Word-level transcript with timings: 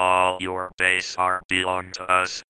All 0.00 0.38
your 0.40 0.72
base 0.78 1.14
are 1.18 1.42
belong 1.46 1.92
to 1.92 2.10
us. 2.10 2.42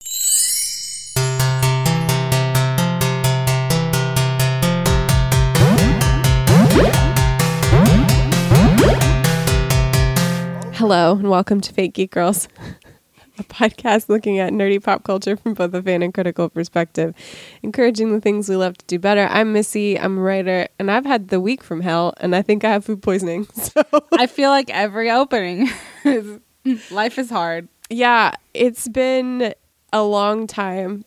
Hello, 10.75 11.13
and 11.13 11.29
welcome 11.29 11.61
to 11.61 11.73
Fake 11.75 11.93
Geek 11.95 12.11
Girls, 12.13 12.49
a 13.39 13.43
podcast 13.45 14.09
looking 14.09 14.39
at 14.39 14.53
nerdy 14.53 14.83
pop 14.83 15.03
culture 15.05 15.37
from 15.37 15.55
both 15.55 15.75
a 15.75 15.83
fan 15.83 16.03
and 16.03 16.15
critical 16.15 16.49
perspective, 16.49 17.15
encouraging 17.63 18.13
the 18.13 18.21
things 18.21 18.49
we 18.49 18.57
love 18.57 18.79
to 18.79 18.87
do 18.87 18.99
better. 18.99 19.27
I'm 19.31 19.53
Missy, 19.53 19.99
I'm 19.99 20.19
a 20.19 20.21
writer, 20.23 20.69
and 20.79 20.91
I've 20.91 21.05
had 21.05 21.29
the 21.29 21.41
week 21.41 21.63
from 21.63 21.81
hell, 21.83 22.15
and 22.19 22.35
I 22.35 22.43
think 22.43 22.65
I 22.65 22.71
have 22.71 22.85
food 22.85 23.03
poisoning. 23.03 23.47
So, 23.57 23.83
I 24.13 24.27
feel 24.27 24.51
like 24.51 24.71
every 24.71 25.11
opening, 25.11 25.69
is- 26.05 26.39
life 26.91 27.19
is 27.19 27.31
hard. 27.31 27.69
yeah, 27.89 28.35
it's 28.55 28.89
been 28.89 29.55
a 29.93 30.03
long 30.03 30.47
time 30.47 31.05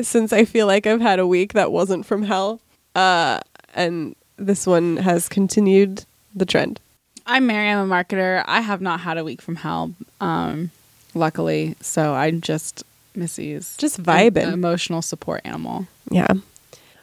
since 0.00 0.32
I 0.32 0.44
feel 0.44 0.66
like 0.66 0.86
I've 0.86 1.00
had 1.00 1.18
a 1.18 1.26
week 1.26 1.52
that 1.54 1.72
wasn't 1.72 2.04
from 2.06 2.22
hell. 2.22 2.60
Uh, 2.94 3.40
and 3.74 4.14
this 4.36 4.66
one 4.66 4.98
has 4.98 5.28
continued 5.28 6.04
the 6.34 6.46
trend. 6.46 6.80
I'm 7.26 7.46
Mary. 7.46 7.68
I'm 7.70 7.90
a 7.90 7.94
marketer. 7.94 8.44
I 8.46 8.60
have 8.60 8.80
not 8.80 9.00
had 9.00 9.18
a 9.18 9.24
week 9.24 9.42
from 9.42 9.56
hell, 9.56 9.92
um, 10.20 10.70
luckily. 11.14 11.74
So 11.80 12.14
I'm 12.14 12.40
just 12.40 12.84
Missy's 13.14 13.76
Just 13.78 14.00
vibing. 14.02 14.52
emotional 14.52 15.02
support 15.02 15.40
animal. 15.44 15.86
Yeah. 16.10 16.32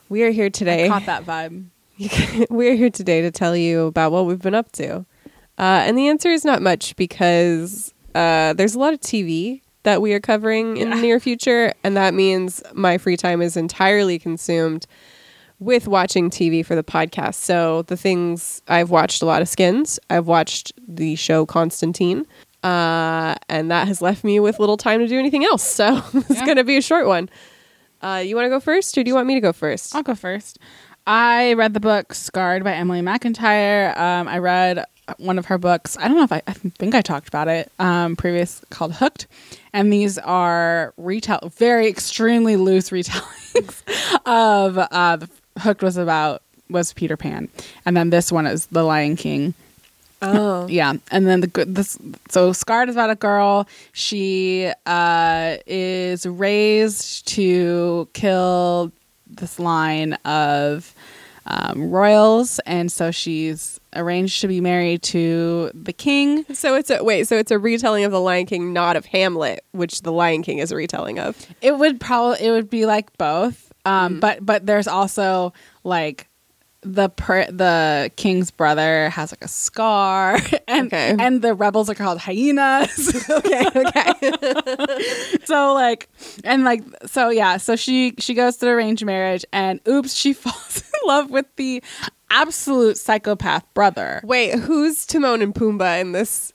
We 0.09 0.23
are 0.23 0.29
here 0.31 0.49
today. 0.49 0.87
Caught 0.87 1.07
that 1.07 1.26
vibe. 1.26 1.65
We're 2.49 2.76
here 2.76 2.90
today 2.90 3.21
to 3.21 3.31
tell 3.31 3.55
you 3.55 3.85
about 3.87 4.12
what 4.12 4.26
we've 4.26 4.41
been 4.41 4.55
up 4.55 4.71
to. 4.73 5.05
Uh, 5.57 5.84
and 5.85 5.98
the 5.98 6.07
answer 6.07 6.30
is 6.30 6.43
not 6.43 6.62
much 6.62 6.95
because 6.95 7.93
uh, 8.16 8.53
there's 8.53 8.75
a 8.75 8.80
lot 8.80 8.93
of 8.93 8.99
TV 8.99 9.62
that 9.84 10.02
we 10.02 10.13
are 10.13 10.20
covering 10.20 10.77
in 10.77 10.89
the 10.89 10.95
near 10.95 11.20
future. 11.20 11.73
And 11.84 11.95
that 11.98 12.13
means 12.13 12.63
my 12.73 12.98
free 12.98 13.18
time 13.18 13.41
is 13.41 13.57
entirely 13.57 14.18
consumed 14.18 14.85
with 15.59 15.87
watching 15.87 16.29
TV 16.29 16.65
for 16.65 16.76
the 16.76 16.84
podcast. 16.84 17.35
So 17.35 17.84
the 17.84 17.98
things 17.98 18.62
I've 18.68 18.90
watched 18.90 19.21
a 19.21 19.26
lot 19.26 19.41
of 19.41 19.49
skins, 19.49 19.99
I've 20.09 20.26
watched 20.27 20.71
the 20.87 21.15
show 21.15 21.46
Constantine. 21.46 22.26
Uh, 22.63 23.35
and 23.49 23.70
that 23.71 23.87
has 23.90 24.01
left 24.01 24.24
me 24.24 24.40
with 24.40 24.57
little 24.57 24.77
time 24.77 24.99
to 25.01 25.07
do 25.07 25.20
anything 25.20 25.43
else. 25.43 25.63
So 25.63 26.01
it's 26.13 26.29
Yeah. 26.29 26.46
going 26.46 26.57
to 26.57 26.63
be 26.63 26.77
a 26.77 26.81
short 26.81 27.05
one. 27.07 27.29
Uh, 28.01 28.24
you 28.26 28.35
want 28.35 28.46
to 28.46 28.49
go 28.49 28.59
first, 28.59 28.98
or 28.98 29.04
do 29.04 29.09
you 29.09 29.15
want 29.15 29.27
me 29.27 29.34
to 29.35 29.41
go 29.41 29.54
first? 29.54 29.93
I'll 29.96 30.04
go 30.04 30.15
first. 30.15 30.59
I 31.05 31.54
read 31.54 31.74
the 31.74 31.79
book 31.81 32.13
Scarred 32.13 32.63
by 32.63 32.74
Emily 32.74 33.01
McIntire. 33.01 33.98
Um, 33.98 34.27
I 34.29 34.37
read 34.40 34.84
one 35.18 35.37
of 35.37 35.46
her 35.48 35.57
books. 35.57 35.98
I 35.98 36.07
don't 36.07 36.18
know 36.18 36.23
if 36.23 36.32
I, 36.32 36.41
I 36.48 36.54
think 36.54 36.96
I 36.96 37.01
talked 37.01 37.27
about 37.27 37.48
it 37.48 37.71
um, 37.79 38.15
previous 38.15 38.62
called 38.70 38.93
Hooked. 38.93 39.27
And 39.73 39.91
these 39.91 40.18
are 40.20 40.93
retell 40.98 41.51
very 41.55 41.87
extremely 41.87 42.55
loose 42.55 42.90
retellings 42.91 43.81
of 44.26 44.77
uh, 44.77 45.18
the 45.18 45.29
Hooked 45.59 45.84
was 45.84 45.98
about 45.98 46.41
was 46.70 46.93
Peter 46.93 47.15
Pan, 47.15 47.49
and 47.85 47.96
then 47.96 48.09
this 48.09 48.31
one 48.31 48.48
is 48.48 48.65
The 48.68 48.84
Lion 48.84 49.15
King. 49.15 49.54
Oh. 50.21 50.68
Yeah, 50.68 50.93
and 51.12 51.27
then 51.27 51.41
the 51.41 51.48
good 51.48 51.76
this 51.76 51.98
so 52.29 52.54
Scarred 52.54 52.90
is 52.90 52.96
about 52.96 53.09
a 53.09 53.15
girl. 53.15 53.68
She 53.91 54.71
uh, 54.85 55.57
is 55.68 56.26
raised 56.26 57.27
to 57.29 58.07
kill 58.13 58.91
this 59.27 59.59
line 59.59 60.13
of 60.26 60.96
um, 61.46 61.91
royals, 61.91 62.59
and 62.65 62.91
so 62.91 63.12
she's 63.12 63.79
arranged 63.96 64.41
to 64.41 64.47
be 64.47 64.62
married 64.62 65.02
to 65.03 65.72
the 65.74 65.94
king. 65.94 66.46
So 66.53 66.75
it's 66.75 66.90
a 66.90 67.03
wait. 67.03 67.28
So 67.28 67.38
it's 67.38 67.52
a 67.52 67.59
retelling 67.59 68.03
of 68.03 68.12
the 68.12 68.19
Lion 68.19 68.46
King, 68.46 68.74
not 68.74 68.96
of 68.96 69.06
Hamlet, 69.06 69.63
which 69.72 70.02
the 70.02 70.12
Lion 70.12 70.44
King 70.44 70.59
is 70.59 70.72
a 70.72 70.75
retelling 70.75 71.19
of. 71.19 71.46
It 71.62 71.78
would 71.78 72.00
probably 72.00 72.46
it 72.46 72.52
would 72.52 72.69
be 72.69 72.86
like 72.86 73.18
both, 73.18 73.72
um, 73.86 74.19
but 74.19 74.46
but 74.46 74.66
there's 74.66 74.88
also 74.88 75.53
like 75.84 76.30
the 76.86 77.10
per- 77.10 77.50
the 77.52 78.12
king's 78.16 78.52
brother 78.52 79.10
has 79.10 79.32
like 79.32 79.44
a 79.44 79.48
scar, 79.48 80.38
and 80.68 80.88
Okay. 80.88 81.16
and 81.20 81.42
the 81.42 81.54
rebels 81.54 81.90
are 81.90 81.96
called 81.96 82.20
hyenas. 82.20 83.28
Okay, 83.30 83.66
okay. 83.76 85.38
so 85.46 85.74
like 85.74 86.10
and 86.44 86.64
like 86.64 86.84
so 87.06 87.30
yeah 87.30 87.58
so 87.58 87.76
she 87.76 88.14
she 88.20 88.34
goes 88.34 88.58
to 88.58 88.66
the 88.66 88.72
arranged 88.72 89.06
marriage 89.06 89.44
and 89.52 89.80
oops 89.88 90.14
she 90.14 90.34
falls 90.34 90.78
in 90.78 91.08
love 91.08 91.30
with 91.32 91.46
the 91.56 91.84
absolute 92.30 92.98
psychopath 92.98 93.64
brother 93.74 94.22
wait, 94.24 94.58
who's 94.60 95.06
Timon 95.06 95.42
and 95.42 95.54
Pumbaa 95.54 96.02
in 96.02 96.12
this 96.14 96.53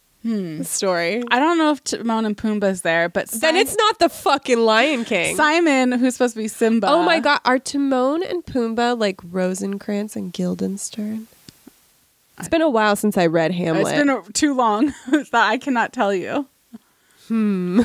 story? 0.63 1.23
i 1.31 1.39
don't 1.39 1.59
know 1.59 1.71
if 1.71 1.83
timon 1.85 2.25
and 2.25 2.37
pumbaa's 2.37 2.83
there 2.83 3.09
but 3.09 3.29
then 3.29 3.57
it's 3.57 3.77
not 3.77 3.99
the 3.99 4.09
fucking 4.09 4.59
Lion 4.59 5.05
King. 5.05 5.37
simon 5.37 5.93
who's 5.93 6.15
supposed 6.15 6.35
to 6.35 6.41
be 6.41 6.49
simba 6.49 6.89
oh 6.89 7.03
my 7.03 7.21
god, 7.21 7.41
are 7.45 7.59
Timon 7.59 8.23
and 8.23 8.45
Pumbaa 8.45 8.99
like 8.99 9.21
Rosencrantz 9.23 10.17
and 10.17 10.33
Guildenstern? 10.33 11.27
It's 12.39 12.49
been 12.49 12.63
a 12.63 12.71
while 12.71 12.95
since 12.95 13.19
I 13.19 13.27
read 13.27 13.51
Hamlet. 13.51 13.89
it's 13.89 13.99
been 13.99 14.09
a, 14.09 14.23
too 14.33 14.55
long 14.55 14.95
that 15.11 15.35
i 15.35 15.59
cannot 15.59 15.93
tell 15.93 16.15
you 16.15 16.47
hmm. 17.29 17.83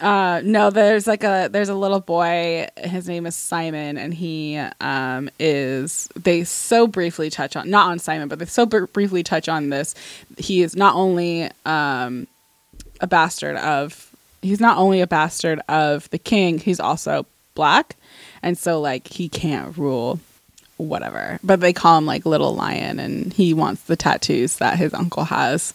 Uh, 0.00 0.40
no, 0.44 0.70
there's 0.70 1.06
like 1.06 1.22
a 1.22 1.48
there's 1.50 1.68
a 1.68 1.74
little 1.74 2.00
boy. 2.00 2.66
His 2.76 3.06
name 3.06 3.26
is 3.26 3.36
Simon, 3.36 3.96
and 3.96 4.12
he 4.12 4.56
um 4.80 5.30
is 5.38 6.08
they 6.16 6.42
so 6.44 6.86
briefly 6.86 7.30
touch 7.30 7.54
on 7.54 7.70
not 7.70 7.88
on 7.88 7.98
Simon, 7.98 8.28
but 8.28 8.38
they 8.40 8.46
so 8.46 8.66
br- 8.66 8.86
briefly 8.86 9.22
touch 9.22 9.48
on 9.48 9.70
this. 9.70 9.94
He 10.36 10.62
is 10.62 10.74
not 10.74 10.96
only 10.96 11.48
um 11.64 12.26
a 13.00 13.06
bastard 13.06 13.56
of 13.56 14.10
he's 14.42 14.60
not 14.60 14.78
only 14.78 15.00
a 15.00 15.06
bastard 15.06 15.60
of 15.68 16.10
the 16.10 16.18
king, 16.18 16.58
he's 16.58 16.80
also 16.80 17.24
black, 17.54 17.94
and 18.42 18.58
so 18.58 18.80
like 18.80 19.06
he 19.06 19.28
can't 19.28 19.76
rule 19.78 20.18
whatever. 20.76 21.38
But 21.44 21.60
they 21.60 21.72
call 21.72 21.98
him 21.98 22.06
like 22.06 22.26
Little 22.26 22.54
Lion, 22.54 22.98
and 22.98 23.32
he 23.32 23.54
wants 23.54 23.82
the 23.82 23.96
tattoos 23.96 24.56
that 24.56 24.76
his 24.76 24.92
uncle 24.92 25.24
has. 25.24 25.72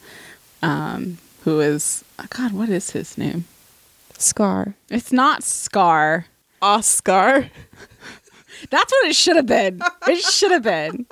Um, 0.62 1.20
who 1.46 1.62
is 1.62 2.04
God? 2.30 2.52
What 2.52 2.68
is 2.68 2.92
his 2.92 3.18
name? 3.18 3.46
Scar. 4.22 4.76
It's 4.90 5.12
not 5.12 5.44
Scar. 5.44 6.26
Oscar. 6.62 7.50
That's 8.70 8.92
what 8.92 9.08
it 9.08 9.16
should 9.16 9.38
have 9.38 9.46
been. 9.46 9.82
It 10.08 10.20
should 10.24 10.52
have 10.52 10.64
been. 10.64 11.06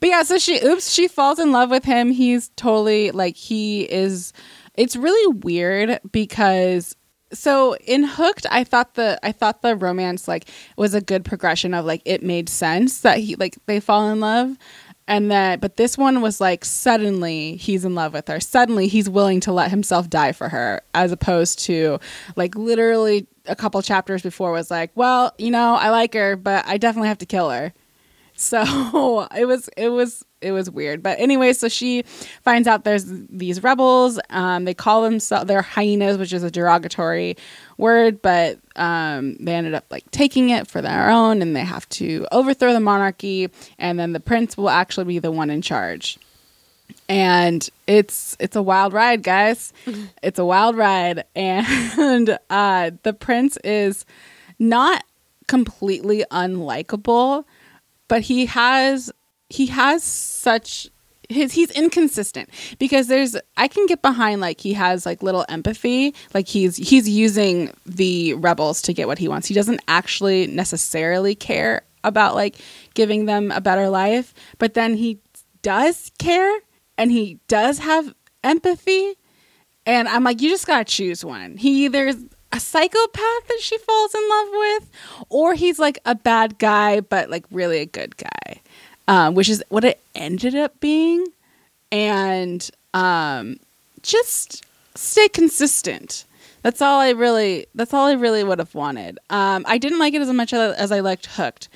But 0.00 0.08
yeah, 0.08 0.22
so 0.22 0.38
she 0.38 0.64
oops, 0.64 0.90
she 0.90 1.08
falls 1.08 1.38
in 1.38 1.52
love 1.52 1.70
with 1.70 1.84
him. 1.84 2.10
He's 2.10 2.48
totally 2.56 3.10
like 3.10 3.36
he 3.36 3.82
is 3.82 4.32
it's 4.74 4.96
really 4.96 5.38
weird 5.42 6.00
because 6.10 6.96
so 7.32 7.76
in 7.84 8.04
Hooked, 8.04 8.46
I 8.50 8.64
thought 8.64 8.94
the 8.94 9.18
I 9.22 9.32
thought 9.32 9.62
the 9.62 9.76
romance 9.76 10.26
like 10.26 10.48
was 10.76 10.94
a 10.94 11.00
good 11.00 11.24
progression 11.24 11.74
of 11.74 11.84
like 11.84 12.02
it 12.04 12.22
made 12.22 12.48
sense 12.48 13.00
that 13.00 13.18
he 13.18 13.36
like 13.36 13.56
they 13.66 13.80
fall 13.80 14.08
in 14.08 14.20
love. 14.20 14.56
And 15.08 15.30
that 15.30 15.60
but 15.62 15.78
this 15.78 15.96
one 15.96 16.20
was 16.20 16.38
like 16.38 16.66
suddenly 16.66 17.56
he's 17.56 17.84
in 17.84 17.94
love 17.94 18.12
with 18.12 18.28
her. 18.28 18.38
Suddenly 18.40 18.88
he's 18.88 19.08
willing 19.08 19.40
to 19.40 19.52
let 19.52 19.70
himself 19.70 20.10
die 20.10 20.32
for 20.32 20.50
her 20.50 20.82
as 20.94 21.10
opposed 21.12 21.60
to 21.60 21.98
like 22.36 22.54
literally 22.54 23.26
a 23.46 23.56
couple 23.56 23.80
chapters 23.80 24.22
before 24.22 24.52
was 24.52 24.70
like, 24.70 24.90
well, 24.94 25.34
you 25.38 25.50
know, 25.50 25.74
I 25.74 25.88
like 25.88 26.12
her, 26.12 26.36
but 26.36 26.66
I 26.66 26.76
definitely 26.76 27.08
have 27.08 27.18
to 27.18 27.26
kill 27.26 27.50
her. 27.50 27.72
So 28.40 29.26
it 29.36 29.46
was 29.46 29.68
it 29.76 29.88
was 29.88 30.24
it 30.40 30.52
was 30.52 30.70
weird. 30.70 31.02
But 31.02 31.18
anyway, 31.18 31.52
so 31.52 31.68
she 31.68 32.02
finds 32.42 32.68
out 32.68 32.84
there's 32.84 33.04
these 33.06 33.62
rebels. 33.62 34.18
Um, 34.30 34.64
they 34.64 34.74
call 34.74 35.02
themselves 35.02 35.46
they're 35.46 35.62
hyenas, 35.62 36.18
which 36.18 36.32
is 36.32 36.42
a 36.42 36.50
derogatory 36.50 37.36
word, 37.76 38.22
but 38.22 38.58
um, 38.76 39.36
they 39.40 39.54
ended 39.54 39.74
up 39.74 39.84
like 39.90 40.08
taking 40.10 40.50
it 40.50 40.66
for 40.66 40.80
their 40.80 41.10
own, 41.10 41.42
and 41.42 41.54
they 41.54 41.64
have 41.64 41.88
to 41.90 42.26
overthrow 42.32 42.72
the 42.72 42.80
monarchy, 42.80 43.50
and 43.78 43.98
then 43.98 44.12
the 44.12 44.20
prince 44.20 44.56
will 44.56 44.70
actually 44.70 45.04
be 45.04 45.18
the 45.18 45.32
one 45.32 45.50
in 45.50 45.62
charge. 45.62 46.18
And 47.08 47.68
it's 47.86 48.36
it's 48.38 48.56
a 48.56 48.62
wild 48.62 48.92
ride, 48.92 49.22
guys. 49.22 49.72
it's 50.22 50.38
a 50.38 50.44
wild 50.44 50.76
ride, 50.76 51.24
and 51.34 52.38
uh, 52.50 52.90
the 53.02 53.12
prince 53.12 53.56
is 53.64 54.04
not 54.58 55.04
completely 55.46 56.24
unlikable 56.30 57.44
but 58.08 58.22
he 58.22 58.46
has 58.46 59.12
he 59.50 59.66
has 59.66 60.02
such 60.02 60.88
his 61.28 61.52
he's 61.52 61.70
inconsistent 61.72 62.48
because 62.78 63.06
there's 63.06 63.36
I 63.56 63.68
can 63.68 63.86
get 63.86 64.00
behind 64.00 64.40
like 64.40 64.60
he 64.60 64.72
has 64.74 65.04
like 65.04 65.22
little 65.22 65.44
empathy. 65.48 66.14
Like 66.32 66.48
he's 66.48 66.76
he's 66.76 67.08
using 67.08 67.72
the 67.84 68.34
rebels 68.34 68.82
to 68.82 68.92
get 68.92 69.06
what 69.06 69.18
he 69.18 69.28
wants. 69.28 69.46
He 69.46 69.54
doesn't 69.54 69.80
actually 69.88 70.46
necessarily 70.46 71.34
care 71.34 71.82
about 72.04 72.34
like 72.34 72.56
giving 72.94 73.26
them 73.26 73.50
a 73.50 73.60
better 73.60 73.88
life 73.88 74.32
but 74.58 74.74
then 74.74 74.94
he 74.94 75.18
does 75.62 76.12
care 76.18 76.60
and 76.96 77.10
he 77.10 77.38
does 77.48 77.80
have 77.80 78.14
empathy. 78.42 79.14
And 79.84 80.08
I'm 80.08 80.24
like 80.24 80.40
you 80.40 80.48
just 80.48 80.66
got 80.66 80.78
to 80.78 80.84
choose 80.84 81.24
one. 81.24 81.56
He 81.56 81.84
either 81.84 82.06
is 82.06 82.24
a 82.52 82.60
psychopath 82.60 83.48
that 83.48 83.58
she 83.60 83.76
falls 83.78 84.14
in 84.14 84.28
love 84.28 84.48
with, 84.52 84.90
or 85.28 85.54
he's 85.54 85.78
like 85.78 85.98
a 86.06 86.14
bad 86.14 86.58
guy 86.58 87.00
but 87.00 87.28
like 87.28 87.44
really 87.50 87.78
a 87.78 87.86
good 87.86 88.16
guy, 88.16 88.62
um, 89.08 89.34
which 89.34 89.48
is 89.48 89.64
what 89.70 89.82
it 89.82 90.00
ended 90.14 90.54
up 90.54 90.78
being. 90.78 91.26
And 91.90 92.70
um, 92.94 93.58
just 94.02 94.64
stay 94.94 95.28
consistent. 95.28 96.26
That's 96.62 96.82
all 96.82 97.00
I 97.00 97.10
really. 97.10 97.66
That's 97.74 97.94
all 97.94 98.06
I 98.06 98.12
really 98.12 98.44
would 98.44 98.58
have 98.58 98.74
wanted. 98.74 99.18
Um, 99.30 99.64
I 99.66 99.78
didn't 99.78 99.98
like 99.98 100.14
it 100.14 100.20
as 100.20 100.32
much 100.32 100.52
as 100.52 100.92
I 100.92 101.00
liked 101.00 101.26
Hooked, 101.26 101.68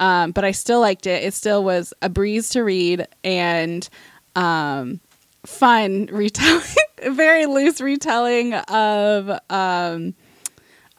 um, 0.00 0.32
but 0.32 0.44
I 0.44 0.52
still 0.52 0.80
liked 0.80 1.06
it. 1.06 1.22
It 1.22 1.34
still 1.34 1.62
was 1.62 1.92
a 2.02 2.08
breeze 2.08 2.48
to 2.50 2.62
read 2.62 3.06
and 3.22 3.88
um, 4.36 5.00
fun 5.44 6.06
retelling, 6.12 6.62
very 7.10 7.46
loose 7.46 7.80
retelling 7.80 8.54
of 8.54 9.38
um, 9.50 10.14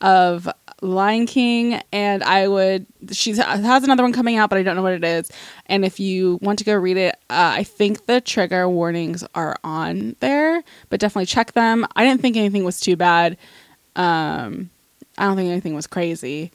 of 0.02 0.48
Lion 0.82 1.26
King, 1.26 1.82
and 1.92 2.24
I 2.24 2.48
would. 2.48 2.86
She 3.12 3.36
has 3.36 3.84
another 3.84 4.04
one 4.04 4.14
coming 4.14 4.38
out, 4.38 4.50
but 4.50 4.60
I 4.60 4.64
don't 4.64 4.76
know 4.76 4.82
what 4.82 4.94
it 4.94 5.04
is. 5.04 5.32
And 5.66 5.84
if 5.84 6.00
you 6.00 6.40
want 6.42 6.60
to 6.60 6.66
go 6.66 6.76
read 6.76 6.98
it, 6.98 7.16
uh, 7.30 7.54
I 7.58 7.64
think 7.64 8.06
the 8.06 8.22
trigger 8.22 8.68
warnings 8.70 9.24
are 9.36 9.58
on 9.64 10.16
there, 10.20 10.64
but 10.90 11.00
definitely 11.00 11.26
check 11.26 11.54
them. 11.54 11.86
I 11.96 12.06
didn't 12.06 12.22
think 12.22 12.38
anything 12.38 12.64
was 12.64 12.80
too 12.80 12.96
bad. 12.96 13.38
Um, 13.96 14.70
I 15.18 15.26
don't 15.26 15.36
think 15.36 15.50
anything 15.50 15.76
was 15.76 15.88
crazy, 15.88 16.52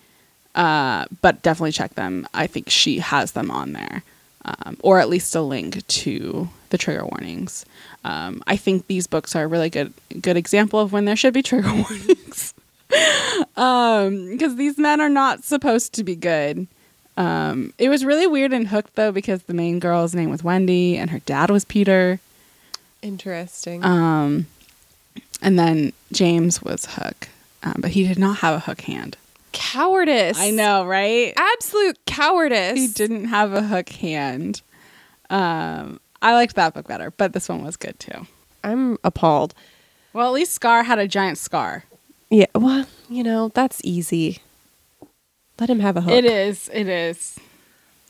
uh, 0.54 1.04
but 1.20 1.42
definitely 1.42 1.72
check 1.72 1.94
them. 1.94 2.26
I 2.32 2.46
think 2.46 2.70
she 2.70 3.00
has 3.00 3.32
them 3.32 3.50
on 3.50 3.72
there, 3.72 4.02
um, 4.44 4.78
or 4.80 4.98
at 5.00 5.08
least 5.08 5.34
a 5.34 5.42
link 5.42 5.86
to 5.86 6.48
the 6.70 6.78
trigger 6.78 7.04
warnings. 7.04 7.66
Um, 8.04 8.42
I 8.46 8.56
think 8.56 8.86
these 8.86 9.06
books 9.06 9.36
are 9.36 9.44
a 9.44 9.48
really 9.48 9.70
good 9.70 9.92
good 10.20 10.36
example 10.36 10.80
of 10.80 10.92
when 10.92 11.04
there 11.04 11.16
should 11.16 11.34
be 11.34 11.42
trigger 11.42 11.72
warnings 11.74 12.53
um 13.56 14.30
because 14.30 14.56
these 14.56 14.78
men 14.78 15.00
are 15.00 15.08
not 15.08 15.44
supposed 15.44 15.92
to 15.94 16.04
be 16.04 16.14
good 16.16 16.66
um 17.16 17.72
it 17.78 17.88
was 17.88 18.04
really 18.04 18.26
weird 18.26 18.52
and 18.52 18.68
hooked 18.68 18.94
though 18.96 19.12
because 19.12 19.42
the 19.44 19.54
main 19.54 19.78
girl's 19.78 20.14
name 20.14 20.30
was 20.30 20.42
wendy 20.42 20.96
and 20.96 21.10
her 21.10 21.20
dad 21.20 21.50
was 21.50 21.64
peter 21.64 22.20
Interesting. 23.02 23.84
um 23.84 24.46
and 25.42 25.58
then 25.58 25.92
james 26.12 26.62
was 26.62 26.86
hook 26.86 27.28
um, 27.62 27.76
but 27.78 27.92
he 27.92 28.06
did 28.06 28.18
not 28.18 28.38
have 28.38 28.54
a 28.56 28.60
hook 28.60 28.82
hand 28.82 29.16
cowardice. 29.52 30.38
i 30.40 30.50
know 30.50 30.84
right 30.84 31.32
Absolute 31.36 31.98
cowardice. 32.06 32.76
he 32.78 32.88
didn't 32.88 33.26
have 33.26 33.52
a 33.52 33.62
hook 33.62 33.88
hand 33.90 34.60
um 35.30 36.00
i 36.22 36.32
liked 36.34 36.56
that 36.56 36.74
book 36.74 36.88
better 36.88 37.10
but 37.12 37.32
this 37.32 37.48
one 37.48 37.64
was 37.64 37.76
good 37.76 37.98
too 37.98 38.26
I'm 38.64 38.96
appalled. 39.04 39.52
well 40.14 40.26
at 40.28 40.32
least 40.32 40.52
scar 40.54 40.82
had 40.84 40.98
a 40.98 41.06
giant 41.06 41.36
scar 41.38 41.84
Yeah. 42.34 42.46
Well, 42.56 42.84
you 43.08 43.22
know, 43.22 43.50
that's 43.54 43.80
easy. 43.84 44.42
Let 45.60 45.70
him 45.70 45.78
have 45.78 45.96
a 45.96 46.00
hook. 46.00 46.12
it 46.12 46.24
is 46.24 46.68
it 46.72 46.88
is 46.88 47.38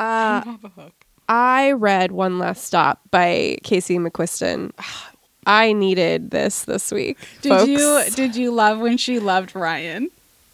Uh, 0.00 0.42
have 0.42 0.64
a 0.64 0.68
hook 0.70 0.94
I 1.28 1.72
read 1.72 2.10
One 2.10 2.38
Last 2.38 2.64
Stop 2.64 3.00
by 3.10 3.58
Casey 3.62 3.98
McQuiston. 3.98 4.72
I 5.46 5.74
needed 5.74 6.30
this 6.30 6.62
this 6.64 6.90
week. 6.90 7.18
did 7.42 7.50
folks. 7.50 7.68
you 7.68 8.04
did 8.16 8.34
you 8.34 8.50
love 8.50 8.78
when 8.78 8.96
she 8.96 9.18
loved 9.18 9.54
ryan 9.54 10.08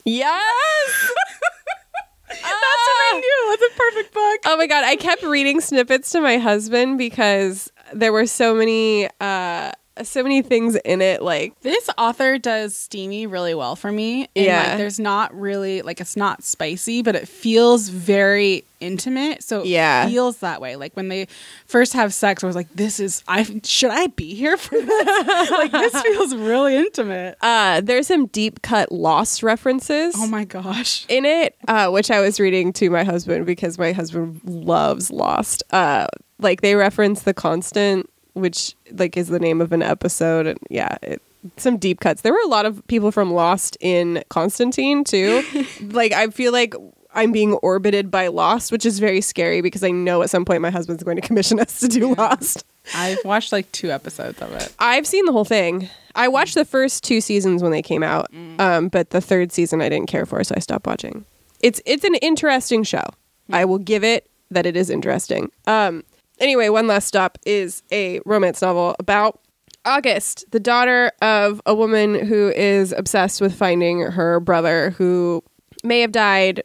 Yes. 0.05 1.11
That's 2.29 2.43
what 2.43 2.51
I 2.53 3.21
knew. 3.21 3.53
It's 3.53 3.75
a 3.75 3.79
perfect 3.79 4.15
book. 4.15 4.41
oh 4.47 4.57
my 4.57 4.67
god, 4.67 4.83
I 4.85 4.97
kept 4.97 5.23
reading 5.23 5.61
snippets 5.61 6.11
to 6.11 6.21
my 6.21 6.39
husband 6.39 6.99
because 6.99 7.71
there 7.93 8.13
were 8.13 8.27
so 8.27 8.53
many 8.53 9.09
uh 9.21 9.71
so 10.03 10.23
many 10.23 10.41
things 10.41 10.77
in 10.77 11.03
it 11.03 11.21
like 11.23 11.59
This 11.61 11.91
author 11.99 12.39
does 12.39 12.77
steamy 12.77 13.27
really 13.27 13.55
well 13.55 13.77
for 13.77 13.93
me. 13.93 14.29
And 14.37 14.47
Yeah. 14.47 14.63
like 14.69 14.77
there's 14.79 14.99
not 15.01 15.35
really 15.39 15.83
like 15.83 16.01
it's 16.01 16.17
not 16.17 16.43
spicy, 16.43 17.03
but 17.03 17.15
it 17.17 17.29
feels 17.29 17.89
very 17.89 18.65
intimate. 18.81 19.43
So 19.43 19.61
it 19.61 19.67
Yeah. 19.67 20.07
feels 20.09 20.39
that 20.39 20.61
way. 20.61 20.77
Like 20.77 20.95
when 20.97 21.09
they 21.09 21.27
first 21.67 21.93
have 21.93 22.15
sex, 22.15 22.43
I 22.43 22.47
was 22.47 22.57
like, 22.57 22.69
this 22.75 22.99
is 22.99 23.23
I 23.29 23.45
should 23.65 23.91
I 23.91 24.07
be 24.07 24.35
here 24.35 24.57
for 24.57 24.81
this? 24.81 25.27
like 25.51 25.73
this 25.73 26.01
feels 26.03 26.35
really 26.35 26.77
intimate. 26.77 27.37
uh 27.43 27.83
there's 27.83 28.07
some 28.07 28.27
deep 28.29 28.63
cut 28.63 28.91
lost 28.91 29.43
references. 29.43 30.15
Oh 30.17 30.27
my 30.27 30.45
gosh. 30.45 31.05
in 31.11 31.27
it, 31.27 31.57
uh, 31.69 31.91
which 31.91 32.11
I 32.11 32.21
was 32.21 32.41
reading 32.41 32.73
to 32.75 32.89
my 32.91 33.05
husband 33.05 33.45
because 33.45 33.77
my 33.77 33.93
husband 33.93 34.41
loves 34.45 35.11
Lost. 35.11 35.63
Uh, 35.71 36.07
like 36.39 36.63
they 36.63 36.75
reference 36.75 37.23
the 37.23 37.35
constant, 37.35 38.09
which 38.35 38.75
like 38.93 39.17
is 39.17 39.29
the 39.29 39.39
name 39.39 39.61
of 39.61 39.73
an 39.73 39.83
episode, 39.83 40.47
and 40.47 40.59
yeah, 40.69 40.97
it, 41.03 41.23
some 41.57 41.77
deep 41.77 42.01
cuts. 42.01 42.23
There 42.23 42.33
were 42.33 42.43
a 42.45 42.49
lot 42.49 42.67
of 42.67 42.87
people 42.87 43.11
from 43.11 43.33
Lost 43.33 43.77
in 43.81 44.23
Constantine 44.29 45.05
too. 45.05 45.43
like 45.91 46.13
I 46.13 46.29
feel 46.29 46.53
like. 46.53 46.75
I'm 47.13 47.33
being 47.33 47.55
orbited 47.55 48.09
by 48.09 48.29
Lost, 48.29 48.71
which 48.71 48.87
is 48.87 49.01
very 49.01 49.21
scary 49.21 49.63
because 49.63 49.83
I 49.83 49.91
know 49.91 50.23
at 50.23 50.31
some 50.31 50.45
point 50.45 50.63
my 50.63 50.71
husband's 50.71 51.03
going 51.03 51.17
to 51.17 51.21
commission 51.27 51.59
us 51.59 51.81
to 51.81 51.89
do 51.89 52.15
Lost. 52.15 52.65
I've 52.95 53.19
watched 53.25 53.51
like 53.51 53.73
two 53.73 53.91
episodes 53.91 54.41
of 54.41 54.53
it. 54.53 54.73
I've 54.79 55.09
seen 55.09 55.25
the 55.25 55.33
whole 55.33 55.45
thing. 55.45 55.89
I 56.15 56.29
watched 56.29 56.55
the 56.55 56.65
first 56.65 57.03
two 57.03 57.21
seasons 57.21 57.65
when 57.65 57.73
they 57.73 57.83
came 57.83 58.05
out, 58.05 58.33
um, 58.61 58.87
but 58.87 59.11
the 59.11 59.21
third 59.21 59.51
season 59.51 59.83
I 59.83 59.89
didn't 59.89 60.09
care 60.09 60.25
for, 60.25 60.45
so 60.45 60.55
I 60.57 60.61
stopped 60.61 60.87
watching. 60.87 61.25
It's 61.61 61.81
it's 61.85 62.05
an 62.05 62.15
interesting 62.17 62.85
show. 62.85 63.05
I 63.53 63.65
will 63.65 63.79
give 63.79 64.05
it 64.05 64.31
that 64.51 64.67
it 64.67 64.77
is 64.77 64.91
interesting. 64.91 65.51
Um, 65.67 66.05
anyway, 66.41 66.69
one 66.69 66.87
last 66.87 67.07
stop 67.07 67.39
is 67.47 67.83
a 67.93 68.21
romance 68.25 68.63
novel 68.63 68.97
about 68.99 69.41
August, 69.85 70.45
the 70.51 70.61
daughter 70.61 71.13
of 71.23 71.63
a 71.65 71.75
woman 71.75 72.27
who 72.27 72.49
is 72.51 72.93
obsessed 72.93 73.41
with 73.41 73.55
finding 73.55 74.03
her 74.03 74.41
brother 74.41 74.91
who 74.91 75.43
may 75.85 76.01
have 76.01 76.13
died, 76.13 76.63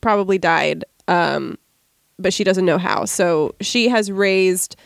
probably 0.00 0.38
died, 0.38 0.84
um, 1.08 1.58
but 2.18 2.32
she 2.32 2.44
doesn't 2.44 2.64
know 2.64 2.78
how. 2.78 3.04
So 3.04 3.54
she 3.60 3.88
has 3.88 4.12
raised 4.12 4.76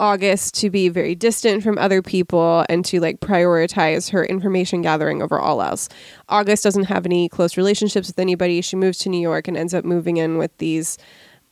August 0.00 0.54
to 0.56 0.70
be 0.70 0.88
very 0.88 1.14
distant 1.14 1.62
from 1.62 1.78
other 1.78 2.02
people 2.02 2.66
and 2.68 2.84
to 2.84 3.00
like 3.00 3.20
prioritize 3.20 4.10
her 4.10 4.24
information 4.24 4.82
gathering 4.82 5.22
over 5.22 5.38
all 5.38 5.62
else. 5.62 5.88
August 6.28 6.64
doesn't 6.64 6.84
have 6.84 7.06
any 7.06 7.28
close 7.28 7.56
relationships 7.56 8.08
with 8.08 8.18
anybody. 8.18 8.60
She 8.60 8.76
moves 8.76 8.98
to 8.98 9.08
New 9.08 9.20
York 9.20 9.46
and 9.46 9.56
ends 9.56 9.72
up 9.72 9.84
moving 9.84 10.16
in 10.16 10.36
with 10.36 10.56
these 10.58 10.98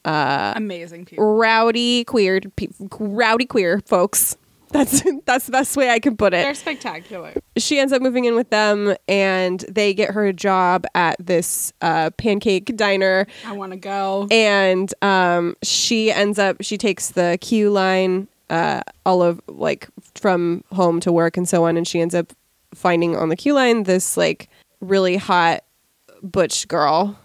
Amazing 0.05 1.05
people. 1.05 1.37
rowdy 1.37 2.05
queer 2.05 2.41
pe- 2.57 2.69
rowdy 2.99 3.47
queer 3.47 3.81
folks. 3.87 4.37
That's 4.71 5.03
that's 5.27 5.47
the 5.47 5.53
best 5.53 5.77
way 5.77 5.91
I 5.91 5.99
can 5.99 6.17
put 6.17 6.33
it. 6.33 6.43
They're 6.45 6.55
spectacular. 6.55 7.35
she 7.59 7.79
ends 7.79 7.93
up 7.93 8.01
moving 8.03 8.25
in 8.25 8.35
with 8.35 8.49
them 8.51 8.95
and 9.07 9.61
they 9.69 9.93
get 9.95 10.11
her 10.13 10.27
a 10.27 10.33
job 10.33 10.87
at 10.95 11.17
this 11.25 11.73
uh, 11.83 12.11
pancake 12.17 12.75
diner 12.77 13.27
I 13.47 13.53
want 13.53 13.73
to 13.73 13.79
go. 13.79 14.27
and 14.31 14.93
um, 15.03 15.55
she 15.63 16.11
ends 16.11 16.39
up 16.39 16.57
she 16.63 16.79
takes 16.79 17.11
the 17.11 17.39
Q 17.41 17.71
line 17.71 18.29
uh, 18.51 18.81
all 19.07 19.23
of 19.23 19.41
like 19.47 19.89
from 20.15 20.65
home 20.73 21.01
to 21.01 21.13
work 21.13 21.37
and 21.37 21.47
so 21.49 21.65
on 21.65 21.77
and 21.77 21.87
she 21.87 22.01
ends 22.01 22.15
up 22.15 22.33
finding 22.75 23.15
on 23.15 23.29
the 23.29 23.37
Q 23.37 23.53
line 23.55 23.83
this 23.83 24.17
like 24.17 24.49
really 24.81 25.17
hot 25.17 25.65
butch 26.23 26.67
girl 26.69 27.19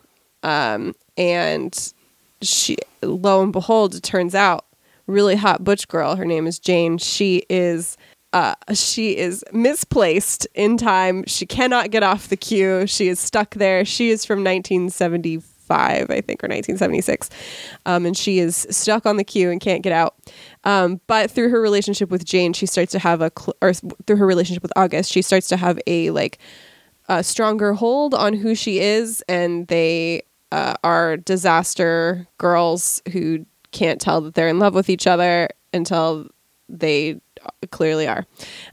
um, 0.43 0.93
and 1.17 1.93
she 2.41 2.77
lo 3.01 3.41
and 3.41 3.53
behold 3.53 3.95
it 3.95 4.03
turns 4.03 4.35
out 4.35 4.65
really 5.07 5.35
hot 5.35 5.63
butch 5.63 5.87
girl 5.87 6.15
her 6.15 6.25
name 6.25 6.47
is 6.47 6.59
Jane 6.59 6.97
she 6.97 7.43
is 7.49 7.97
uh, 8.33 8.55
she 8.73 9.17
is 9.17 9.43
misplaced 9.53 10.47
in 10.53 10.77
time. 10.77 11.23
She 11.25 11.45
cannot 11.45 11.91
get 11.91 12.03
off 12.03 12.27
the 12.27 12.37
Q. 12.37 12.85
She 12.85 13.07
is 13.07 13.19
stuck 13.19 13.55
there. 13.55 13.85
She 13.85 14.09
is 14.09 14.25
from 14.25 14.43
1975, 14.43 15.71
I 15.71 16.21
think, 16.21 16.43
or 16.43 16.47
1976. 16.47 17.29
Um, 17.85 18.05
and 18.05 18.17
she 18.17 18.39
is 18.39 18.67
stuck 18.69 19.05
on 19.05 19.17
the 19.17 19.23
Q 19.23 19.49
and 19.49 19.61
can't 19.61 19.81
get 19.81 19.93
out. 19.93 20.15
Um, 20.65 20.99
but 21.07 21.31
through 21.31 21.49
her 21.49 21.61
relationship 21.61 22.09
with 22.09 22.25
Jane, 22.25 22.53
she 22.53 22.65
starts 22.65 22.91
to 22.91 22.99
have 22.99 23.21
a, 23.21 23.31
cl- 23.37 23.55
or 23.61 23.73
through 23.73 24.17
her 24.17 24.27
relationship 24.27 24.61
with 24.61 24.73
August, 24.75 25.11
she 25.11 25.21
starts 25.21 25.47
to 25.47 25.57
have 25.57 25.79
a 25.87 26.11
like 26.11 26.37
a 27.09 27.23
stronger 27.23 27.73
hold 27.73 28.13
on 28.13 28.33
who 28.33 28.53
she 28.53 28.79
is. 28.79 29.23
And 29.29 29.67
they 29.67 30.23
uh, 30.51 30.75
are 30.83 31.17
disaster 31.17 32.27
girls 32.37 33.01
who 33.11 33.45
can't 33.71 33.99
tell 34.01 34.21
that 34.21 34.33
they're 34.33 34.47
in 34.47 34.59
love 34.59 34.73
with 34.73 34.89
each 34.89 35.07
other 35.07 35.49
until 35.73 36.27
they 36.69 37.19
clearly 37.71 38.07
are. 38.07 38.25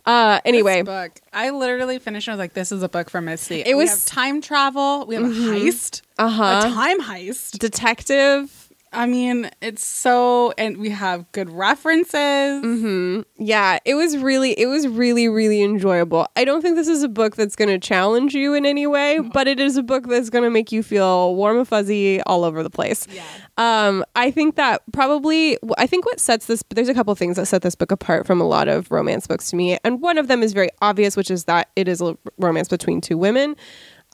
Uh, 0.07 0.40
anyway, 0.45 0.83
This 0.83 0.87
book. 0.87 1.21
I 1.33 1.50
literally 1.50 1.99
finished. 1.99 2.28
and 2.28 2.33
I 2.33 2.35
was 2.37 2.38
like, 2.38 2.54
"This 2.54 2.73
is 2.73 2.83
a 2.83 2.88
book 2.88 3.11
for 3.11 3.21
Misty." 3.21 3.61
It 3.61 3.76
was- 3.76 4.04
time 4.04 4.40
travel. 4.40 5.07
We 5.07 5.14
have 5.16 5.25
a 5.25 5.28
heist. 5.28 6.02
Uh 6.19 6.28
huh. 6.28 6.62
A 6.64 6.71
time 6.73 7.00
heist. 7.00 7.59
detective. 7.59 8.63
I 8.94 9.06
mean, 9.06 9.50
it's 9.60 9.84
so, 9.84 10.52
and 10.56 10.76
we 10.78 10.90
have 10.90 11.30
good 11.32 11.50
references. 11.50 13.24
Yeah, 13.36 13.78
it 13.84 13.94
was 13.94 14.16
really, 14.16 14.52
it 14.52 14.66
was 14.66 14.86
really, 14.86 15.28
really 15.28 15.62
enjoyable. 15.62 16.26
I 16.36 16.44
don't 16.44 16.62
think 16.62 16.76
this 16.76 16.88
is 16.88 17.02
a 17.02 17.08
book 17.08 17.36
that's 17.36 17.56
going 17.56 17.68
to 17.68 17.78
challenge 17.78 18.34
you 18.34 18.54
in 18.54 18.64
any 18.64 18.86
way, 18.86 19.18
but 19.18 19.48
it 19.48 19.58
is 19.58 19.76
a 19.76 19.82
book 19.82 20.06
that's 20.08 20.30
going 20.30 20.44
to 20.44 20.50
make 20.50 20.72
you 20.72 20.82
feel 20.82 21.34
warm 21.34 21.58
and 21.58 21.68
fuzzy 21.68 22.22
all 22.22 22.44
over 22.44 22.62
the 22.62 22.70
place. 22.70 23.06
Yeah. 23.12 23.22
Um, 23.56 24.04
I 24.16 24.30
think 24.30 24.56
that 24.56 24.82
probably, 24.92 25.58
I 25.76 25.86
think 25.86 26.06
what 26.06 26.20
sets 26.20 26.46
this, 26.46 26.62
there's 26.70 26.88
a 26.88 26.94
couple 26.94 27.14
things 27.14 27.36
that 27.36 27.46
set 27.46 27.62
this 27.62 27.74
book 27.74 27.90
apart 27.90 28.26
from 28.26 28.40
a 28.40 28.46
lot 28.46 28.68
of 28.68 28.90
romance 28.90 29.26
books 29.26 29.50
to 29.50 29.56
me, 29.56 29.78
and 29.84 30.00
one 30.00 30.18
of 30.18 30.28
them 30.28 30.42
is 30.42 30.52
very 30.52 30.70
obvious, 30.80 31.16
which 31.16 31.30
is 31.30 31.44
that 31.44 31.70
it 31.76 31.88
is 31.88 32.00
a 32.00 32.16
romance 32.38 32.68
between 32.68 33.00
two 33.00 33.18
women. 33.18 33.56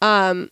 Um, 0.03 0.51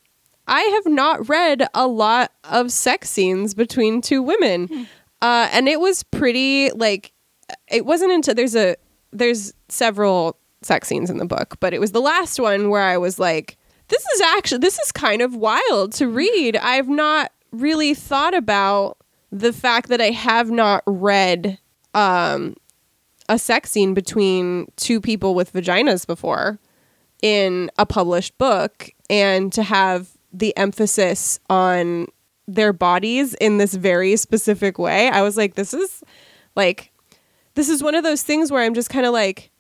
I 0.49 0.63
have 0.63 0.87
not 0.87 1.29
read 1.29 1.67
a 1.75 1.87
lot 1.87 2.33
of 2.45 2.73
sex 2.73 3.11
scenes 3.11 3.55
between 3.55 4.01
two 4.01 4.23
women. 4.23 4.89
Uh, 5.21 5.49
and 5.53 5.69
it 5.69 5.81
was 5.81 6.03
pretty 6.03 6.71
like 6.71 7.13
it 7.71 7.85
wasn't 7.87 8.13
until 8.13 8.35
there's 8.35 8.57
a 8.57 8.77
there's 9.13 9.53
several 9.69 10.39
sex 10.63 10.89
scenes 10.89 11.11
in 11.11 11.19
the 11.19 11.25
book, 11.25 11.57
but 11.61 11.73
it 11.73 11.81
was 11.81 11.93
the 11.93 12.01
last 12.01 12.39
one 12.39 12.71
where 12.71 12.83
I 12.83 12.99
was 12.99 13.19
like, 13.19 13.57
this 13.89 14.05
is 14.07 14.21
actually 14.21 14.59
this 14.59 14.79
is 14.79 14.93
kind 14.93 15.23
of 15.23 15.35
wild 15.35 15.93
to 15.95 16.09
read. 16.09 16.57
I've 16.57 16.89
not 16.89 17.33
really 17.53 17.95
thought 17.95 18.35
about 18.35 18.99
the 19.31 19.53
fact 19.53 19.89
that 19.89 20.01
I 20.01 20.11
have 20.11 20.51
not 20.51 20.83
read 20.87 21.59
um, 21.95 22.57
a 23.29 23.39
sex 23.39 23.71
scene 23.71 23.95
between 23.95 24.71
two 24.77 25.01
people 25.01 25.35
with 25.35 25.53
vaginas 25.53 26.07
before 26.07 26.59
in 27.23 27.71
a 27.79 27.85
published 27.85 28.39
book 28.39 28.91
and 29.11 29.53
to 29.53 29.63
have 29.63 30.18
the 30.33 30.57
emphasis 30.57 31.41
on 31.49 32.07
their 32.47 32.73
bodies 32.73 33.35
in 33.35 33.59
this 33.59 33.75
very 33.75 34.17
specific 34.17 34.79
way. 34.79 35.09
I 35.09 35.23
was 35.23 35.37
like 35.37 35.55
this 35.55 35.75
is 35.75 36.03
like 36.57 36.93
this 37.55 37.69
is 37.69 37.83
one 37.83 37.95
of 37.95 38.05
those 38.05 38.23
things 38.23 38.51
where 38.51 38.63
I'm 38.63 38.75
just 38.75 38.91
kind 38.91 39.07
of 39.07 39.13
like 39.13 39.51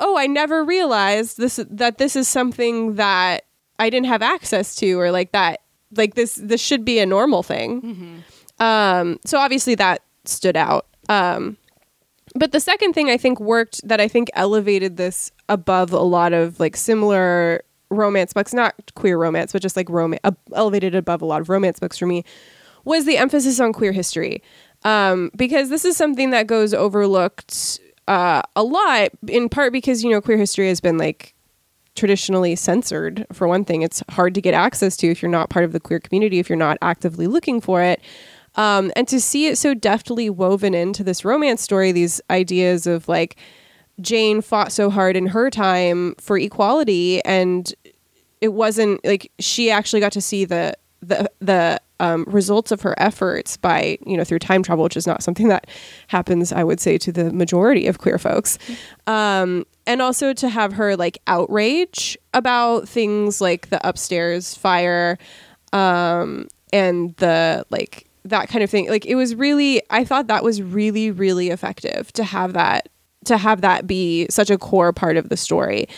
oh, 0.00 0.16
I 0.16 0.28
never 0.28 0.62
realized 0.64 1.38
this 1.38 1.60
that 1.68 1.98
this 1.98 2.14
is 2.14 2.28
something 2.28 2.94
that 2.94 3.44
I 3.78 3.90
didn't 3.90 4.06
have 4.06 4.22
access 4.22 4.76
to 4.76 4.98
or 4.98 5.10
like 5.10 5.32
that 5.32 5.60
like 5.96 6.14
this 6.14 6.36
this 6.36 6.60
should 6.60 6.84
be 6.84 6.98
a 7.00 7.06
normal 7.06 7.42
thing. 7.42 8.22
Um 8.58 9.18
so 9.24 9.38
obviously 9.38 9.74
that 9.76 10.02
stood 10.24 10.56
out. 10.56 10.86
Um 11.08 11.56
but 12.34 12.52
the 12.52 12.60
second 12.60 12.92
thing 12.92 13.10
I 13.10 13.16
think 13.16 13.40
worked 13.40 13.86
that 13.88 14.00
I 14.00 14.06
think 14.06 14.30
elevated 14.34 14.96
this 14.96 15.32
above 15.48 15.92
a 15.92 16.00
lot 16.00 16.32
of 16.32 16.60
like 16.60 16.76
similar 16.76 17.62
romance 17.90 18.32
books, 18.32 18.52
not 18.52 18.74
queer 18.94 19.18
romance, 19.18 19.52
but 19.52 19.62
just 19.62 19.76
like 19.76 19.88
romance, 19.88 20.20
uh, 20.24 20.32
elevated 20.54 20.94
above 20.94 21.22
a 21.22 21.26
lot 21.26 21.40
of 21.40 21.48
romance 21.48 21.78
books 21.78 21.98
for 21.98 22.06
me, 22.06 22.24
was 22.84 23.04
the 23.04 23.16
emphasis 23.16 23.60
on 23.60 23.72
queer 23.72 23.92
history. 23.92 24.42
Um, 24.84 25.30
because 25.36 25.70
this 25.70 25.84
is 25.84 25.96
something 25.96 26.30
that 26.30 26.46
goes 26.46 26.72
overlooked 26.72 27.80
uh, 28.06 28.42
a 28.54 28.62
lot, 28.62 29.10
in 29.26 29.48
part 29.48 29.72
because, 29.72 30.04
you 30.04 30.10
know, 30.10 30.20
queer 30.20 30.38
history 30.38 30.68
has 30.68 30.80
been 30.80 30.98
like 30.98 31.34
traditionally 31.96 32.54
censored. 32.54 33.26
For 33.32 33.48
one 33.48 33.64
thing, 33.64 33.82
it's 33.82 34.02
hard 34.10 34.34
to 34.34 34.40
get 34.40 34.54
access 34.54 34.96
to 34.98 35.10
if 35.10 35.20
you're 35.20 35.30
not 35.30 35.50
part 35.50 35.64
of 35.64 35.72
the 35.72 35.80
queer 35.80 35.98
community, 35.98 36.38
if 36.38 36.48
you're 36.48 36.56
not 36.56 36.78
actively 36.80 37.26
looking 37.26 37.60
for 37.60 37.82
it. 37.82 38.00
Um, 38.54 38.92
and 38.96 39.06
to 39.08 39.20
see 39.20 39.46
it 39.46 39.58
so 39.58 39.74
deftly 39.74 40.30
woven 40.30 40.74
into 40.74 41.04
this 41.04 41.24
romance 41.24 41.62
story, 41.62 41.92
these 41.92 42.20
ideas 42.30 42.86
of 42.86 43.08
like 43.08 43.36
Jane 44.00 44.40
fought 44.40 44.72
so 44.72 44.90
hard 44.90 45.16
in 45.16 45.26
her 45.26 45.50
time 45.50 46.14
for 46.20 46.38
equality, 46.38 47.24
and 47.24 47.72
it 48.40 48.48
wasn't 48.48 49.04
like 49.04 49.30
she 49.38 49.70
actually 49.70 50.00
got 50.00 50.12
to 50.12 50.20
see 50.20 50.44
the 50.44 50.74
the 51.00 51.30
the 51.40 51.80
um, 52.00 52.24
results 52.28 52.70
of 52.70 52.82
her 52.82 52.94
efforts 52.98 53.56
by 53.56 53.98
you 54.06 54.16
know 54.16 54.24
through 54.24 54.38
time 54.38 54.62
travel, 54.62 54.84
which 54.84 54.96
is 54.96 55.06
not 55.06 55.22
something 55.22 55.48
that 55.48 55.68
happens, 56.08 56.52
I 56.52 56.64
would 56.64 56.80
say, 56.80 56.98
to 56.98 57.12
the 57.12 57.32
majority 57.32 57.86
of 57.86 57.98
queer 57.98 58.18
folks. 58.18 58.58
Um, 59.06 59.66
and 59.86 60.02
also 60.02 60.32
to 60.34 60.48
have 60.48 60.74
her 60.74 60.96
like 60.96 61.18
outrage 61.26 62.16
about 62.34 62.88
things 62.88 63.40
like 63.40 63.70
the 63.70 63.86
upstairs 63.88 64.54
fire 64.54 65.18
um, 65.72 66.48
and 66.72 67.16
the 67.16 67.64
like 67.70 68.06
that 68.24 68.48
kind 68.48 68.62
of 68.62 68.70
thing. 68.70 68.88
Like 68.88 69.06
it 69.06 69.14
was 69.14 69.34
really, 69.34 69.82
I 69.90 70.04
thought 70.04 70.26
that 70.28 70.44
was 70.44 70.62
really, 70.62 71.10
really 71.10 71.48
effective 71.48 72.12
to 72.12 72.24
have 72.24 72.52
that 72.52 72.88
to 73.28 73.36
have 73.36 73.60
that 73.60 73.86
be 73.86 74.26
such 74.30 74.50
a 74.50 74.58
core 74.58 74.92
part 74.92 75.16
of 75.16 75.28
the 75.28 75.36
story. 75.36 75.88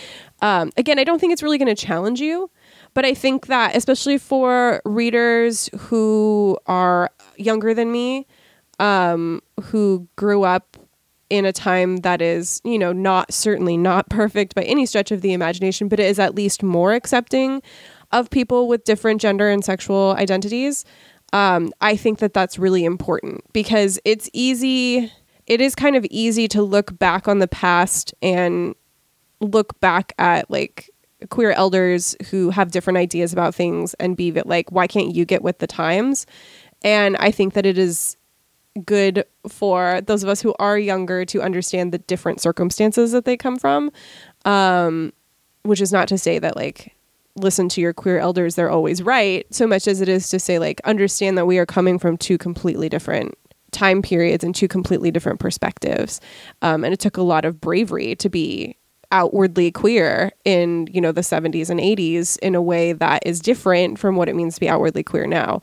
Um, 0.43 0.71
again, 0.77 0.99
I 0.99 1.05
don't 1.05 1.19
think 1.19 1.33
it's 1.33 1.43
really 1.43 1.59
going 1.59 1.75
to 1.75 1.87
challenge 1.87 2.21
you, 2.21 2.51
but 2.95 3.05
I 3.05 3.15
think 3.15 3.47
that 3.47 3.77
especially 3.77 4.19
for 4.19 4.81
readers 4.85 5.69
who 5.79 6.59
are 6.67 7.11
younger 7.37 7.75
than 7.75 7.93
me, 7.93 8.27
um, 8.79 9.43
who 9.63 10.09
grew 10.17 10.43
up 10.43 10.77
in 11.29 11.45
a 11.45 11.53
time 11.53 11.99
that 11.99 12.21
is, 12.21 12.61
you 12.65 12.79
know, 12.79 12.93
not 12.93 13.33
certainly 13.33 13.77
not 13.77 14.09
perfect 14.11 14.55
by 14.55 14.63
any 14.63 14.85
stretch 14.85 15.13
of 15.13 15.21
the 15.21 15.33
imagination, 15.33 15.89
but 15.89 16.01
it 16.01 16.07
is 16.07 16.19
at 16.19 16.35
least 16.35 16.63
more 16.63 16.93
accepting 16.93 17.63
of 18.11 18.29
people 18.31 18.67
with 18.67 18.85
different 18.85 19.21
gender 19.21 19.49
and 19.49 19.65
sexual 19.65 20.17
identities. 20.19 20.85
Um, 21.33 21.73
I 21.81 21.95
think 21.95 22.19
that 22.19 22.35
that's 22.35 22.59
really 22.59 22.85
important 22.85 23.45
because 23.53 24.01
it's 24.05 24.29
easy. 24.33 25.13
It 25.51 25.61
is 25.61 25.75
kind 25.75 25.97
of 25.97 26.07
easy 26.11 26.47
to 26.47 26.63
look 26.63 26.97
back 26.97 27.27
on 27.27 27.41
the 27.41 27.49
past 27.49 28.15
and 28.23 28.77
look 29.41 29.81
back 29.81 30.13
at 30.17 30.49
like 30.49 30.89
queer 31.29 31.51
elders 31.51 32.15
who 32.31 32.51
have 32.51 32.71
different 32.71 32.99
ideas 32.99 33.33
about 33.33 33.53
things 33.53 33.95
and 33.95 34.17
be 34.17 34.31
like, 34.31 34.71
why 34.71 34.87
can't 34.87 35.13
you 35.13 35.25
get 35.25 35.43
with 35.43 35.59
the 35.59 35.67
times? 35.67 36.25
And 36.83 37.17
I 37.17 37.33
think 37.33 37.55
that 37.55 37.67
it 37.67 37.79
is 37.79 38.17
good 38.85 39.25
for 39.49 40.01
those 40.03 40.23
of 40.23 40.29
us 40.29 40.41
who 40.41 40.55
are 40.61 40.79
younger 40.79 41.25
to 41.25 41.43
understand 41.43 41.91
the 41.91 41.99
different 41.99 42.41
circumstances 42.41 43.11
that 43.11 43.25
they 43.25 43.37
come 43.37 43.59
from. 43.59 43.91
Um, 44.45 45.13
which 45.65 45.81
is 45.81 45.91
not 45.91 46.07
to 46.09 46.17
say 46.17 46.39
that 46.39 46.55
like 46.55 46.95
listen 47.35 47.69
to 47.71 47.81
your 47.81 47.93
queer 47.93 48.21
elders, 48.21 48.55
they're 48.55 48.71
always 48.71 49.03
right, 49.03 49.53
so 49.53 49.67
much 49.67 49.89
as 49.89 50.01
it 50.01 50.09
is 50.09 50.29
to 50.29 50.39
say 50.39 50.61
like 50.61 50.81
understand 50.85 51.37
that 51.37 51.47
we 51.47 51.59
are 51.59 51.67
coming 51.67 51.99
from 51.99 52.17
two 52.17 52.39
completely 52.39 52.89
different 52.89 53.35
time 53.73 54.03
periods 54.03 54.45
and 54.45 54.55
two 54.55 54.69
completely 54.69 55.11
different 55.11 55.41
perspectives. 55.41 56.21
Um, 56.63 56.85
and 56.85 56.93
it 56.93 57.01
took 57.01 57.17
a 57.17 57.23
lot 57.23 57.45
of 57.45 57.61
bravery 57.61 58.15
to 58.17 58.29
be 58.29 58.77
outwardly 59.13 59.73
queer 59.73 60.31
in 60.45 60.89
you 60.93 61.01
know 61.01 61.13
the 61.13 61.21
70s 61.21 61.69
and 61.69 61.81
80s 61.81 62.39
in 62.39 62.55
a 62.55 62.63
way 62.63 62.93
that 62.93 63.23
is 63.27 63.41
different 63.41 63.99
from 63.99 64.17
what 64.17 64.29
it 64.29 64.37
means 64.37 64.55
to 64.55 64.61
be 64.61 64.69
outwardly 64.69 65.03
queer 65.03 65.27
now. 65.27 65.61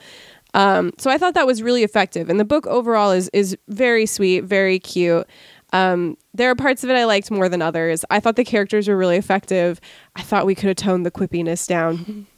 Um, 0.53 0.91
so 0.97 1.09
i 1.11 1.17
thought 1.17 1.33
that 1.33 1.47
was 1.47 1.61
really 1.61 1.83
effective. 1.83 2.29
And 2.29 2.39
the 2.39 2.45
book 2.45 2.67
overall 2.67 3.11
is 3.11 3.29
is 3.33 3.57
very 3.67 4.05
sweet 4.05 4.43
very 4.43 4.79
cute. 4.79 5.27
Um, 5.73 6.17
there 6.33 6.49
are 6.49 6.55
parts 6.55 6.83
of 6.83 6.89
it 6.89 6.95
i 6.95 7.05
liked 7.05 7.31
more 7.31 7.49
than 7.49 7.61
others. 7.61 8.03
I 8.09 8.19
thought 8.19 8.35
the 8.35 8.45
characters 8.45 8.87
were 8.87 8.97
really 8.97 9.17
effective. 9.17 9.79
I 10.15 10.21
thought 10.21 10.45
we 10.45 10.55
could 10.55 10.67
have 10.67 10.77
toned 10.77 11.05
the 11.05 11.11
quippiness 11.11 11.67
down. 11.67 12.27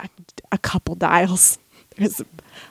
A, 0.00 0.08
a 0.52 0.58
couple 0.58 0.94
dials. 0.94 1.58
There's 1.96 2.22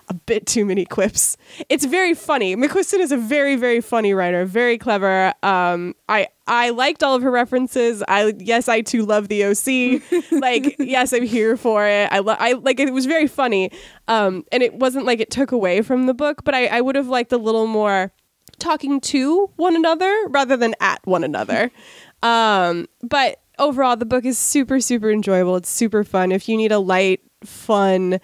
a 0.09 0.13
bit 0.13 0.45
too 0.45 0.65
many 0.65 0.85
quips. 0.85 1.35
It's 1.69 1.85
very 1.85 2.13
funny. 2.13 2.55
McQuiston 2.55 2.99
is 2.99 3.11
a 3.11 3.17
very, 3.17 3.55
very 3.55 3.81
funny 3.81 4.13
writer, 4.13 4.45
very 4.45 4.77
clever. 4.77 5.33
Um, 5.43 5.95
I 6.07 6.27
I 6.47 6.69
liked 6.69 7.03
all 7.03 7.15
of 7.15 7.21
her 7.23 7.31
references. 7.31 8.03
I 8.07 8.33
yes, 8.37 8.69
I 8.69 8.81
too 8.81 9.05
love 9.05 9.27
the 9.27 9.43
OC. 9.43 10.31
like 10.41 10.75
yes, 10.79 11.13
I'm 11.13 11.23
here 11.23 11.57
for 11.57 11.85
it. 11.85 12.09
I 12.11 12.19
lo- 12.19 12.37
I 12.39 12.53
like 12.53 12.79
it 12.79 12.93
was 12.93 13.05
very 13.05 13.27
funny. 13.27 13.71
Um, 14.07 14.45
and 14.51 14.63
it 14.63 14.73
wasn't 14.75 15.05
like 15.05 15.19
it 15.19 15.29
took 15.29 15.51
away 15.51 15.81
from 15.81 16.05
the 16.05 16.13
book, 16.13 16.43
but 16.43 16.55
I 16.55 16.67
I 16.67 16.81
would 16.81 16.95
have 16.95 17.07
liked 17.07 17.33
a 17.33 17.37
little 17.37 17.67
more 17.67 18.11
talking 18.59 18.99
to 18.99 19.51
one 19.57 19.75
another 19.75 20.25
rather 20.29 20.57
than 20.57 20.73
at 20.79 21.05
one 21.05 21.23
another. 21.23 21.71
Um, 22.23 22.87
but 23.03 23.39
overall, 23.59 23.95
the 23.95 24.05
book 24.05 24.25
is 24.25 24.39
super, 24.39 24.79
super 24.79 25.11
enjoyable. 25.11 25.55
It's 25.55 25.69
super 25.69 26.03
fun. 26.03 26.31
If 26.31 26.49
you 26.49 26.57
need 26.57 26.71
a 26.71 26.79
light, 26.79 27.21
fun, 27.43 28.19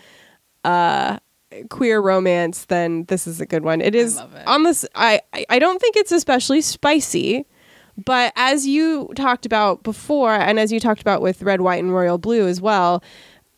uh, 0.64 1.20
queer 1.70 2.00
romance, 2.02 2.66
then 2.66 3.06
this 3.06 3.28
is 3.28 3.40
a 3.42 3.46
good 3.46 3.64
one. 3.64 3.82
It 3.82 3.96
is 3.96 4.18
it. 4.18 4.48
on 4.48 4.64
this. 4.64 4.86
I 4.96 5.22
I- 5.50 5.60
don't 5.60 5.80
think 5.80 5.96
it's 5.96 6.12
especially 6.12 6.62
spicy, 6.62 7.46
but 8.04 8.34
as 8.36 8.66
you 8.68 9.10
talked 9.16 9.46
about 9.46 9.84
before, 9.84 10.34
and 10.34 10.60
as 10.60 10.72
you 10.72 10.80
talked 10.80 11.02
about 11.02 11.22
with 11.22 11.42
Red, 11.44 11.62
White, 11.62 11.84
and 11.84 11.94
Royal 11.94 12.18
Blue 12.18 12.48
as 12.48 12.60
well. 12.62 13.04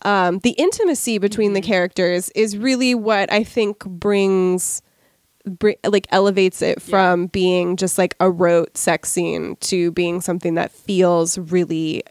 Um, 0.01 0.39
the 0.39 0.51
intimacy 0.51 1.17
between 1.17 1.53
the 1.53 1.61
characters 1.61 2.29
is 2.35 2.57
really 2.57 2.93
what 2.93 3.31
I 3.31 3.43
think 3.43 3.83
brings 3.85 4.83
br- 5.45 5.71
like 5.87 6.05
elevates 6.11 6.61
it 6.61 6.81
from 6.81 7.27
being 7.27 7.75
just 7.75 7.97
like 7.97 8.13
a 8.19 8.29
rote 8.29 8.77
sex 8.77 9.09
scene 9.09 9.55
to 9.61 9.91
being 9.93 10.21
something 10.21 10.55
that 10.55 10.71
feels 10.71 11.37
really 11.39 12.03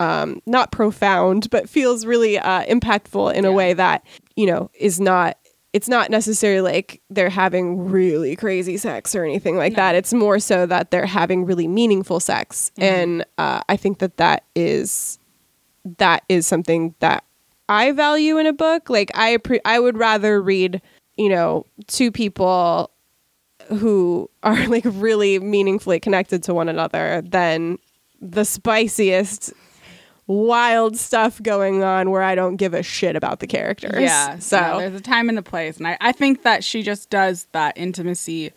um, 0.00 0.40
not 0.46 0.72
profound, 0.72 1.50
but 1.50 1.68
feels 1.68 2.06
really 2.06 2.38
uh, 2.38 2.64
impactful 2.66 3.34
in 3.34 3.44
a 3.44 3.52
way 3.52 3.72
that 3.72 4.04
you 4.36 4.46
know 4.46 4.70
is 4.78 5.00
not. 5.00 5.38
It's 5.74 5.88
not 5.88 6.10
necessarily 6.10 6.72
like 6.72 7.02
they're 7.10 7.28
having 7.28 7.90
really 7.90 8.34
crazy 8.36 8.78
sex 8.78 9.14
or 9.14 9.22
anything 9.22 9.58
like 9.58 9.76
that. 9.76 9.94
It's 9.94 10.14
more 10.14 10.38
so 10.38 10.64
that 10.64 10.90
they're 10.90 11.04
having 11.04 11.44
really 11.44 11.68
meaningful 11.68 12.20
sex, 12.20 12.70
and 12.78 13.24
uh, 13.36 13.60
I 13.68 13.76
think 13.76 13.98
that 13.98 14.16
that 14.16 14.44
is 14.54 15.18
that 15.98 16.24
is 16.28 16.46
something 16.46 16.94
that 17.00 17.24
I 17.68 17.92
value 17.92 18.38
in 18.38 18.46
a 18.46 18.52
book. 18.52 18.88
Like 18.88 19.10
I 19.14 19.36
appre- 19.36 19.60
I 19.64 19.78
would 19.78 19.98
rather 19.98 20.40
read, 20.40 20.80
you 21.16 21.28
know, 21.28 21.66
two 21.86 22.10
people 22.10 22.90
who 23.68 24.30
are 24.42 24.66
like 24.68 24.84
really 24.86 25.38
meaningfully 25.38 26.00
connected 26.00 26.42
to 26.44 26.54
one 26.54 26.68
another 26.68 27.22
than 27.22 27.78
the 28.20 28.44
spiciest 28.44 29.52
wild 30.28 30.96
stuff 30.96 31.42
going 31.42 31.82
on 31.82 32.10
where 32.10 32.22
I 32.22 32.34
don't 32.36 32.56
give 32.56 32.74
a 32.74 32.82
shit 32.84 33.16
about 33.16 33.40
the 33.40 33.46
characters. 33.48 34.00
Yeah. 34.00 34.38
So 34.38 34.60
no, 34.60 34.78
there's 34.78 34.94
a 34.94 35.00
time 35.00 35.28
and 35.28 35.38
a 35.38 35.42
place. 35.42 35.78
And 35.78 35.88
I, 35.88 35.96
I 36.00 36.12
think 36.12 36.42
that 36.44 36.62
she 36.62 36.82
just 36.84 37.10
does 37.10 37.46
that 37.52 37.76
intimacy 37.76 38.52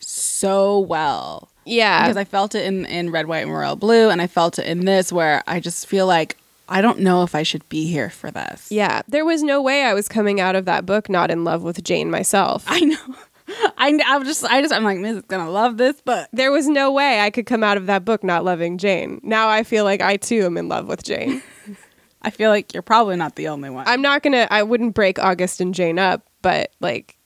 so 0.00 0.78
well. 0.80 1.48
yeah. 1.64 2.02
Because 2.02 2.16
I 2.16 2.24
felt 2.24 2.54
it 2.54 2.64
in, 2.66 2.84
in 2.86 3.10
Red, 3.10 3.26
White, 3.26 3.44
and 3.44 3.52
Royal 3.52 3.76
Blue, 3.76 4.10
and 4.10 4.20
I 4.20 4.26
felt 4.26 4.58
it 4.58 4.66
in 4.66 4.84
this 4.84 5.12
where 5.12 5.42
I 5.46 5.60
just 5.60 5.86
feel 5.86 6.06
like 6.06 6.36
I 6.68 6.80
don't 6.82 6.98
know 6.98 7.22
if 7.22 7.34
I 7.34 7.44
should 7.44 7.66
be 7.68 7.86
here 7.86 8.10
for 8.10 8.30
this. 8.30 8.70
yeah. 8.72 9.02
There 9.06 9.24
was 9.24 9.42
no 9.42 9.62
way 9.62 9.84
I 9.84 9.94
was 9.94 10.08
coming 10.08 10.40
out 10.40 10.56
of 10.56 10.64
that 10.64 10.84
book 10.84 11.08
not 11.08 11.30
in 11.30 11.44
love 11.44 11.62
with 11.62 11.82
Jane 11.84 12.10
myself. 12.10 12.64
I 12.66 12.80
know. 12.80 13.16
I, 13.78 13.98
I'm 14.06 14.24
just, 14.24 14.44
I 14.44 14.60
just, 14.60 14.72
I'm 14.72 14.84
like, 14.84 14.98
Miz 14.98 15.16
is 15.16 15.22
gonna 15.22 15.50
love 15.50 15.76
this 15.76 16.00
book. 16.00 16.28
There 16.32 16.50
was 16.50 16.66
no 16.68 16.92
way 16.92 17.20
I 17.20 17.30
could 17.30 17.46
come 17.46 17.62
out 17.62 17.76
of 17.76 17.86
that 17.86 18.04
book 18.04 18.24
not 18.24 18.44
loving 18.44 18.78
Jane. 18.78 19.20
Now 19.22 19.48
I 19.48 19.62
feel 19.62 19.84
like 19.84 20.00
I 20.00 20.16
too 20.16 20.44
am 20.44 20.56
in 20.56 20.68
love 20.68 20.88
with 20.88 21.02
Jane. 21.02 21.42
I 22.22 22.30
feel 22.30 22.50
like 22.50 22.74
you're 22.74 22.82
probably 22.82 23.16
not 23.16 23.36
the 23.36 23.48
only 23.48 23.70
one. 23.70 23.86
I'm 23.86 24.02
not 24.02 24.22
gonna. 24.22 24.48
I 24.50 24.62
wouldn't 24.64 24.94
break 24.94 25.18
August 25.18 25.60
and 25.60 25.74
Jane 25.74 25.98
up, 25.98 26.26
but 26.42 26.72
like, 26.80 27.16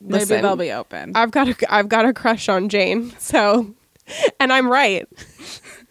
Maybe 0.00 0.14
listen, 0.20 0.42
they'll 0.42 0.56
be 0.56 0.72
open. 0.72 1.12
I've 1.14 1.30
got 1.30 1.48
a, 1.48 1.74
I've 1.74 1.88
got 1.88 2.04
a 2.04 2.12
crush 2.12 2.48
on 2.48 2.68
Jane. 2.68 3.12
So, 3.18 3.74
and 4.40 4.52
I'm 4.52 4.70
right. 4.70 5.06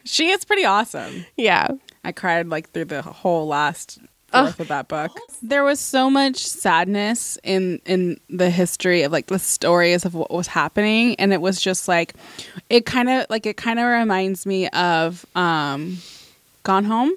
she 0.03 0.29
is 0.29 0.45
pretty 0.45 0.65
awesome. 0.65 1.25
Yeah. 1.37 1.69
I 2.03 2.11
cried 2.11 2.49
like 2.49 2.71
through 2.71 2.85
the 2.85 3.01
whole 3.01 3.47
last 3.47 3.99
fourth 4.31 4.59
of 4.59 4.67
that 4.69 4.87
book. 4.87 5.11
There 5.41 5.63
was 5.63 5.79
so 5.79 6.09
much 6.09 6.37
sadness 6.37 7.37
in 7.43 7.81
in 7.85 8.19
the 8.29 8.49
history 8.49 9.03
of 9.03 9.11
like 9.11 9.27
the 9.27 9.39
stories 9.39 10.05
of 10.05 10.13
what 10.15 10.31
was 10.31 10.47
happening, 10.47 11.15
and 11.15 11.33
it 11.33 11.41
was 11.41 11.61
just 11.61 11.87
like 11.87 12.13
it 12.69 12.85
kind 12.85 13.09
of 13.09 13.25
like 13.29 13.45
it 13.45 13.57
kind 13.57 13.79
of 13.79 13.85
reminds 13.85 14.45
me 14.45 14.67
of 14.69 15.25
um, 15.35 15.97
Gone 16.63 16.85
Home. 16.85 17.11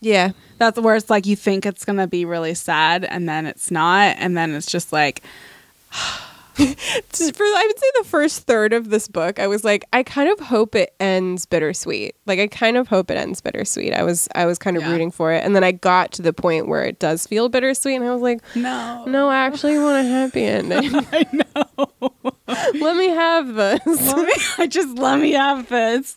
Yeah. 0.00 0.32
That's 0.58 0.78
where 0.78 0.94
it's 0.94 1.10
like 1.10 1.26
you 1.26 1.36
think 1.36 1.66
it's 1.66 1.84
gonna 1.84 2.06
be 2.06 2.24
really 2.24 2.54
sad, 2.54 3.04
and 3.04 3.28
then 3.28 3.46
it's 3.46 3.70
not, 3.70 4.16
and 4.18 4.36
then 4.36 4.54
it's 4.54 4.66
just 4.66 4.92
like 4.92 5.22
For 6.56 7.42
I 7.44 7.64
would 7.66 7.78
say 7.78 7.86
the 7.98 8.04
first 8.04 8.42
third 8.46 8.72
of 8.72 8.90
this 8.90 9.08
book, 9.08 9.38
I 9.40 9.46
was 9.46 9.64
like, 9.64 9.84
I 9.92 10.02
kind 10.02 10.28
of 10.28 10.38
hope 10.40 10.74
it 10.74 10.94
ends 11.00 11.46
bittersweet. 11.46 12.14
Like 12.26 12.38
I 12.38 12.46
kind 12.46 12.76
of 12.76 12.88
hope 12.88 13.10
it 13.10 13.16
ends 13.16 13.40
bittersweet. 13.40 13.92
I 13.94 14.02
was 14.02 14.28
I 14.34 14.46
was 14.46 14.58
kind 14.58 14.76
of 14.76 14.82
Yeah. 14.84 14.90
rooting 14.92 15.10
for 15.10 15.32
it, 15.32 15.44
and 15.44 15.54
then 15.56 15.64
I 15.64 15.72
got 15.72 16.12
to 16.12 16.22
the 16.22 16.32
point 16.32 16.68
where 16.68 16.84
it 16.84 16.98
does 16.98 17.26
feel 17.26 17.48
bittersweet, 17.48 17.96
and 17.96 18.04
I 18.04 18.12
was 18.12 18.22
like, 18.22 18.40
no, 18.54 19.04
no, 19.06 19.28
I 19.28 19.36
actually 19.46 19.78
want 19.78 20.06
a 20.06 20.08
happy 20.08 20.44
ending. 20.44 20.90
I 21.12 21.26
know. 21.32 22.12
Let 22.74 22.96
me 22.96 23.08
have 23.08 23.54
this. 23.54 23.80
Let 23.86 24.58
me, 24.58 24.68
just 24.68 24.98
let 24.98 25.18
me 25.18 25.32
have 25.32 25.68
this, 25.68 26.16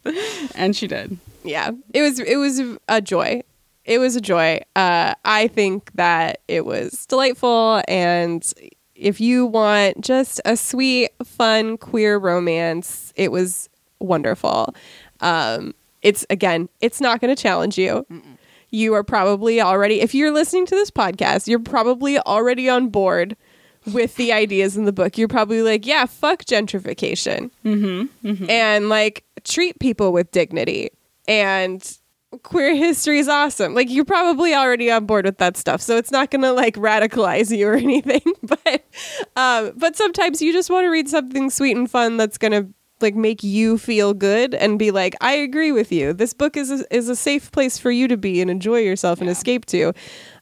and 0.55 0.75
she 0.75 0.87
did. 0.87 1.17
yeah 1.43 1.71
it 1.93 2.01
was 2.01 2.19
it 2.19 2.35
was 2.37 2.61
a 2.89 3.01
joy 3.01 3.41
it 3.85 3.99
was 3.99 4.17
a 4.17 4.21
joy 4.21 4.59
uh 4.75 5.13
i 5.23 5.47
think 5.47 5.89
that 5.95 6.41
it 6.49 6.65
was 6.65 7.05
delightful 7.05 7.81
and 7.87 8.53
if 8.97 9.21
you 9.21 9.45
want 9.45 10.01
just 10.01 10.41
a 10.45 10.57
sweet 10.57 11.11
fun 11.23 11.77
queer 11.77 12.17
romance 12.17 13.13
it 13.15 13.31
was 13.31 13.69
wonderful. 13.99 14.73
Um 15.21 15.73
it's 16.01 16.25
again 16.29 16.69
it's 16.81 17.01
not 17.01 17.21
going 17.21 17.35
to 17.35 17.41
challenge 17.41 17.77
you. 17.77 18.05
You 18.69 18.93
are 18.95 19.03
probably 19.03 19.61
already 19.61 20.01
if 20.01 20.13
you're 20.13 20.31
listening 20.31 20.65
to 20.67 20.75
this 20.75 20.91
podcast 20.91 21.47
you're 21.47 21.59
probably 21.59 22.19
already 22.19 22.69
on 22.69 22.89
board 22.89 23.35
with 23.93 24.15
the 24.15 24.33
ideas 24.33 24.75
in 24.75 24.85
the 24.85 24.91
book. 24.91 25.17
You're 25.17 25.27
probably 25.27 25.61
like 25.61 25.85
yeah 25.85 26.05
fuck 26.05 26.43
gentrification. 26.43 27.49
And 28.49 28.89
like 28.89 29.23
treat 29.43 29.79
people 29.79 30.11
with 30.11 30.31
dignity. 30.31 30.89
And 31.27 31.97
queer 32.43 32.75
history 32.75 33.19
is 33.19 33.27
awesome. 33.27 33.73
Like 33.73 33.89
you're 33.89 34.05
probably 34.05 34.53
already 34.53 34.91
on 34.91 35.05
board 35.05 35.25
with 35.25 35.37
that 35.37 35.57
stuff 35.57 35.81
so 35.81 35.97
it's 35.97 36.11
not 36.11 36.31
gonna 36.31 36.53
like 36.53 36.75
radicalize 36.75 37.55
you 37.55 37.67
or 37.67 37.73
anything 37.87 38.21
but 38.43 38.85
um 39.35 39.71
but 39.75 39.95
sometimes 39.95 40.41
you 40.41 40.51
just 40.53 40.69
want 40.69 40.85
to 40.85 40.89
read 40.89 41.07
something 41.07 41.49
sweet 41.49 41.77
and 41.77 41.89
fun 41.89 42.17
that's 42.17 42.37
gonna 42.37 42.67
like 42.99 43.15
make 43.15 43.43
you 43.43 43.77
feel 43.77 44.13
good 44.13 44.55
and 44.55 44.79
be 44.79 44.91
like 44.91 45.15
i 45.21 45.33
agree 45.33 45.71
with 45.71 45.91
you. 45.91 46.13
This 46.13 46.33
book 46.33 46.57
is 46.57 46.71
a, 46.71 46.95
is 46.95 47.09
a 47.09 47.15
safe 47.15 47.51
place 47.51 47.77
for 47.77 47.91
you 47.91 48.07
to 48.07 48.17
be 48.17 48.41
and 48.41 48.49
enjoy 48.49 48.79
yourself 48.79 49.21
and 49.21 49.29
escape 49.29 49.65
to. 49.67 49.93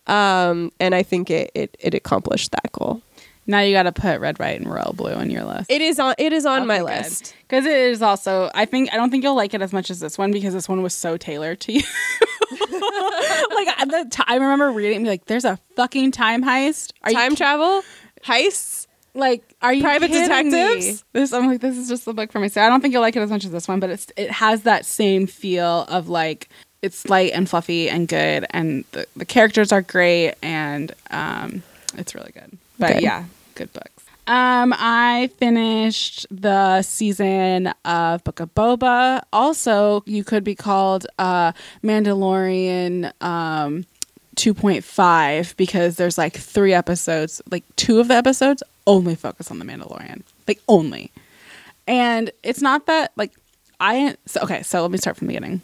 Um 0.07 0.71
and 0.79 0.95
i 0.95 1.03
think 1.03 1.29
it 1.29 1.51
it, 1.53 1.77
it 1.79 1.93
accomplished 1.93 2.51
that 2.51 2.71
goal 2.71 3.01
Now 3.47 3.59
you 3.59 3.73
got 3.73 3.83
to 3.83 3.91
put 3.91 4.19
red, 4.19 4.39
white, 4.39 4.59
and 4.59 4.69
royal 4.69 4.93
blue 4.93 5.13
on 5.13 5.29
your 5.29 5.43
list. 5.43 5.69
it 5.69 5.81
is 5.81 5.99
on 5.99 6.15
it 6.17 6.33
is 6.33 6.45
on 6.45 6.65
my 6.65 6.81
list 6.81 7.35
because 7.43 7.65
it 7.65 7.77
is 7.77 8.01
also. 8.01 8.49
I 8.55 8.65
think 8.65 8.91
I 8.91 8.97
don't 8.97 9.11
think 9.11 9.23
you'll 9.23 9.35
like 9.35 9.53
it 9.53 9.61
as 9.61 9.71
much 9.71 9.91
as 9.91 9.99
this 9.99 10.17
one 10.17 10.31
because 10.31 10.53
this 10.53 10.67
one 10.67 10.81
was 10.81 10.93
so 10.93 11.17
tailored 11.17 11.59
to 11.61 11.73
you. 11.73 11.81
like 12.51 13.67
at 13.79 13.89
the 13.89 14.07
time, 14.09 14.25
I 14.27 14.35
remember 14.35 14.71
reading 14.71 14.97
and 14.97 15.05
be 15.05 15.09
like, 15.09 15.25
"There's 15.25 15.45
a 15.45 15.59
fucking 15.75 16.11
time 16.11 16.43
heist. 16.43 16.91
Are 17.03 17.11
time 17.11 17.31
you 17.31 17.37
travel 17.37 17.83
heists 18.23 18.87
like 19.13 19.43
are 19.61 19.73
you 19.73 19.81
Private 19.81 20.07
kidding 20.07 20.21
me? 20.21 20.51
detectives? 20.51 21.03
This 21.13 21.33
I'm 21.33 21.47
like 21.47 21.61
this 21.61 21.77
is 21.77 21.87
just 21.87 22.05
the 22.05 22.13
book 22.13 22.31
for 22.31 22.39
me. 22.39 22.49
So 22.49 22.61
I 22.61 22.69
don't 22.69 22.81
think 22.81 22.93
you'll 22.93 23.01
like 23.01 23.15
it 23.15 23.21
as 23.21 23.29
much 23.29 23.45
as 23.45 23.51
this 23.51 23.67
one, 23.67 23.79
but 23.79 23.89
it's 23.89 24.07
it 24.17 24.29
has 24.31 24.63
that 24.63 24.85
same 24.85 25.27
feel 25.27 25.83
of 25.87 26.09
like 26.09 26.49
it's 26.81 27.07
light 27.09 27.31
and 27.33 27.49
fluffy 27.49 27.89
and 27.89 28.07
good, 28.07 28.45
and 28.51 28.83
the, 28.91 29.07
the 29.15 29.25
characters 29.25 29.71
are 29.71 29.81
great, 29.81 30.35
and 30.43 30.91
um, 31.09 31.63
it's 31.97 32.13
really 32.13 32.31
good. 32.31 32.57
But 32.77 32.93
Good. 32.95 33.03
yeah, 33.03 33.23
good 33.55 33.71
books. 33.73 34.03
Um, 34.27 34.73
I 34.75 35.29
finished 35.37 36.25
the 36.31 36.81
season 36.81 37.67
of 37.85 38.23
Book 38.23 38.39
of 38.39 38.53
Boba. 38.55 39.21
Also, 39.31 40.01
you 40.05 40.23
could 40.23 40.43
be 40.43 40.55
called 40.55 41.05
uh, 41.19 41.51
Mandalorian 41.83 43.11
um, 43.21 43.85
2.5 44.35 45.55
because 45.57 45.97
there's 45.97 46.17
like 46.17 46.35
three 46.35 46.73
episodes, 46.73 47.41
like 47.51 47.63
two 47.75 47.99
of 47.99 48.07
the 48.07 48.15
episodes 48.15 48.63
only 48.87 49.15
focus 49.15 49.51
on 49.51 49.59
the 49.59 49.65
Mandalorian, 49.65 50.23
like 50.47 50.59
only. 50.67 51.11
And 51.87 52.31
it's 52.41 52.61
not 52.61 52.87
that 52.87 53.11
like 53.15 53.31
I 53.79 54.15
so, 54.25 54.41
okay. 54.41 54.63
So 54.63 54.81
let 54.81 54.91
me 54.91 54.97
start 54.97 55.17
from 55.17 55.27
the 55.27 55.33
beginning. 55.33 55.61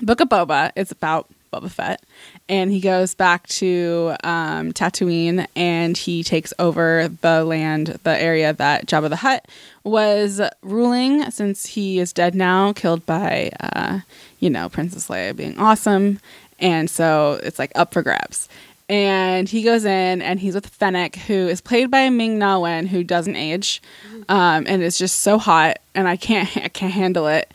Book 0.00 0.20
of 0.20 0.28
Boba 0.28 0.72
is 0.74 0.90
about 0.90 1.30
Boba 1.54 1.70
Fett, 1.70 2.02
and 2.48 2.70
he 2.70 2.80
goes 2.80 3.14
back 3.14 3.46
to 3.48 4.14
um, 4.24 4.72
Tatooine, 4.72 5.46
and 5.54 5.96
he 5.96 6.22
takes 6.22 6.52
over 6.58 7.08
the 7.20 7.44
land, 7.44 7.98
the 8.02 8.20
area 8.20 8.52
that 8.52 8.86
Jabba 8.86 9.08
the 9.08 9.16
Hutt 9.16 9.46
was 9.84 10.40
ruling, 10.62 11.30
since 11.30 11.66
he 11.66 11.98
is 11.98 12.12
dead 12.12 12.34
now, 12.34 12.72
killed 12.72 13.06
by, 13.06 13.50
uh, 13.60 14.00
you 14.40 14.50
know, 14.50 14.68
Princess 14.68 15.08
Leia 15.08 15.34
being 15.36 15.58
awesome, 15.58 16.20
and 16.58 16.90
so 16.90 17.40
it's 17.42 17.58
like 17.58 17.72
up 17.74 17.92
for 17.92 18.02
grabs. 18.02 18.48
And 18.86 19.48
he 19.48 19.62
goes 19.62 19.86
in, 19.86 20.20
and 20.20 20.38
he's 20.38 20.54
with 20.54 20.66
Fennec, 20.66 21.16
who 21.16 21.48
is 21.48 21.62
played 21.62 21.90
by 21.90 22.10
Ming 22.10 22.38
Na 22.38 22.58
Wen, 22.58 22.86
who 22.86 23.02
doesn't 23.02 23.36
age, 23.36 23.80
um, 24.28 24.64
and 24.66 24.82
is 24.82 24.98
just 24.98 25.20
so 25.20 25.38
hot, 25.38 25.78
and 25.94 26.06
I 26.06 26.16
can't, 26.16 26.54
I 26.56 26.68
can't 26.68 26.92
handle 26.92 27.26
it 27.26 27.50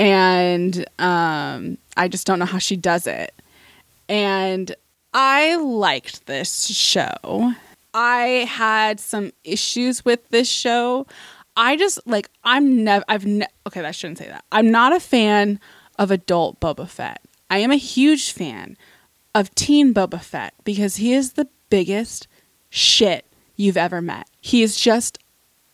and 0.00 0.86
um, 0.98 1.76
I 1.94 2.08
just 2.08 2.26
don't 2.26 2.38
know 2.38 2.46
how 2.46 2.58
she 2.58 2.74
does 2.74 3.06
it. 3.06 3.34
And 4.08 4.74
I 5.12 5.56
liked 5.56 6.24
this 6.26 6.68
show. 6.68 7.52
I 7.92 8.46
had 8.48 8.98
some 8.98 9.30
issues 9.44 10.02
with 10.02 10.26
this 10.30 10.48
show. 10.48 11.06
I 11.54 11.76
just 11.76 12.00
like 12.06 12.30
I'm 12.44 12.82
never 12.82 13.04
I've 13.08 13.26
ne- 13.26 13.46
okay 13.66 13.84
I 13.84 13.90
shouldn't 13.90 14.18
say 14.18 14.28
that. 14.28 14.44
I'm 14.50 14.70
not 14.70 14.94
a 14.94 15.00
fan 15.00 15.60
of 15.98 16.10
adult 16.10 16.60
Boba 16.60 16.88
Fett. 16.88 17.20
I 17.50 17.58
am 17.58 17.70
a 17.70 17.76
huge 17.76 18.32
fan 18.32 18.78
of 19.34 19.54
teen 19.54 19.92
Boba 19.92 20.22
Fett 20.22 20.54
because 20.64 20.96
he 20.96 21.12
is 21.12 21.34
the 21.34 21.48
biggest 21.68 22.26
shit 22.70 23.26
you've 23.56 23.76
ever 23.76 24.00
met. 24.00 24.28
He 24.40 24.62
is 24.62 24.80
just 24.80 25.18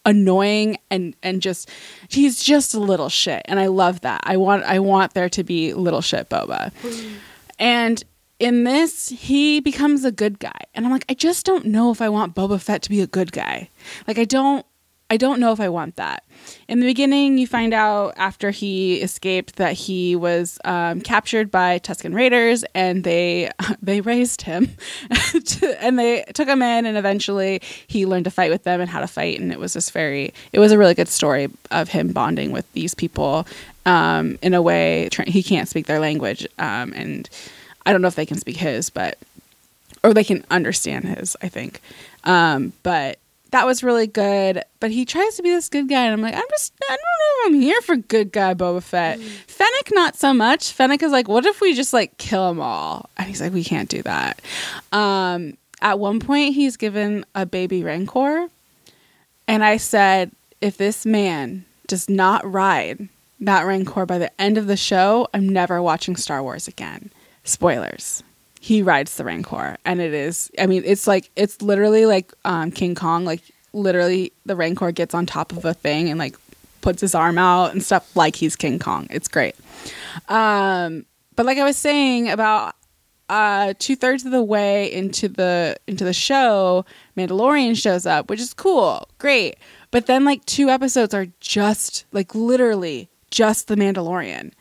annoying 0.06 0.78
and 0.90 1.14
and 1.22 1.42
just 1.42 1.70
he's 2.08 2.42
just 2.42 2.72
a 2.74 2.80
little 2.80 3.10
shit 3.10 3.42
and 3.46 3.60
I 3.60 3.66
love 3.66 4.00
that. 4.00 4.22
I 4.24 4.38
want 4.38 4.64
I 4.64 4.78
want 4.78 5.12
there 5.12 5.28
to 5.28 5.44
be 5.44 5.74
little 5.74 6.00
shit 6.00 6.30
Boba. 6.30 6.72
And 7.58 8.02
in 8.38 8.64
this 8.64 9.08
he 9.08 9.60
becomes 9.60 10.04
a 10.04 10.12
good 10.12 10.38
guy. 10.38 10.60
And 10.74 10.86
I'm 10.86 10.92
like 10.92 11.04
I 11.10 11.14
just 11.14 11.44
don't 11.44 11.66
know 11.66 11.90
if 11.90 12.00
I 12.00 12.08
want 12.08 12.34
Boba 12.34 12.60
Fett 12.60 12.82
to 12.82 12.88
be 12.88 13.00
a 13.02 13.06
good 13.06 13.32
guy. 13.32 13.68
Like 14.06 14.18
I 14.18 14.24
don't 14.24 14.64
I 15.08 15.16
don't 15.16 15.38
know 15.38 15.52
if 15.52 15.60
I 15.60 15.68
want 15.68 15.96
that. 15.96 16.24
In 16.66 16.80
the 16.80 16.86
beginning, 16.86 17.38
you 17.38 17.46
find 17.46 17.72
out 17.72 18.14
after 18.16 18.50
he 18.50 18.96
escaped 18.96 19.56
that 19.56 19.74
he 19.74 20.16
was 20.16 20.58
um, 20.64 21.00
captured 21.00 21.48
by 21.50 21.78
Tusken 21.78 22.12
Raiders, 22.12 22.64
and 22.74 23.04
they 23.04 23.50
they 23.82 24.00
raised 24.00 24.42
him, 24.42 24.70
to, 25.44 25.82
and 25.82 25.98
they 25.98 26.24
took 26.34 26.48
him 26.48 26.60
in, 26.60 26.86
and 26.86 26.96
eventually 26.96 27.62
he 27.86 28.04
learned 28.04 28.24
to 28.24 28.30
fight 28.32 28.50
with 28.50 28.64
them 28.64 28.80
and 28.80 28.90
how 28.90 29.00
to 29.00 29.06
fight, 29.06 29.38
and 29.38 29.52
it 29.52 29.60
was 29.60 29.74
just 29.74 29.92
very 29.92 30.34
it 30.52 30.58
was 30.58 30.72
a 30.72 30.78
really 30.78 30.94
good 30.94 31.08
story 31.08 31.48
of 31.70 31.88
him 31.88 32.12
bonding 32.12 32.50
with 32.50 32.70
these 32.72 32.94
people 32.94 33.46
um, 33.86 34.38
in 34.42 34.54
a 34.54 34.62
way 34.62 35.08
he 35.28 35.42
can't 35.42 35.68
speak 35.68 35.86
their 35.86 36.00
language, 36.00 36.48
um, 36.58 36.92
and 36.94 37.30
I 37.84 37.92
don't 37.92 38.02
know 38.02 38.08
if 38.08 38.16
they 38.16 38.26
can 38.26 38.38
speak 38.38 38.56
his, 38.56 38.90
but 38.90 39.18
or 40.02 40.12
they 40.12 40.24
can 40.24 40.44
understand 40.50 41.04
his, 41.04 41.36
I 41.42 41.48
think. 41.48 41.80
Um, 42.24 42.72
but 42.82 43.18
that 43.50 43.66
was 43.66 43.82
really 43.82 44.06
good. 44.06 44.62
But 44.80 44.90
he 44.90 45.04
tries 45.04 45.36
to 45.36 45.42
be 45.42 45.50
this 45.50 45.68
good 45.68 45.88
guy, 45.88 46.04
and 46.04 46.12
I'm 46.12 46.22
like, 46.22 46.34
I'm 46.34 46.48
just, 46.50 46.72
I 46.88 46.96
don't 46.96 46.98
know 46.98 47.40
if 47.40 47.46
I'm 47.46 47.60
here 47.60 47.80
for 47.82 47.96
good 47.96 48.32
guy 48.32 48.54
Boba 48.54 48.82
Fett. 48.82 49.18
Fennec, 49.20 49.90
not 49.92 50.16
so 50.16 50.34
much. 50.34 50.72
Fennec 50.72 51.02
is 51.02 51.12
like, 51.12 51.28
what 51.28 51.46
if 51.46 51.60
we 51.60 51.74
just 51.74 51.92
like 51.92 52.16
kill 52.18 52.48
them 52.48 52.60
all? 52.60 53.08
And 53.16 53.28
he's 53.28 53.40
like, 53.40 53.52
we 53.52 53.64
can't 53.64 53.88
do 53.88 54.02
that. 54.02 54.40
Um, 54.92 55.56
at 55.80 55.98
one 55.98 56.20
point, 56.20 56.54
he's 56.54 56.76
given 56.76 57.24
a 57.34 57.46
baby 57.46 57.82
Rancor, 57.82 58.48
and 59.46 59.64
I 59.64 59.76
said, 59.76 60.32
if 60.60 60.76
this 60.76 61.04
man 61.04 61.64
does 61.86 62.08
not 62.08 62.50
ride 62.50 63.08
that 63.40 63.66
Rancor 63.66 64.06
by 64.06 64.18
the 64.18 64.40
end 64.40 64.58
of 64.58 64.66
the 64.66 64.76
show, 64.76 65.28
I'm 65.34 65.48
never 65.48 65.82
watching 65.82 66.16
Star 66.16 66.42
Wars 66.42 66.66
again. 66.66 67.10
Spoilers. 67.44 68.22
He 68.60 68.82
rides 68.82 69.16
the 69.16 69.24
Rancor, 69.24 69.76
and 69.84 70.00
it 70.00 70.12
is. 70.14 70.50
I 70.58 70.66
mean, 70.66 70.82
it's 70.84 71.06
like 71.06 71.30
it's 71.36 71.62
literally 71.62 72.06
like 72.06 72.32
um, 72.44 72.70
King 72.70 72.94
Kong, 72.94 73.24
like 73.24 73.42
literally 73.72 74.32
the 74.44 74.56
Rancor 74.56 74.90
gets 74.92 75.14
on 75.14 75.26
top 75.26 75.52
of 75.52 75.64
a 75.64 75.74
thing 75.74 76.08
and 76.08 76.18
like 76.18 76.36
puts 76.80 77.00
his 77.00 77.14
arm 77.14 77.38
out 77.38 77.72
and 77.72 77.82
stuff 77.82 78.14
like 78.16 78.36
he's 78.36 78.56
King 78.56 78.78
Kong. 78.78 79.06
It's 79.10 79.28
great. 79.28 79.54
Um, 80.28 81.04
but 81.34 81.46
like 81.46 81.58
I 81.58 81.64
was 81.64 81.76
saying 81.76 82.30
about 82.30 82.74
uh, 83.28 83.74
two 83.78 83.96
thirds 83.96 84.24
of 84.24 84.32
the 84.32 84.42
way 84.42 84.92
into 84.92 85.28
the 85.28 85.76
into 85.86 86.04
the 86.04 86.12
show, 86.12 86.84
Mandalorian 87.16 87.76
shows 87.76 88.06
up, 88.06 88.30
which 88.30 88.40
is 88.40 88.54
cool, 88.54 89.08
great. 89.18 89.56
But 89.90 90.06
then 90.06 90.24
like 90.24 90.44
two 90.46 90.68
episodes 90.68 91.14
are 91.14 91.26
just 91.40 92.06
like 92.12 92.34
literally 92.34 93.08
just 93.30 93.68
the 93.68 93.76
Mandalorian. 93.76 94.52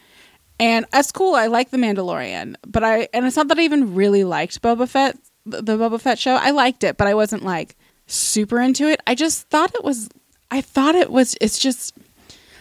And 0.59 0.85
that's 0.91 1.11
cool. 1.11 1.35
I 1.35 1.47
like 1.47 1.71
the 1.71 1.77
Mandalorian, 1.77 2.55
but 2.65 2.83
I 2.83 3.09
and 3.13 3.25
it's 3.25 3.35
not 3.35 3.49
that 3.49 3.59
I 3.59 3.63
even 3.63 3.93
really 3.93 4.23
liked 4.23 4.61
Boba 4.61 4.87
Fett, 4.87 5.17
the 5.45 5.61
the 5.61 5.77
Boba 5.77 5.99
Fett 5.99 6.17
show. 6.17 6.35
I 6.35 6.51
liked 6.51 6.83
it, 6.83 6.97
but 6.97 7.07
I 7.07 7.13
wasn't 7.13 7.43
like 7.43 7.75
super 8.07 8.61
into 8.61 8.87
it. 8.87 9.01
I 9.05 9.15
just 9.15 9.49
thought 9.49 9.73
it 9.75 9.83
was. 9.83 10.09
I 10.51 10.61
thought 10.61 10.95
it 10.95 11.11
was. 11.11 11.35
It's 11.41 11.59
just 11.59 11.97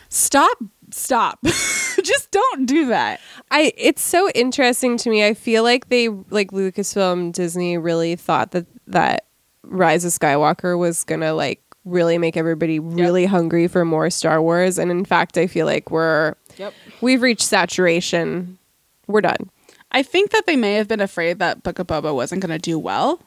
stop, 0.08 0.58
stop. 0.90 1.38
just 2.02 2.30
don't 2.32 2.66
do 2.66 2.86
that. 2.86 3.20
I 3.50 3.72
it's 3.76 4.02
so 4.02 4.28
interesting 4.30 4.96
to 4.98 5.10
me. 5.10 5.24
I 5.24 5.34
feel 5.34 5.62
like 5.62 5.88
they 5.88 6.08
like 6.08 6.50
Lucasfilm 6.50 7.32
Disney 7.32 7.78
really 7.78 8.16
thought 8.16 8.50
that 8.52 8.66
that 8.88 9.26
Rise 9.62 10.04
of 10.04 10.10
Skywalker 10.10 10.76
was 10.76 11.04
gonna 11.04 11.32
like 11.32 11.60
really 11.84 12.18
make 12.18 12.36
everybody 12.36 12.78
really 12.78 13.26
hungry 13.26 13.68
for 13.68 13.84
more 13.84 14.10
Star 14.10 14.40
Wars. 14.40 14.78
And 14.78 14.90
in 14.90 15.04
fact, 15.04 15.36
I 15.36 15.46
feel 15.46 15.66
like 15.66 15.90
we're 15.90 16.34
Yep. 16.56 16.74
we've 17.00 17.22
reached 17.22 17.42
saturation. 17.42 18.58
We're 19.06 19.20
done. 19.20 19.50
I 19.92 20.02
think 20.02 20.30
that 20.30 20.46
they 20.46 20.56
may 20.56 20.74
have 20.74 20.88
been 20.88 21.00
afraid 21.00 21.38
that 21.38 21.62
Book 21.62 21.78
of 21.78 21.86
Boba 21.86 22.14
wasn't 22.14 22.42
going 22.42 22.52
to 22.52 22.58
do 22.58 22.78
well. 22.78 23.20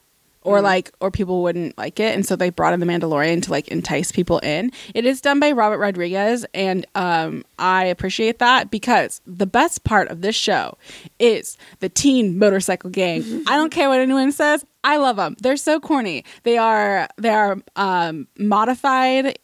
Or 0.43 0.61
like, 0.61 0.93
or 1.01 1.11
people 1.11 1.43
wouldn't 1.43 1.77
like 1.77 1.99
it, 1.99 2.15
and 2.15 2.25
so 2.25 2.37
they 2.37 2.51
brought 2.51 2.73
in 2.73 2.79
the 2.79 2.85
Mandalorian 2.85 3.43
to 3.43 3.51
like 3.51 3.67
entice 3.67 4.13
people 4.13 4.39
in. 4.39 4.71
It 4.93 5.05
is 5.05 5.19
done 5.19 5.41
by 5.41 5.51
Robert 5.51 5.77
Rodriguez, 5.77 6.45
and 6.53 6.85
um, 6.95 7.43
I 7.59 7.83
appreciate 7.83 8.39
that 8.39 8.71
because 8.71 9.19
the 9.27 9.45
best 9.45 9.83
part 9.83 10.07
of 10.07 10.21
this 10.21 10.37
show 10.37 10.77
is 11.19 11.57
the 11.79 11.89
teen 11.89 12.39
motorcycle 12.39 12.89
gang. 12.89 13.23
I 13.47 13.57
don't 13.57 13.71
care 13.71 13.89
what 13.89 13.99
anyone 13.99 14.31
says, 14.31 14.63
I 14.85 14.95
love 14.95 15.17
them. 15.17 15.35
They're 15.41 15.57
so 15.57 15.81
corny. 15.81 16.23
They 16.43 16.57
are 16.57 17.09
they 17.17 17.31
are 17.31 17.57
um, 17.75 18.29
modified 18.37 19.37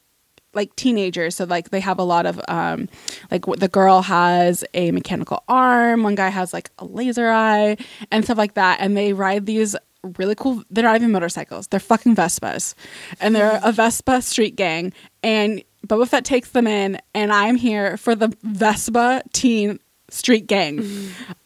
like 0.53 0.75
teenagers 0.75 1.35
so 1.35 1.45
like 1.45 1.69
they 1.69 1.79
have 1.79 1.99
a 1.99 2.03
lot 2.03 2.25
of 2.25 2.39
um 2.47 2.87
like 3.31 3.45
the 3.57 3.67
girl 3.67 4.01
has 4.01 4.63
a 4.73 4.91
mechanical 4.91 5.43
arm 5.47 6.03
one 6.03 6.15
guy 6.15 6.29
has 6.29 6.53
like 6.53 6.69
a 6.79 6.85
laser 6.85 7.29
eye 7.29 7.77
and 8.11 8.23
stuff 8.23 8.37
like 8.37 8.53
that 8.53 8.79
and 8.79 8.95
they 8.95 9.13
ride 9.13 9.45
these 9.45 9.75
really 10.17 10.35
cool 10.35 10.63
they're 10.69 10.83
not 10.83 10.95
even 10.95 11.11
motorcycles 11.11 11.67
they're 11.67 11.79
fucking 11.79 12.15
vespas 12.15 12.73
and 13.19 13.35
they're 13.35 13.59
a 13.63 13.71
vespa 13.71 14.21
street 14.21 14.55
gang 14.55 14.91
and 15.23 15.63
boba 15.87 16.07
fett 16.07 16.25
takes 16.25 16.49
them 16.49 16.67
in 16.67 16.99
and 17.13 17.31
i'm 17.31 17.55
here 17.55 17.95
for 17.97 18.13
the 18.13 18.35
vespa 18.43 19.23
teen 19.31 19.79
street 20.09 20.47
gang. 20.47 20.85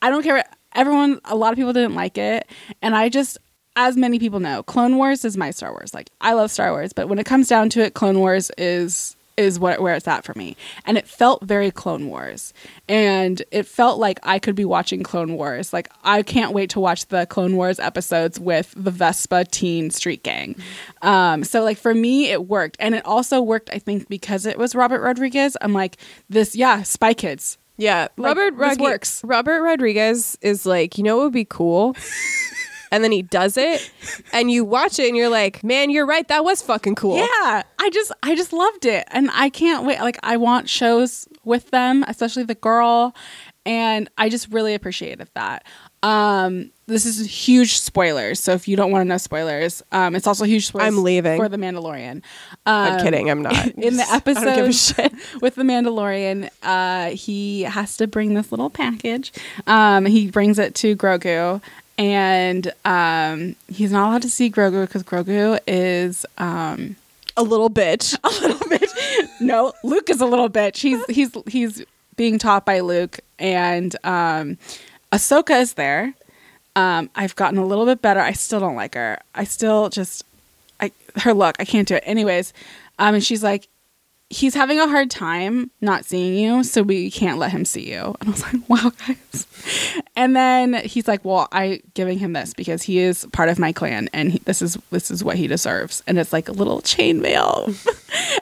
I 0.01 0.09
don't 0.09 0.23
care 0.23 0.43
everyone 0.73 1.19
a 1.25 1.35
lot 1.35 1.53
of 1.53 1.57
people 1.57 1.73
didn't 1.73 1.95
like 1.95 2.17
it 2.17 2.47
and 2.81 2.95
i 2.95 3.09
just 3.09 3.37
as 3.77 3.95
many 3.95 4.19
people 4.19 4.39
know, 4.41 4.63
Clone 4.63 4.97
Wars 4.97 5.23
is 5.23 5.37
my 5.37 5.51
Star 5.51 5.71
Wars. 5.71 5.93
Like 5.93 6.09
I 6.19 6.33
love 6.33 6.51
Star 6.51 6.71
Wars, 6.71 6.91
but 6.91 7.07
when 7.07 7.19
it 7.19 7.25
comes 7.25 7.47
down 7.47 7.69
to 7.69 7.81
it, 7.81 7.93
Clone 7.93 8.19
Wars 8.19 8.51
is 8.57 9.15
is 9.37 9.59
what 9.59 9.79
where 9.79 9.93
it's 9.93 10.07
at 10.07 10.25
for 10.25 10.33
me. 10.35 10.57
And 10.85 10.97
it 10.97 11.07
felt 11.07 11.43
very 11.43 11.69
Clone 11.69 12.07
Wars. 12.07 12.55
And 12.89 13.39
it 13.51 13.67
felt 13.67 13.99
like 13.99 14.19
I 14.23 14.39
could 14.39 14.55
be 14.55 14.65
watching 14.65 15.03
Clone 15.03 15.33
Wars. 15.33 15.73
Like 15.73 15.89
I 16.03 16.23
can't 16.23 16.53
wait 16.53 16.71
to 16.71 16.79
watch 16.79 17.05
the 17.05 17.27
Clone 17.27 17.55
Wars 17.55 17.79
episodes 17.79 18.39
with 18.39 18.73
the 18.75 18.89
Vespa 18.89 19.45
teen 19.45 19.91
street 19.91 20.23
gang. 20.23 20.55
Um 21.03 21.43
so 21.43 21.63
like 21.63 21.77
for 21.77 21.93
me 21.93 22.31
it 22.31 22.47
worked. 22.47 22.77
And 22.79 22.95
it 22.95 23.05
also 23.05 23.39
worked 23.39 23.69
I 23.71 23.77
think 23.77 24.09
because 24.09 24.47
it 24.47 24.57
was 24.57 24.73
Robert 24.73 25.01
Rodriguez. 25.01 25.55
I'm 25.61 25.73
like 25.73 25.97
this 26.29 26.55
yeah, 26.55 26.81
Spy 26.81 27.13
Kids. 27.13 27.59
Yeah, 27.79 28.07
Like, 28.17 28.35
Robert 28.35 28.57
this 28.57 28.77
Rodri- 28.79 28.81
works. 28.81 29.23
Robert 29.23 29.61
Rodriguez 29.61 30.35
is 30.41 30.65
like, 30.65 30.97
you 30.97 31.03
know 31.03 31.17
what 31.17 31.25
would 31.25 31.33
be 31.33 31.45
cool? 31.45 31.95
and 32.91 33.03
then 33.03 33.11
he 33.11 33.21
does 33.21 33.57
it, 33.57 33.89
and 34.33 34.49
you 34.51 34.63
watch 34.65 34.99
it, 34.99 35.07
and 35.07 35.17
you're 35.17 35.29
like, 35.29 35.63
man, 35.63 35.89
you're 35.89 36.05
right. 36.05 36.27
That 36.27 36.43
was 36.43 36.61
fucking 36.61 36.95
cool. 36.95 37.17
Yeah, 37.17 37.63
I 37.79 37.89
just 37.91 38.11
I 38.23 38.35
just 38.35 38.53
loved 38.53 38.85
it, 38.85 39.05
and 39.11 39.29
I 39.33 39.49
can't 39.49 39.85
wait. 39.85 39.99
Like 39.99 40.17
I 40.23 40.37
want 40.37 40.69
shows 40.69 41.27
with 41.43 41.69
them, 41.71 42.03
especially 42.07 42.43
the 42.43 42.55
girl, 42.55 43.15
and 43.65 44.09
I 44.17 44.29
just 44.29 44.51
really 44.51 44.73
appreciated 44.73 45.27
that. 45.35 45.65
Um, 46.03 46.71
this 46.85 47.05
is 47.05 47.25
huge 47.29 47.79
spoilers, 47.79 48.39
so 48.39 48.53
if 48.53 48.67
you 48.67 48.77
don't 48.77 48.91
want 48.91 49.01
to 49.01 49.05
know 49.05 49.17
spoilers, 49.17 49.81
um, 49.91 50.15
it's 50.15 50.27
also 50.27 50.45
huge 50.45 50.67
spoilers. 50.67 50.87
I'm 50.87 51.03
leaving. 51.03 51.37
for 51.37 51.49
the 51.49 51.57
Mandalorian. 51.57 52.21
I'm 52.65 52.93
Um, 52.99 53.03
kidding. 53.03 53.29
I'm 53.29 53.41
not. 53.41 53.67
in 53.77 53.97
the 53.97 54.03
I 54.09 54.19
give 54.19 54.37
a 54.37 54.51
episode 54.61 55.11
with 55.41 55.55
the 55.55 55.63
Mandalorian, 55.63 56.49
uh, 56.63 57.09
he 57.09 57.63
has 57.63 57.97
to 57.97 58.07
bring 58.07 58.35
this 58.35 58.51
little 58.51 58.69
package. 58.69 59.33
Um, 59.65 60.05
he 60.05 60.29
brings 60.31 60.59
it 60.59 60.75
to 60.75 60.95
Grogu, 60.95 61.61
and 61.97 62.71
um, 62.85 63.55
he's 63.67 63.91
not 63.91 64.09
allowed 64.09 64.21
to 64.23 64.29
see 64.29 64.49
Grogu 64.51 64.85
because 64.85 65.03
Grogu 65.03 65.59
is 65.67 66.25
um, 66.37 66.95
A 67.35 67.43
little 67.43 67.69
bitch. 67.69 68.17
a 68.23 68.27
little 68.41 68.59
bitch. 68.67 69.27
No, 69.41 69.73
Luke 69.83 70.09
is 70.09 70.21
a 70.21 70.25
little 70.25 70.49
bitch. 70.49 70.77
He's 70.77 71.03
he's 71.07 71.35
he's 71.47 71.83
being 72.15 72.39
taught 72.39 72.65
by 72.65 72.79
Luke, 72.81 73.19
and 73.39 73.95
um, 74.03 74.57
Ahsoka 75.11 75.59
is 75.61 75.73
there. 75.73 76.13
Um, 76.75 77.09
I've 77.15 77.35
gotten 77.35 77.57
a 77.57 77.65
little 77.65 77.85
bit 77.85 78.01
better. 78.01 78.19
I 78.19 78.33
still 78.33 78.59
don't 78.59 78.75
like 78.75 78.93
her. 78.93 79.19
I 79.33 79.45
still 79.45 79.89
just, 79.89 80.23
I 80.79 80.91
her 81.17 81.33
look. 81.33 81.55
I 81.59 81.65
can't 81.65 81.87
do 81.87 81.95
it. 81.95 82.03
Anyways, 82.05 82.53
um, 82.99 83.15
and 83.15 83.23
she's 83.23 83.43
like, 83.43 83.67
he's 84.29 84.53
having 84.53 84.79
a 84.79 84.87
hard 84.87 85.09
time 85.09 85.71
not 85.81 86.05
seeing 86.05 86.35
you, 86.35 86.63
so 86.63 86.81
we 86.81 87.09
can't 87.09 87.37
let 87.37 87.51
him 87.51 87.65
see 87.65 87.89
you. 87.91 88.15
And 88.19 88.29
I 88.29 88.31
was 88.31 88.41
like, 88.41 88.69
wow, 88.69 88.91
guys. 89.07 90.05
And 90.15 90.35
then 90.35 90.73
he's 90.85 91.07
like, 91.07 91.23
well, 91.23 91.47
I 91.51 91.81
giving 91.93 92.19
him 92.19 92.33
this 92.33 92.53
because 92.53 92.83
he 92.83 92.99
is 92.99 93.25
part 93.31 93.49
of 93.49 93.59
my 93.59 93.71
clan, 93.71 94.09
and 94.13 94.33
he, 94.33 94.39
this 94.39 94.61
is 94.61 94.77
this 94.91 95.11
is 95.11 95.23
what 95.23 95.37
he 95.37 95.47
deserves. 95.47 96.03
And 96.07 96.17
it's 96.19 96.33
like 96.33 96.49
a 96.49 96.53
little 96.53 96.81
chainmail. 96.81 97.75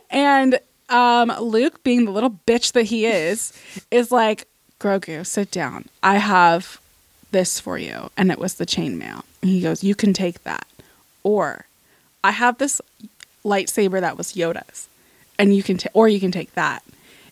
and 0.09 0.59
um, 0.89 1.33
Luke, 1.39 1.83
being 1.83 2.05
the 2.05 2.11
little 2.11 2.39
bitch 2.45 2.73
that 2.73 2.83
he 2.83 3.05
is, 3.05 3.53
is 3.91 4.11
like, 4.11 4.47
Grogu, 4.79 5.25
sit 5.25 5.51
down. 5.51 5.85
I 6.03 6.17
have 6.17 6.79
this 7.31 7.59
for 7.59 7.77
you. 7.77 8.09
And 8.17 8.31
it 8.31 8.39
was 8.39 8.55
the 8.55 8.65
chainmail. 8.65 9.23
And 9.41 9.51
he 9.51 9.61
goes, 9.61 9.83
You 9.83 9.95
can 9.95 10.13
take 10.13 10.43
that. 10.43 10.67
Or 11.23 11.65
I 12.23 12.31
have 12.31 12.57
this 12.57 12.81
lightsaber 13.43 14.01
that 14.01 14.17
was 14.17 14.33
Yoda's. 14.33 14.87
And 15.37 15.55
you 15.55 15.63
can 15.63 15.77
ta- 15.77 15.89
or 15.93 16.07
you 16.07 16.19
can 16.19 16.31
take 16.31 16.53
that. 16.53 16.83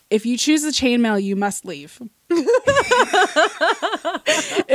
If 0.10 0.26
you 0.26 0.38
choose 0.38 0.62
the 0.62 0.70
chainmail, 0.70 1.24
you 1.24 1.36
must 1.36 1.66
leave. 1.66 2.00
if 2.30 2.44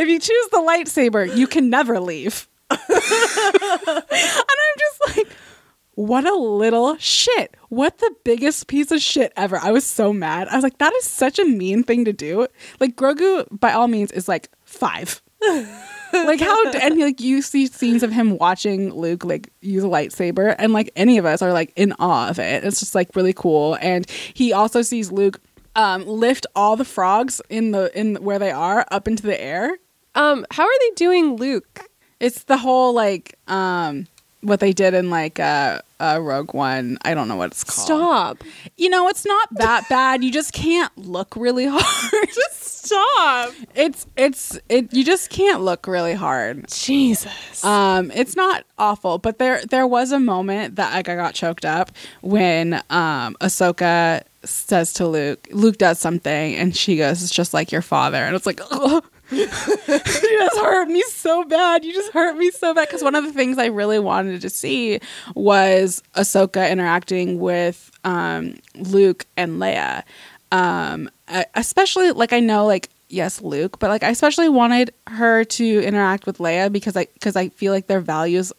you 0.09 0.19
choose 0.19 0.49
the 0.51 0.59
lightsaber, 0.59 1.37
you 1.37 1.47
can 1.47 1.71
never 1.71 2.01
leave. 2.01 2.49
and 2.71 2.79
I'm 2.81 2.89
just 4.79 5.17
like, 5.17 5.29
what 5.95 6.27
a 6.27 6.35
little 6.35 6.97
shit. 6.99 7.57
What 7.69 7.99
the 7.99 8.15
biggest 8.25 8.67
piece 8.69 8.91
of 8.91 9.01
shit 9.01 9.33
ever. 9.37 9.59
I 9.59 9.73
was 9.73 9.85
so 9.85 10.13
mad. 10.13 10.49
I 10.49 10.55
was 10.55 10.63
like, 10.63 10.79
that 10.79 10.93
is 10.95 11.05
such 11.05 11.39
a 11.39 11.45
mean 11.45 11.83
thing 11.83 12.05
to 12.05 12.13
do. 12.13 12.47
Like, 12.79 12.97
Grogu, 12.97 13.47
by 13.51 13.73
all 13.73 13.89
means, 13.89 14.13
is 14.13 14.29
like 14.29 14.49
five. 14.65 15.23
Like 16.13 16.41
how 16.41 16.71
and 16.73 16.99
like 16.99 17.21
you 17.21 17.43
see 17.43 17.67
scenes 17.67 18.03
of 18.03 18.13
him 18.13 18.39
watching 18.39 18.93
Luke 18.93 19.25
like 19.25 19.53
use 19.61 19.85
a 19.85 19.89
lightsaber 19.89 20.55
and 20.59 20.73
like 20.73 20.91
any 20.97 21.19
of 21.19 21.25
us 21.25 21.43
are 21.43 21.53
like 21.53 21.73
in 21.77 21.93
awe 21.99 22.29
of 22.29 22.39
it. 22.39 22.65
It's 22.65 22.81
just 22.81 22.95
like 22.95 23.15
really 23.15 23.33
cool. 23.33 23.77
And 23.81 24.09
he 24.35 24.53
also 24.53 24.83
sees 24.83 25.11
Luke 25.13 25.41
um 25.77 26.07
lift 26.07 26.47
all 26.57 26.77
the 26.77 26.85
frogs 26.85 27.41
in 27.49 27.71
the 27.73 27.97
in 27.99 28.17
where 28.17 28.39
they 28.39 28.51
are 28.51 28.87
up 28.91 29.09
into 29.09 29.23
the 29.25 29.41
air. 29.41 29.77
Um, 30.15 30.45
how 30.51 30.65
are 30.65 30.79
they 30.81 30.91
doing 30.97 31.37
Luke? 31.37 31.89
It's 32.21 32.45
the 32.45 32.57
whole 32.57 32.93
like 32.93 33.39
um 33.47 34.07
what 34.41 34.61
they 34.61 34.73
did 34.73 34.95
in 34.95 35.11
like 35.11 35.41
uh, 35.41 35.81
uh 36.01 36.19
Rogue 36.21 36.55
One. 36.55 36.99
I 37.03 37.15
don't 37.15 37.29
know 37.29 37.37
what 37.37 37.51
it's 37.51 37.65
called. 37.65 37.87
Stop. 37.87 38.45
You 38.77 38.89
know, 38.89 39.09
it's 39.09 39.25
not 39.27 39.49
that 39.55 39.87
bad. 39.91 40.23
You 40.23 40.31
just 40.31 40.53
can't 40.53 40.97
look 40.97 41.35
really 41.37 41.67
hard. 41.67 42.29
Just 42.35 42.85
stop. 42.87 43.53
it's 43.75 44.07
it's 44.17 44.59
it 44.69 44.93
you 44.93 45.05
just 45.05 45.31
can't 45.31 45.63
look 45.63 45.87
really 45.87 46.15
hard. 46.15 46.69
Jesus. 46.69 47.65
Um, 47.65 48.11
it's 48.13 48.37
not 48.37 48.65
awful, 48.79 49.19
but 49.19 49.39
there 49.39 49.65
there 49.67 49.87
was 49.87 50.13
a 50.13 50.21
moment 50.21 50.77
that 50.77 50.93
like, 50.95 51.09
I 51.09 51.17
got 51.17 51.35
choked 51.35 51.65
up 51.65 51.91
when 52.21 52.75
um 52.91 53.37
Ahsoka 53.41 54.23
says 54.45 54.93
to 54.95 55.07
Luke, 55.07 55.49
Luke 55.51 55.79
does 55.79 55.99
something, 55.99 56.55
and 56.55 56.77
she 56.77 56.97
goes, 56.97 57.23
"It's 57.23 57.33
just 57.33 57.53
like 57.53 57.73
your 57.73 57.83
father," 57.83 58.19
and 58.19 58.37
it's 58.37 58.47
like, 58.47 58.61
oh, 58.71 59.03
you 59.31 59.47
just 59.47 60.59
hurt 60.59 60.89
me 60.89 61.03
so 61.03 61.45
bad. 61.45 61.85
You 61.85 61.93
just 61.93 62.13
hurt 62.13 62.37
me 62.37 62.51
so 62.51 62.75
bad 62.75 62.89
because 62.89 63.03
one 63.03 63.15
of 63.15 63.25
the 63.25 63.33
things 63.33 63.59
I 63.59 63.67
really 63.67 63.99
wanted 63.99 64.41
to 64.41 64.51
see 64.51 65.01
was 65.35 66.03
Ahsoka 66.15 66.71
interacting 66.71 67.39
with 67.39 67.91
um 68.05 68.57
Luke 68.75 69.27
and 69.37 69.61
Leia, 69.61 70.03
um, 70.53 71.11
especially 71.55 72.13
like 72.13 72.33
I 72.33 72.41
know 72.41 72.67
like 72.67 72.89
yes 73.09 73.43
Luke, 73.43 73.79
but 73.79 73.91
like 73.91 74.03
I 74.03 74.11
especially 74.11 74.49
wanted 74.49 74.93
her 75.07 75.45
to 75.45 75.83
interact 75.83 76.27
with 76.27 76.39
Leia 76.39 76.73
because 76.73 76.97
I 76.97 77.07
because 77.15 77.37
I 77.37 77.49
feel 77.51 77.73
like 77.73 77.87
their 77.87 78.01
values 78.01 78.53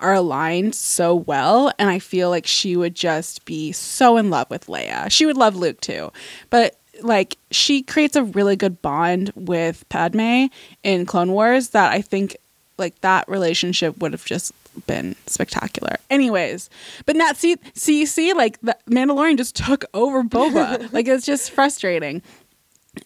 are 0.00 0.14
aligned 0.14 0.74
so 0.74 1.14
well 1.14 1.72
and 1.78 1.90
I 1.90 1.98
feel 1.98 2.30
like 2.30 2.46
she 2.46 2.76
would 2.76 2.94
just 2.94 3.44
be 3.44 3.72
so 3.72 4.16
in 4.16 4.30
love 4.30 4.48
with 4.50 4.66
Leia. 4.66 5.10
She 5.10 5.26
would 5.26 5.36
love 5.36 5.56
Luke 5.56 5.80
too. 5.80 6.12
But 6.50 6.76
like 7.02 7.36
she 7.50 7.82
creates 7.82 8.16
a 8.16 8.24
really 8.24 8.56
good 8.56 8.80
bond 8.82 9.32
with 9.34 9.88
Padme 9.88 10.46
in 10.82 11.06
Clone 11.06 11.32
Wars 11.32 11.70
that 11.70 11.92
I 11.92 12.00
think 12.00 12.36
like 12.78 13.00
that 13.00 13.28
relationship 13.28 13.98
would 13.98 14.12
have 14.12 14.24
just 14.24 14.52
been 14.86 15.14
spectacular. 15.26 15.96
Anyways, 16.10 16.68
but 17.06 17.16
not 17.16 17.36
see 17.36 17.56
see 17.74 18.06
see 18.06 18.32
like 18.32 18.60
the 18.60 18.76
Mandalorian 18.90 19.36
just 19.36 19.56
took 19.56 19.84
over 19.94 20.22
Boba. 20.22 20.92
like 20.92 21.06
it's 21.06 21.26
just 21.26 21.50
frustrating. 21.50 22.22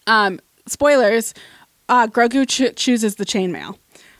Um 0.06 0.40
spoilers, 0.66 1.34
uh 1.88 2.06
Grogu 2.06 2.48
cho- 2.48 2.72
chooses 2.72 3.16
the 3.16 3.24
chainmail. 3.26 3.76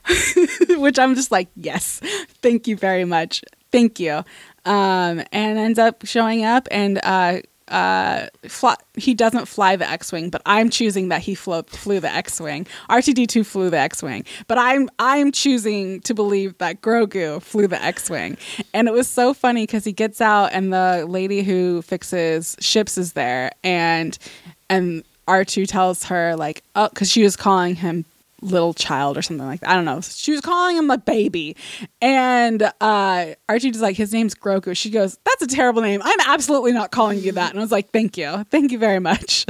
Which 0.78 0.98
I'm 0.98 1.14
just 1.14 1.30
like, 1.30 1.48
yes. 1.56 2.00
Thank 2.42 2.66
you 2.66 2.76
very 2.76 3.04
much. 3.04 3.42
Thank 3.72 3.98
you. 4.00 4.24
Um 4.64 5.22
and 5.32 5.58
ends 5.58 5.78
up 5.78 6.04
showing 6.04 6.44
up 6.44 6.68
and 6.70 7.00
uh 7.02 7.40
uh, 7.70 8.28
fly, 8.46 8.76
he 8.94 9.14
doesn't 9.14 9.46
fly 9.46 9.76
the 9.76 9.88
X-wing, 9.88 10.30
but 10.30 10.42
I'm 10.46 10.70
choosing 10.70 11.08
that 11.08 11.22
he 11.22 11.34
flew, 11.34 11.62
flew 11.62 12.00
the 12.00 12.10
X-wing. 12.10 12.66
R2D2 12.90 13.46
flew 13.46 13.70
the 13.70 13.78
X-wing, 13.78 14.24
but 14.46 14.58
I'm 14.58 14.88
I'm 14.98 15.32
choosing 15.32 16.00
to 16.02 16.14
believe 16.14 16.56
that 16.58 16.80
Grogu 16.80 17.42
flew 17.42 17.66
the 17.66 17.82
X-wing. 17.82 18.36
And 18.74 18.88
it 18.88 18.92
was 18.92 19.08
so 19.08 19.34
funny 19.34 19.64
because 19.64 19.84
he 19.84 19.92
gets 19.92 20.20
out 20.20 20.52
and 20.52 20.72
the 20.72 21.06
lady 21.08 21.42
who 21.42 21.82
fixes 21.82 22.56
ships 22.60 22.98
is 22.98 23.12
there, 23.12 23.52
and 23.62 24.18
and 24.70 25.04
R2 25.26 25.68
tells 25.68 26.04
her 26.04 26.36
like, 26.36 26.62
oh, 26.74 26.88
because 26.88 27.10
she 27.10 27.22
was 27.22 27.36
calling 27.36 27.76
him 27.76 28.04
little 28.40 28.74
child 28.74 29.18
or 29.18 29.22
something 29.22 29.46
like 29.46 29.60
that. 29.60 29.70
I 29.70 29.74
don't 29.74 29.84
know. 29.84 30.00
She 30.00 30.32
was 30.32 30.40
calling 30.40 30.76
him 30.76 30.90
a 30.90 30.98
baby. 30.98 31.56
And 32.00 32.62
uh 32.62 33.34
R2 33.48 33.72
was 33.72 33.80
like, 33.80 33.96
his 33.96 34.12
name's 34.12 34.34
Grogu. 34.34 34.76
She 34.76 34.90
goes, 34.90 35.18
That's 35.24 35.42
a 35.42 35.46
terrible 35.46 35.82
name. 35.82 36.00
I'm 36.02 36.20
absolutely 36.26 36.72
not 36.72 36.90
calling 36.90 37.18
you 37.18 37.32
that. 37.32 37.50
And 37.50 37.58
I 37.58 37.62
was 37.62 37.72
like, 37.72 37.90
Thank 37.90 38.16
you. 38.16 38.44
Thank 38.50 38.72
you 38.72 38.78
very 38.78 39.00
much. 39.00 39.46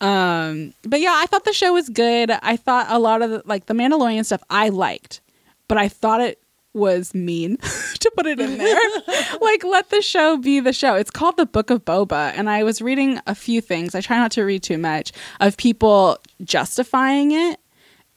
Um, 0.00 0.74
but 0.82 1.00
yeah, 1.00 1.12
I 1.14 1.26
thought 1.26 1.44
the 1.44 1.52
show 1.52 1.72
was 1.72 1.88
good. 1.88 2.30
I 2.30 2.56
thought 2.56 2.86
a 2.88 2.98
lot 2.98 3.22
of 3.22 3.30
the 3.30 3.42
like 3.44 3.66
the 3.66 3.74
Mandalorian 3.74 4.24
stuff 4.24 4.42
I 4.50 4.68
liked, 4.68 5.20
but 5.68 5.78
I 5.78 5.88
thought 5.88 6.20
it 6.20 6.42
was 6.74 7.14
mean 7.14 7.56
to 8.00 8.12
put 8.16 8.26
it 8.26 8.40
in 8.40 8.58
there. 8.58 8.80
like, 9.40 9.64
let 9.64 9.90
the 9.90 10.02
show 10.02 10.36
be 10.36 10.60
the 10.60 10.72
show. 10.72 10.94
It's 10.94 11.10
called 11.10 11.36
The 11.36 11.46
Book 11.46 11.70
of 11.70 11.84
Boba. 11.84 12.32
And 12.34 12.48
I 12.48 12.62
was 12.64 12.80
reading 12.80 13.20
a 13.26 13.34
few 13.34 13.60
things, 13.60 13.94
I 13.94 14.00
try 14.00 14.16
not 14.16 14.30
to 14.32 14.42
read 14.42 14.62
too 14.62 14.78
much, 14.78 15.12
of 15.40 15.56
people 15.56 16.18
justifying 16.42 17.32
it 17.32 17.60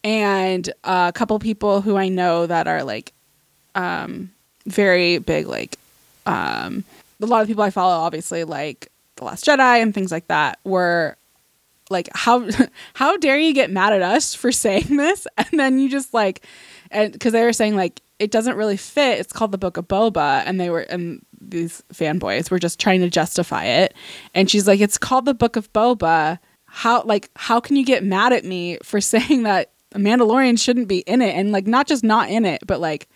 and 0.06 0.72
a 0.84 1.12
couple 1.16 1.38
people 1.40 1.82
who 1.82 1.98
I 1.98 2.10
know 2.10 2.46
that 2.46 2.68
are 2.68 2.84
like 2.84 3.12
um, 3.74 4.32
very 4.68 5.18
big, 5.18 5.48
like 5.48 5.80
um, 6.28 6.84
a 7.20 7.26
lot 7.26 7.42
of 7.42 7.48
people 7.48 7.64
I 7.64 7.72
follow, 7.72 8.04
obviously, 8.04 8.44
like 8.44 8.92
The 9.16 9.26
Last 9.26 9.46
Jedi 9.46 9.82
and 9.82 9.96
things 9.96 10.12
like 10.12 10.28
that, 10.28 10.60
were 10.64 11.18
like, 11.90 12.08
how 12.14 12.48
how 12.94 13.18
dare 13.18 13.40
you 13.40 13.52
get 13.52 13.72
mad 13.72 13.94
at 13.94 14.04
us 14.04 14.36
for 14.36 14.52
saying 14.52 14.96
this? 14.96 15.26
And 15.38 15.60
then 15.60 15.80
you 15.80 15.90
just 15.90 16.14
like, 16.14 16.46
and 16.92 17.12
because 17.12 17.34
they 17.34 17.44
were 17.44 17.52
saying 17.52 17.76
like 17.76 18.00
it 18.20 18.30
doesn't 18.30 18.56
really 18.56 18.78
fit. 18.78 19.20
It's 19.20 19.34
called 19.34 19.52
the 19.52 19.58
Book 19.58 19.76
of 19.76 19.88
Boba, 19.88 20.44
and 20.46 20.60
they 20.60 20.70
were 20.70 20.82
and 20.82 21.26
these 21.42 21.84
fanboys 21.92 22.52
were 22.52 22.60
just 22.60 22.80
trying 22.80 23.02
to 23.02 23.10
justify 23.10 23.66
it. 23.66 23.96
And 24.36 24.52
she's 24.52 24.68
like, 24.68 24.82
it's 24.82 25.00
called 25.00 25.26
the 25.26 25.34
Book 25.34 25.56
of 25.56 25.74
Boba. 25.74 26.38
How 26.66 27.02
like 27.02 27.32
how 27.36 27.60
can 27.60 27.76
you 27.76 27.84
get 27.84 28.04
mad 28.04 28.34
at 28.34 28.46
me 28.46 28.78
for 28.84 29.02
saying 29.14 29.44
that 29.44 29.72
a 29.96 29.98
Mandalorian 29.98 30.60
shouldn't 30.60 30.90
be 30.90 31.00
in 31.00 31.22
it, 31.22 31.36
and 31.36 31.52
like 31.52 31.66
not 31.66 31.88
just 31.88 32.04
not 32.04 32.30
in 32.30 32.46
it, 32.46 32.62
but 32.68 32.80
like 32.80 33.08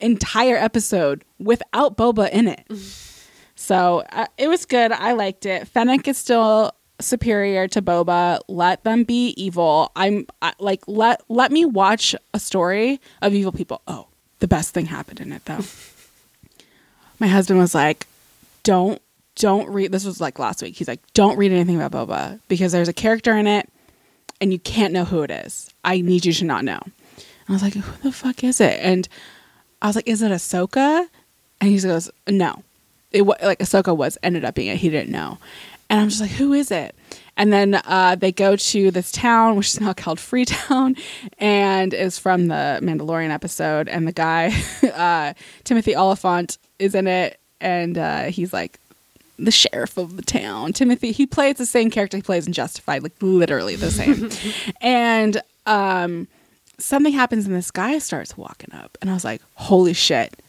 entire 0.00 0.56
episode 0.56 1.24
without 1.38 1.96
Boba 1.96 2.28
in 2.30 2.48
it. 2.48 2.66
so 3.54 4.02
uh, 4.12 4.26
it 4.36 4.48
was 4.48 4.66
good. 4.66 4.92
I 4.92 5.12
liked 5.12 5.46
it. 5.46 5.68
Fennec 5.68 6.06
is 6.08 6.18
still 6.18 6.72
superior 7.00 7.68
to 7.68 7.80
Boba. 7.80 8.40
Let 8.48 8.82
them 8.82 9.04
be 9.04 9.28
evil. 9.36 9.92
I'm 9.94 10.26
I, 10.42 10.52
like 10.58 10.82
let 10.88 11.22
let 11.28 11.52
me 11.52 11.64
watch 11.64 12.16
a 12.34 12.40
story 12.40 13.00
of 13.22 13.32
evil 13.32 13.52
people. 13.52 13.80
Oh, 13.86 14.08
the 14.40 14.48
best 14.48 14.74
thing 14.74 14.86
happened 14.86 15.20
in 15.20 15.32
it 15.32 15.44
though. 15.44 15.60
My 17.20 17.28
husband 17.28 17.60
was 17.60 17.76
like, 17.76 18.08
"Don't 18.64 19.00
don't 19.36 19.68
read." 19.68 19.92
This 19.92 20.04
was 20.04 20.20
like 20.20 20.40
last 20.40 20.62
week. 20.62 20.74
He's 20.74 20.88
like, 20.88 21.00
"Don't 21.12 21.38
read 21.38 21.52
anything 21.52 21.80
about 21.80 22.08
Boba 22.08 22.40
because 22.48 22.72
there's 22.72 22.88
a 22.88 22.92
character 22.92 23.36
in 23.36 23.46
it 23.46 23.70
and 24.40 24.52
you 24.52 24.58
can't 24.58 24.92
know 24.92 25.04
who 25.04 25.22
it 25.22 25.30
is. 25.30 25.70
I 25.84 26.00
need 26.00 26.24
you 26.24 26.32
to 26.32 26.44
not 26.44 26.64
know. 26.64 26.80
I 27.48 27.52
was 27.52 27.62
like, 27.62 27.74
who 27.74 28.02
the 28.02 28.12
fuck 28.12 28.42
is 28.42 28.60
it? 28.60 28.78
And 28.82 29.08
I 29.82 29.86
was 29.86 29.96
like, 29.96 30.08
is 30.08 30.22
it 30.22 30.30
Ahsoka? 30.30 31.06
And 31.60 31.70
he 31.70 31.80
goes, 31.80 32.10
no. 32.28 32.62
It 33.10 33.22
was 33.22 33.36
like 33.42 33.58
Ahsoka 33.58 33.96
was 33.96 34.18
ended 34.22 34.44
up 34.44 34.54
being 34.54 34.68
it. 34.68 34.78
He 34.78 34.88
didn't 34.88 35.12
know. 35.12 35.38
And 35.90 36.00
I'm 36.00 36.08
just 36.08 36.20
like, 36.20 36.30
who 36.30 36.52
is 36.52 36.70
it? 36.70 36.94
And 37.36 37.52
then 37.52 37.80
uh, 37.84 38.16
they 38.16 38.32
go 38.32 38.56
to 38.56 38.90
this 38.90 39.12
town, 39.12 39.56
which 39.56 39.68
is 39.68 39.80
now 39.80 39.92
called 39.92 40.20
Freetown, 40.20 40.96
and 41.38 41.92
is 41.92 42.18
from 42.18 42.46
the 42.46 42.78
Mandalorian 42.82 43.30
episode. 43.30 43.88
And 43.88 44.06
the 44.06 44.12
guy, 44.12 44.52
uh, 44.94 45.34
Timothy 45.64 45.94
Olyphant, 45.94 46.58
is 46.78 46.94
in 46.94 47.06
it, 47.06 47.38
and 47.60 47.98
uh, 47.98 48.24
he's 48.24 48.52
like, 48.52 48.78
the 49.38 49.50
sheriff 49.50 49.96
of 49.96 50.16
the 50.16 50.22
town. 50.22 50.72
Timothy, 50.72 51.12
he 51.12 51.26
plays 51.26 51.56
the 51.56 51.66
same 51.66 51.90
character 51.90 52.16
he 52.16 52.22
plays 52.22 52.46
in 52.46 52.52
Justified, 52.52 53.02
like 53.02 53.14
literally 53.20 53.76
the 53.76 53.90
same. 53.90 54.30
and 54.80 55.40
um, 55.66 56.28
something 56.78 57.12
happens 57.12 57.46
and 57.46 57.54
this 57.54 57.70
guy 57.70 57.98
starts 57.98 58.36
walking 58.36 58.74
up. 58.74 58.96
And 59.00 59.10
I 59.10 59.14
was 59.14 59.24
like, 59.24 59.42
holy 59.54 59.92
shit. 59.92 60.40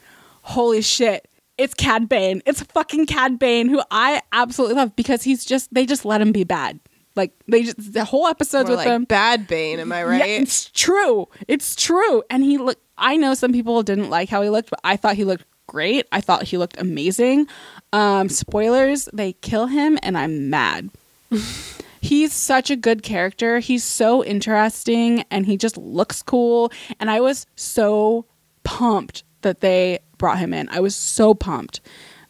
Holy 0.41 0.81
shit. 0.81 1.27
It's 1.57 1.73
Cad 1.73 2.09
Bane. 2.09 2.41
It's 2.45 2.61
fucking 2.61 3.05
Cad 3.05 3.39
Bane, 3.39 3.69
who 3.69 3.81
I 3.89 4.21
absolutely 4.31 4.75
love 4.75 4.95
because 4.95 5.23
he's 5.23 5.45
just, 5.45 5.73
they 5.73 5.85
just 5.85 6.05
let 6.05 6.21
him 6.21 6.31
be 6.31 6.43
bad. 6.43 6.79
Like 7.15 7.31
they 7.47 7.63
just 7.63 7.93
the 7.93 8.03
whole 8.03 8.27
episodes 8.27 8.67
More 8.67 8.77
with 8.77 8.85
like 8.85 8.93
him. 8.93 9.05
Bad 9.05 9.47
Bane, 9.47 9.79
am 9.79 9.91
I 9.93 10.03
right? 10.03 10.19
Yeah, 10.19 10.25
it's 10.25 10.69
true. 10.71 11.29
It's 11.47 11.73
true. 11.73 12.23
And 12.29 12.43
he 12.43 12.57
look 12.57 12.77
I 12.97 13.17
know 13.17 13.33
some 13.33 13.51
people 13.51 13.83
didn't 13.83 14.09
like 14.09 14.29
how 14.29 14.41
he 14.41 14.49
looked, 14.49 14.69
but 14.69 14.79
I 14.83 14.97
thought 14.97 15.15
he 15.15 15.23
looked 15.23 15.45
great. 15.67 16.07
I 16.11 16.21
thought 16.21 16.43
he 16.43 16.57
looked 16.57 16.79
amazing. 16.79 17.47
Um, 17.93 18.29
spoilers, 18.29 19.09
they 19.13 19.33
kill 19.33 19.67
him 19.67 19.97
and 20.03 20.17
I'm 20.17 20.49
mad. 20.49 20.89
He's 22.01 22.33
such 22.33 22.69
a 22.69 22.75
good 22.75 23.01
character. 23.01 23.59
He's 23.59 23.83
so 23.83 24.23
interesting 24.23 25.23
and 25.31 25.45
he 25.45 25.57
just 25.57 25.75
looks 25.77 26.21
cool. 26.21 26.71
And 26.99 27.09
I 27.09 27.19
was 27.19 27.47
so 27.55 28.25
pumped 28.63 29.23
that 29.41 29.61
they 29.61 29.99
brought 30.17 30.37
him 30.37 30.53
in. 30.53 30.69
I 30.69 30.81
was 30.81 30.95
so 30.95 31.33
pumped. 31.33 31.81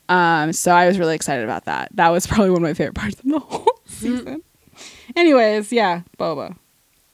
Um, 0.08 0.54
so 0.54 0.72
I 0.72 0.88
was 0.88 1.00
really 1.00 1.16
excited 1.16 1.44
about 1.44 1.66
that. 1.66 1.90
That 1.96 2.10
was 2.10 2.26
probably 2.28 2.52
one 2.52 2.58
of 2.64 2.70
my 2.70 2.74
favorite 2.74 2.96
parts 2.96 3.20
of 3.20 3.26
the 3.26 3.40
whole 3.40 3.80
season. 3.86 4.44
Anyways, 5.16 5.72
yeah, 5.72 6.02
Boba. 6.18 6.52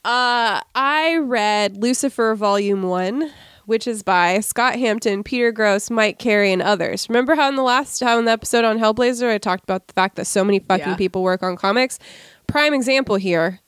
Uh, 0.04 0.60
I 0.74 1.18
read 1.22 1.76
Lucifer 1.76 2.34
Volume 2.34 2.82
1, 2.82 3.30
which 3.66 3.86
is 3.86 4.02
by 4.02 4.40
Scott 4.40 4.76
Hampton, 4.76 5.22
Peter 5.22 5.52
Gross, 5.52 5.90
Mike 5.90 6.18
Carey, 6.18 6.52
and 6.52 6.62
others. 6.62 7.08
Remember 7.08 7.34
how 7.34 7.48
in 7.48 7.56
the 7.56 7.62
last 7.62 8.00
how 8.00 8.18
in 8.18 8.24
the 8.24 8.30
episode 8.32 8.64
on 8.64 8.78
Hellblazer 8.78 9.30
I 9.30 9.38
talked 9.38 9.64
about 9.64 9.86
the 9.88 9.94
fact 9.94 10.16
that 10.16 10.26
so 10.26 10.44
many 10.44 10.58
fucking 10.58 10.86
Yeah. 10.88 10.96
people 10.96 11.22
work 11.22 11.42
on 11.42 11.56
comics? 11.56 11.98
Prime 12.46 12.74
example 12.74 13.16
here 13.16 13.60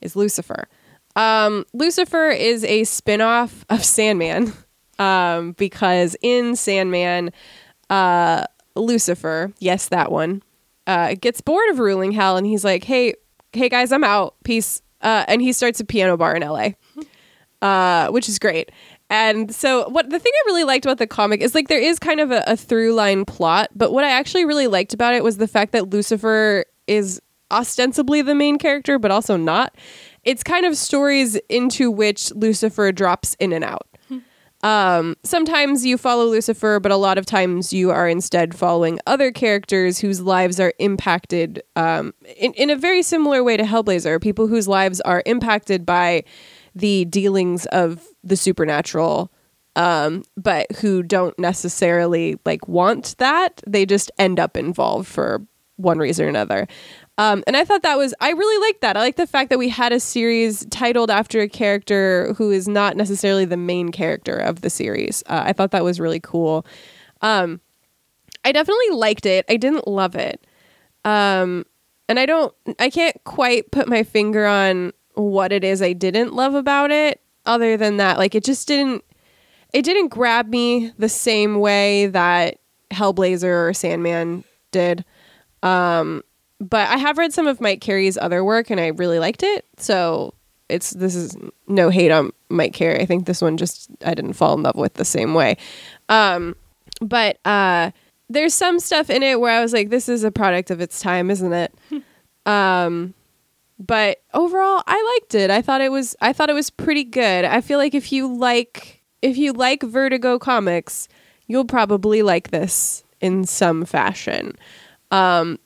is 0.00 0.16
Lucifer. 0.16 0.68
Um, 1.16 1.64
Lucifer 1.72 2.28
is 2.30 2.64
a 2.64 2.84
spin-off 2.84 3.64
of 3.68 3.84
Sandman. 3.84 4.52
Um, 4.96 5.52
because 5.58 6.14
in 6.22 6.54
Sandman, 6.54 7.32
uh, 7.90 8.44
Lucifer, 8.76 9.52
yes, 9.58 9.88
that 9.88 10.12
one, 10.12 10.40
uh, 10.86 11.16
gets 11.20 11.40
bored 11.40 11.68
of 11.70 11.80
ruling 11.80 12.12
hell 12.12 12.36
and 12.36 12.46
he's 12.46 12.64
like, 12.64 12.84
Hey, 12.84 13.14
hey 13.52 13.68
guys, 13.68 13.90
I'm 13.90 14.04
out. 14.04 14.36
Peace. 14.44 14.82
Uh, 15.00 15.24
and 15.26 15.42
he 15.42 15.52
starts 15.52 15.80
a 15.80 15.84
piano 15.84 16.16
bar 16.16 16.36
in 16.36 16.42
LA 16.48 16.74
uh, 17.60 18.08
which 18.10 18.28
is 18.28 18.38
great. 18.38 18.70
And 19.14 19.54
so, 19.54 19.88
what 19.90 20.10
the 20.10 20.18
thing 20.18 20.32
I 20.34 20.42
really 20.46 20.64
liked 20.64 20.84
about 20.84 20.98
the 20.98 21.06
comic 21.06 21.40
is 21.40 21.54
like 21.54 21.68
there 21.68 21.78
is 21.78 22.00
kind 22.00 22.18
of 22.18 22.32
a, 22.32 22.42
a 22.48 22.56
through 22.56 22.94
line 22.94 23.24
plot, 23.24 23.68
but 23.72 23.92
what 23.92 24.02
I 24.02 24.10
actually 24.10 24.44
really 24.44 24.66
liked 24.66 24.92
about 24.92 25.14
it 25.14 25.22
was 25.22 25.36
the 25.36 25.46
fact 25.46 25.70
that 25.70 25.90
Lucifer 25.90 26.64
is 26.88 27.22
ostensibly 27.52 28.22
the 28.22 28.34
main 28.34 28.58
character, 28.58 28.98
but 28.98 29.12
also 29.12 29.36
not. 29.36 29.76
It's 30.24 30.42
kind 30.42 30.66
of 30.66 30.76
stories 30.76 31.36
into 31.48 31.92
which 31.92 32.32
Lucifer 32.32 32.90
drops 32.90 33.36
in 33.38 33.52
and 33.52 33.62
out. 33.62 33.86
Um, 34.64 35.14
sometimes 35.22 35.84
you 35.84 35.96
follow 35.96 36.24
Lucifer, 36.24 36.80
but 36.80 36.90
a 36.90 36.96
lot 36.96 37.16
of 37.16 37.26
times 37.26 37.72
you 37.72 37.90
are 37.90 38.08
instead 38.08 38.54
following 38.54 38.98
other 39.06 39.30
characters 39.30 39.98
whose 39.98 40.22
lives 40.22 40.58
are 40.58 40.72
impacted 40.78 41.62
um, 41.76 42.14
in, 42.36 42.54
in 42.54 42.70
a 42.70 42.76
very 42.76 43.02
similar 43.02 43.44
way 43.44 43.58
to 43.58 43.62
Hellblazer, 43.62 44.20
people 44.20 44.46
whose 44.46 44.66
lives 44.66 45.02
are 45.02 45.22
impacted 45.26 45.84
by 45.84 46.24
the 46.74 47.04
dealings 47.06 47.66
of 47.66 48.06
the 48.22 48.36
supernatural, 48.36 49.30
um, 49.76 50.24
but 50.36 50.70
who 50.72 51.02
don't 51.02 51.38
necessarily 51.38 52.38
like 52.44 52.68
want 52.68 53.16
that. 53.18 53.62
They 53.66 53.86
just 53.86 54.10
end 54.18 54.40
up 54.40 54.56
involved 54.56 55.08
for 55.08 55.42
one 55.76 55.98
reason 55.98 56.26
or 56.26 56.28
another. 56.28 56.68
Um, 57.16 57.44
and 57.46 57.56
I 57.56 57.64
thought 57.64 57.82
that 57.82 57.96
was, 57.96 58.12
I 58.20 58.30
really 58.30 58.66
liked 58.66 58.80
that. 58.80 58.96
I 58.96 59.00
like 59.00 59.16
the 59.16 59.26
fact 59.26 59.50
that 59.50 59.58
we 59.58 59.68
had 59.68 59.92
a 59.92 60.00
series 60.00 60.66
titled 60.70 61.10
after 61.10 61.40
a 61.40 61.48
character 61.48 62.34
who 62.34 62.50
is 62.50 62.66
not 62.66 62.96
necessarily 62.96 63.44
the 63.44 63.56
main 63.56 63.90
character 63.90 64.36
of 64.36 64.62
the 64.62 64.70
series. 64.70 65.22
Uh, 65.26 65.42
I 65.46 65.52
thought 65.52 65.70
that 65.70 65.84
was 65.84 66.00
really 66.00 66.20
cool. 66.20 66.66
Um, 67.20 67.60
I 68.44 68.52
definitely 68.52 68.90
liked 68.90 69.26
it. 69.26 69.44
I 69.48 69.56
didn't 69.56 69.86
love 69.86 70.16
it. 70.16 70.44
Um, 71.04 71.66
and 72.08 72.18
I 72.18 72.26
don't, 72.26 72.52
I 72.78 72.90
can't 72.90 73.16
quite 73.24 73.70
put 73.70 73.88
my 73.88 74.02
finger 74.02 74.44
on 74.46 74.92
what 75.14 75.52
it 75.52 75.64
is 75.64 75.82
I 75.82 75.92
didn't 75.92 76.34
love 76.34 76.54
about 76.54 76.90
it, 76.90 77.20
other 77.46 77.76
than 77.76 77.98
that, 77.98 78.18
like, 78.18 78.34
it 78.34 78.44
just 78.44 78.68
didn't, 78.68 79.04
it 79.72 79.82
didn't 79.82 80.08
grab 80.08 80.48
me 80.48 80.92
the 80.98 81.08
same 81.08 81.60
way 81.60 82.06
that 82.06 82.58
Hellblazer 82.90 83.68
or 83.68 83.74
Sandman 83.74 84.44
did. 84.70 85.04
Um, 85.62 86.22
but 86.60 86.88
I 86.88 86.96
have 86.96 87.18
read 87.18 87.32
some 87.32 87.46
of 87.46 87.60
Mike 87.60 87.80
Carey's 87.80 88.16
other 88.16 88.44
work 88.44 88.70
and 88.70 88.80
I 88.80 88.88
really 88.88 89.18
liked 89.18 89.42
it. 89.42 89.64
So 89.76 90.34
it's 90.68 90.90
this 90.90 91.14
is 91.14 91.36
no 91.66 91.90
hate 91.90 92.10
on 92.10 92.30
Mike 92.48 92.72
Carey. 92.72 93.00
I 93.00 93.06
think 93.06 93.26
this 93.26 93.42
one 93.42 93.56
just 93.56 93.90
I 94.04 94.14
didn't 94.14 94.34
fall 94.34 94.54
in 94.54 94.62
love 94.62 94.76
with 94.76 94.94
the 94.94 95.04
same 95.04 95.34
way. 95.34 95.56
Um, 96.08 96.56
but 97.00 97.38
uh, 97.44 97.90
there's 98.28 98.54
some 98.54 98.78
stuff 98.78 99.10
in 99.10 99.22
it 99.22 99.40
where 99.40 99.56
I 99.56 99.60
was 99.60 99.72
like, 99.72 99.90
this 99.90 100.08
is 100.08 100.24
a 100.24 100.30
product 100.30 100.70
of 100.70 100.80
its 100.80 101.00
time, 101.00 101.30
isn't 101.30 101.52
it? 101.52 101.74
um, 102.46 103.14
but 103.78 104.22
overall, 104.32 104.82
I 104.86 105.18
liked 105.18 105.34
it. 105.34 105.50
I 105.50 105.62
thought 105.62 105.80
it 105.80 105.90
was 105.90 106.16
I 106.20 106.32
thought 106.32 106.50
it 106.50 106.54
was 106.54 106.70
pretty 106.70 107.04
good. 107.04 107.44
I 107.44 107.60
feel 107.60 107.78
like 107.78 107.94
if 107.94 108.12
you 108.12 108.32
like 108.32 109.02
if 109.22 109.36
you 109.36 109.52
like 109.52 109.82
Vertigo 109.82 110.38
comics, 110.38 111.08
you'll 111.46 111.64
probably 111.64 112.22
like 112.22 112.50
this 112.50 113.04
in 113.20 113.44
some 113.44 113.84
fashion. 113.84 114.52
Um, 115.10 115.58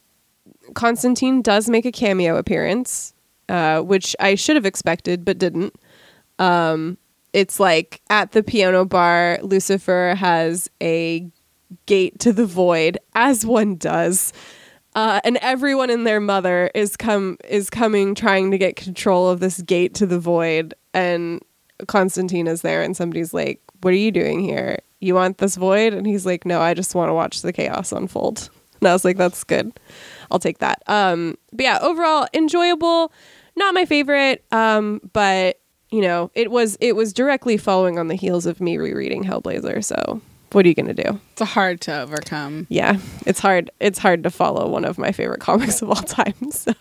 Constantine 0.74 1.42
does 1.42 1.68
make 1.68 1.84
a 1.84 1.92
cameo 1.92 2.36
appearance, 2.36 3.14
uh, 3.48 3.80
which 3.80 4.14
I 4.20 4.34
should 4.34 4.56
have 4.56 4.66
expected 4.66 5.24
but 5.24 5.38
didn't. 5.38 5.74
Um, 6.38 6.98
it's 7.32 7.60
like 7.60 8.00
at 8.10 8.32
the 8.32 8.42
piano 8.42 8.84
bar, 8.84 9.38
Lucifer 9.42 10.14
has 10.16 10.70
a 10.80 11.28
gate 11.86 12.18
to 12.20 12.32
the 12.32 12.46
void, 12.46 12.98
as 13.14 13.44
one 13.44 13.76
does. 13.76 14.32
Uh, 14.94 15.20
and 15.22 15.38
everyone 15.42 15.90
and 15.90 16.06
their 16.06 16.20
mother 16.20 16.70
is 16.74 16.96
come 16.96 17.36
is 17.48 17.70
coming 17.70 18.14
trying 18.14 18.50
to 18.50 18.58
get 18.58 18.74
control 18.76 19.28
of 19.28 19.40
this 19.40 19.60
gate 19.62 19.94
to 19.94 20.06
the 20.06 20.18
void 20.18 20.74
and 20.94 21.40
Constantine 21.86 22.46
is 22.46 22.62
there 22.62 22.82
and 22.82 22.96
somebody's 22.96 23.32
like, 23.32 23.60
What 23.82 23.92
are 23.92 23.98
you 23.98 24.10
doing 24.10 24.40
here? 24.40 24.78
You 25.00 25.14
want 25.14 25.38
this 25.38 25.56
void? 25.56 25.94
And 25.94 26.06
he's 26.06 26.26
like, 26.26 26.44
No, 26.44 26.60
I 26.60 26.74
just 26.74 26.94
want 26.94 27.08
to 27.10 27.14
watch 27.14 27.42
the 27.42 27.52
chaos 27.52 27.92
unfold. 27.92 28.50
And 28.80 28.88
I 28.88 28.92
was 28.92 29.04
like, 29.04 29.16
That's 29.16 29.44
good. 29.44 29.78
I'll 30.30 30.38
take 30.38 30.58
that. 30.58 30.82
Um, 30.86 31.36
but 31.52 31.62
yeah, 31.64 31.78
overall 31.80 32.26
enjoyable. 32.34 33.12
Not 33.56 33.74
my 33.74 33.84
favorite, 33.84 34.44
um, 34.52 35.00
but 35.12 35.60
you 35.90 36.00
know, 36.00 36.30
it 36.34 36.50
was 36.50 36.76
it 36.80 36.96
was 36.96 37.12
directly 37.12 37.56
following 37.56 37.98
on 37.98 38.08
the 38.08 38.14
heels 38.14 38.46
of 38.46 38.60
me 38.60 38.76
rereading 38.78 39.24
Hellblazer. 39.24 39.82
So 39.84 40.20
what 40.52 40.64
are 40.64 40.68
you 40.68 40.74
gonna 40.74 40.94
do? 40.94 41.20
It's 41.32 41.42
hard 41.42 41.80
to 41.82 42.00
overcome. 42.00 42.66
Yeah, 42.68 42.98
it's 43.26 43.40
hard. 43.40 43.70
It's 43.80 43.98
hard 43.98 44.22
to 44.24 44.30
follow 44.30 44.68
one 44.68 44.84
of 44.84 44.98
my 44.98 45.12
favorite 45.12 45.40
comics 45.40 45.82
of 45.82 45.88
all 45.90 45.96
time. 45.96 46.34
So 46.50 46.72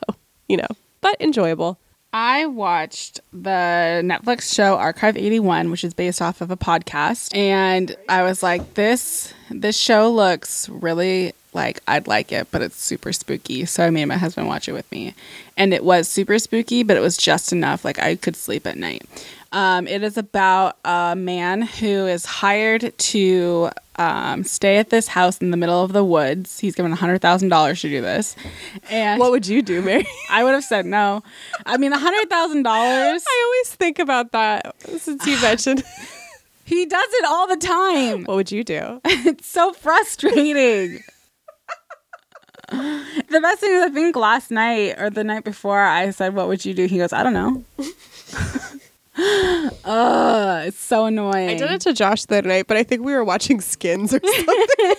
you 0.48 0.58
know, 0.58 0.68
but 1.02 1.16
enjoyable. 1.20 1.78
I 2.14 2.46
watched 2.46 3.20
the 3.34 4.02
Netflix 4.04 4.54
show 4.54 4.76
Archive 4.76 5.18
81, 5.18 5.70
which 5.70 5.84
is 5.84 5.94
based 5.94 6.22
off 6.22 6.40
of 6.40 6.50
a 6.50 6.58
podcast, 6.58 7.36
and 7.36 7.96
I 8.08 8.24
was 8.24 8.42
like 8.42 8.76
this 8.76 9.34
this 9.50 9.78
show 9.78 10.12
looks 10.12 10.70
really 10.70 11.34
like 11.54 11.82
I'd 11.88 12.08
like 12.08 12.32
it, 12.32 12.48
but 12.52 12.62
it's 12.62 12.82
super 12.82 13.12
spooky. 13.12 13.66
So 13.66 13.84
I 13.84 13.90
made 13.90 14.06
my 14.06 14.16
husband 14.18 14.48
watch 14.48 14.70
it 14.70 14.74
with 14.74 14.90
me. 14.92 15.16
And 15.58 15.74
it 15.74 15.84
was 15.84 16.08
super 16.08 16.40
spooky, 16.40 16.84
but 16.84 16.96
it 16.96 17.02
was 17.02 17.18
just 17.18 17.52
enough 17.52 17.84
like 17.84 18.00
I 18.00 18.16
could 18.16 18.36
sleep 18.36 18.66
at 18.68 18.78
night. 18.78 19.04
Um, 19.52 19.88
it 19.88 20.04
is 20.04 20.18
about 20.18 20.78
a 20.84 21.16
man 21.16 21.62
who 21.62 22.06
is 22.06 22.26
hired 22.26 22.94
to 22.98 23.70
um, 23.96 24.44
stay 24.44 24.78
at 24.78 24.90
this 24.90 25.08
house 25.08 25.38
in 25.40 25.52
the 25.52 25.58
middle 25.58 25.84
of 25.84 25.94
the 25.94 26.04
woods. 26.04 26.60
He's 26.60 26.76
given 26.76 26.94
$100,000 26.94 27.82
to 27.82 27.90
do 27.90 28.02
this. 28.02 28.36
And 28.90 29.20
What 29.20 29.32
would 29.32 29.48
you 29.48 29.62
do, 29.62 29.82
Mary? 29.82 30.06
I 30.30 30.44
would 30.44 30.54
have 30.54 30.64
said 30.64 30.86
no. 30.86 31.24
I 31.66 31.78
mean, 31.78 31.94
$100,000. 31.94 32.64
I 32.68 33.44
always 33.46 33.76
think 33.76 34.00
about 34.00 34.34
that 34.34 34.76
since 35.00 35.26
you 35.26 35.40
mentioned. 35.42 35.84
He 36.66 36.86
does 36.86 37.08
it 37.14 37.24
all 37.26 37.48
the 37.48 37.56
time. 37.56 38.26
what 38.26 38.36
would 38.36 38.52
you 38.52 38.62
do? 38.66 39.00
It's 39.06 39.48
so 39.48 39.72
frustrating. 39.72 41.00
the 42.70 43.40
best 43.42 43.62
thing 43.62 43.72
is, 43.72 43.84
I 43.84 43.90
think 43.90 44.18
last 44.18 44.52
night 44.52 45.00
or 45.00 45.10
the 45.10 45.24
night 45.24 45.46
before, 45.46 45.80
I 45.80 46.10
said, 46.10 46.36
"What 46.36 46.50
would 46.50 46.66
you 46.66 46.74
do?" 46.74 46.86
He 46.88 46.98
goes, 46.98 47.14
"I 47.14 47.24
don't 47.24 47.32
know." 47.32 47.64
Ugh, 49.86 50.68
it's 50.68 50.80
so 50.80 51.06
annoying. 51.06 51.50
I 51.50 51.56
did 51.56 51.72
it 51.72 51.82
to 51.82 51.94
Josh 51.94 52.26
the 52.26 52.38
other 52.38 52.50
night, 52.50 52.68
but 52.68 52.78
I 52.78 52.84
think 52.84 53.04
we 53.04 53.14
were 53.14 53.24
watching 53.24 53.62
Skins 53.62 54.14
or 54.14 54.20
something. 54.46 54.96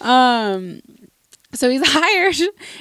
Um, 0.00 0.80
so 1.52 1.68
he's 1.68 1.82
hired 1.86 2.36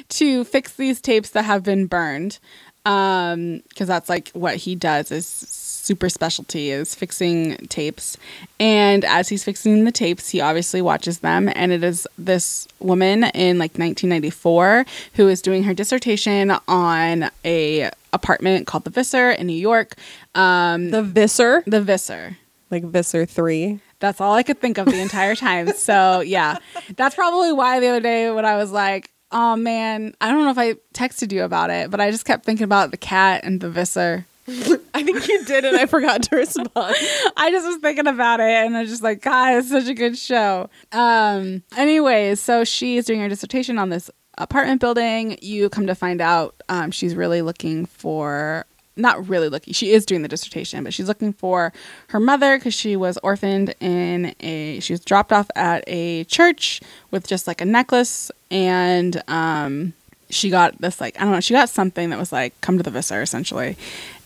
to 0.10 0.44
fix 0.46 0.74
these 0.74 1.02
tapes 1.02 1.32
that 1.32 1.44
have 1.44 1.64
been 1.64 1.88
burned, 1.88 2.40
um, 2.86 3.62
because 3.68 3.88
that's 3.88 4.08
like 4.08 4.30
what 4.32 4.56
he 4.56 4.76
does 4.76 5.12
is 5.12 5.26
super 5.26 6.08
specialty 6.08 6.70
is 6.70 6.96
fixing 6.96 7.58
tapes. 7.68 8.16
And 8.60 9.04
as 9.04 9.28
he's 9.28 9.44
fixing 9.44 9.84
the 9.84 9.92
tapes, 9.92 10.30
he 10.30 10.40
obviously 10.40 10.82
watches 10.82 11.20
them, 11.20 11.50
and 11.56 11.72
it 11.72 11.84
is 11.84 12.08
this 12.18 12.68
woman 12.80 13.26
in 13.26 13.58
like 13.58 13.72
1994 13.72 14.86
who 15.16 15.28
is 15.28 15.42
doing 15.42 15.64
her 15.64 15.74
dissertation 15.74 16.54
on 16.68 17.30
a 17.44 17.90
apartment 18.14 18.68
called 18.68 18.84
the 18.84 18.90
Visser 18.90 19.32
in 19.32 19.48
New 19.48 19.54
York. 19.54 19.96
Um, 20.36 20.90
the 20.90 21.04
Visser, 21.04 21.64
the 21.68 21.82
Visser. 21.82 22.38
like 22.72 22.84
Visser 22.84 23.26
three. 23.26 23.80
That's 24.00 24.22
all 24.22 24.34
I 24.34 24.44
could 24.44 24.62
think 24.62 24.78
of 24.78 24.86
the 24.86 25.00
entire 25.00 25.36
time. 25.36 25.74
So 25.74 26.22
yeah, 26.22 26.58
that's 26.96 27.16
probably 27.16 27.52
why 27.52 27.80
the 27.80 27.88
other 27.88 28.00
day 28.00 28.32
when 28.32 28.46
I 28.46 28.56
was 28.58 28.72
like, 28.72 29.12
"Oh 29.32 29.56
man, 29.56 30.14
I 30.22 30.30
don't 30.32 30.44
know 30.46 30.52
if 30.52 30.58
I 30.58 30.76
texted 30.94 31.32
you 31.34 31.44
about 31.44 31.70
it, 31.70 31.92
but 31.92 32.00
I 32.00 32.10
just 32.12 32.26
kept 32.26 32.46
thinking 32.46 32.64
about 32.64 32.92
the 32.92 32.98
cat 32.98 33.44
and 33.44 33.60
the 33.60 33.70
visser." 33.70 34.26
I 34.96 35.04
think 35.04 35.28
you 35.28 35.46
did, 35.46 35.64
and 35.64 35.78
I 35.78 35.86
forgot 35.86 36.24
to 36.24 36.36
respond. 36.36 36.72
I 37.38 37.52
just 37.52 37.68
was 37.68 37.78
thinking 37.78 38.08
about 38.08 38.40
it, 38.40 38.50
and 38.50 38.76
I 38.76 38.82
was 38.82 38.90
just 38.90 39.04
like, 39.04 39.22
"God, 39.22 39.56
it's 39.56 39.70
such 39.70 39.88
a 39.88 39.94
good 39.94 40.18
show." 40.18 40.70
Um. 40.92 41.62
Anyways, 41.78 42.40
so 42.40 42.64
she 42.64 42.98
is 42.98 43.06
doing 43.06 43.20
her 43.20 43.30
dissertation 43.30 43.78
on 43.78 43.90
this 43.90 44.10
apartment 44.40 44.82
building. 44.82 45.38
You 45.42 45.70
come 45.70 45.88
to 45.88 45.96
find 45.96 46.22
out, 46.22 46.56
um, 46.70 46.92
she's 46.92 47.16
really 47.16 47.42
looking 47.42 47.86
for 47.86 48.66
not 48.96 49.30
really 49.30 49.50
looking. 49.50 49.74
She 49.74 49.92
is 49.92 50.06
doing 50.06 50.22
the 50.22 50.28
dissertation, 50.28 50.84
but 50.84 50.94
she's 50.94 51.08
looking 51.08 51.34
for 51.34 51.72
her 52.10 52.20
mother 52.20 52.58
because 52.58 52.74
she 52.74 52.96
was 52.96 53.18
orphaned 53.24 53.74
in 53.80 54.36
a. 54.42 54.80
She 54.82 54.94
was 54.94 55.00
dropped 55.00 55.32
off 55.32 55.50
at 55.56 55.84
a 55.88 56.26
church 56.26 56.82
with 57.12 57.28
just 57.28 57.48
like 57.48 57.62
a 57.62 57.66
necklace, 57.66 58.32
and 58.52 59.22
um, 59.28 59.94
she 60.30 60.50
got 60.50 60.80
this 60.80 61.02
like 61.02 61.20
I 61.20 61.24
don't 61.24 61.32
know. 61.34 61.40
She 61.40 61.54
got 61.54 61.70
something 61.70 62.10
that 62.10 62.20
was 62.20 62.32
like 62.32 62.60
come 62.62 62.78
to 62.78 62.84
the 62.84 62.92
visor 62.92 63.22
essentially. 63.22 63.78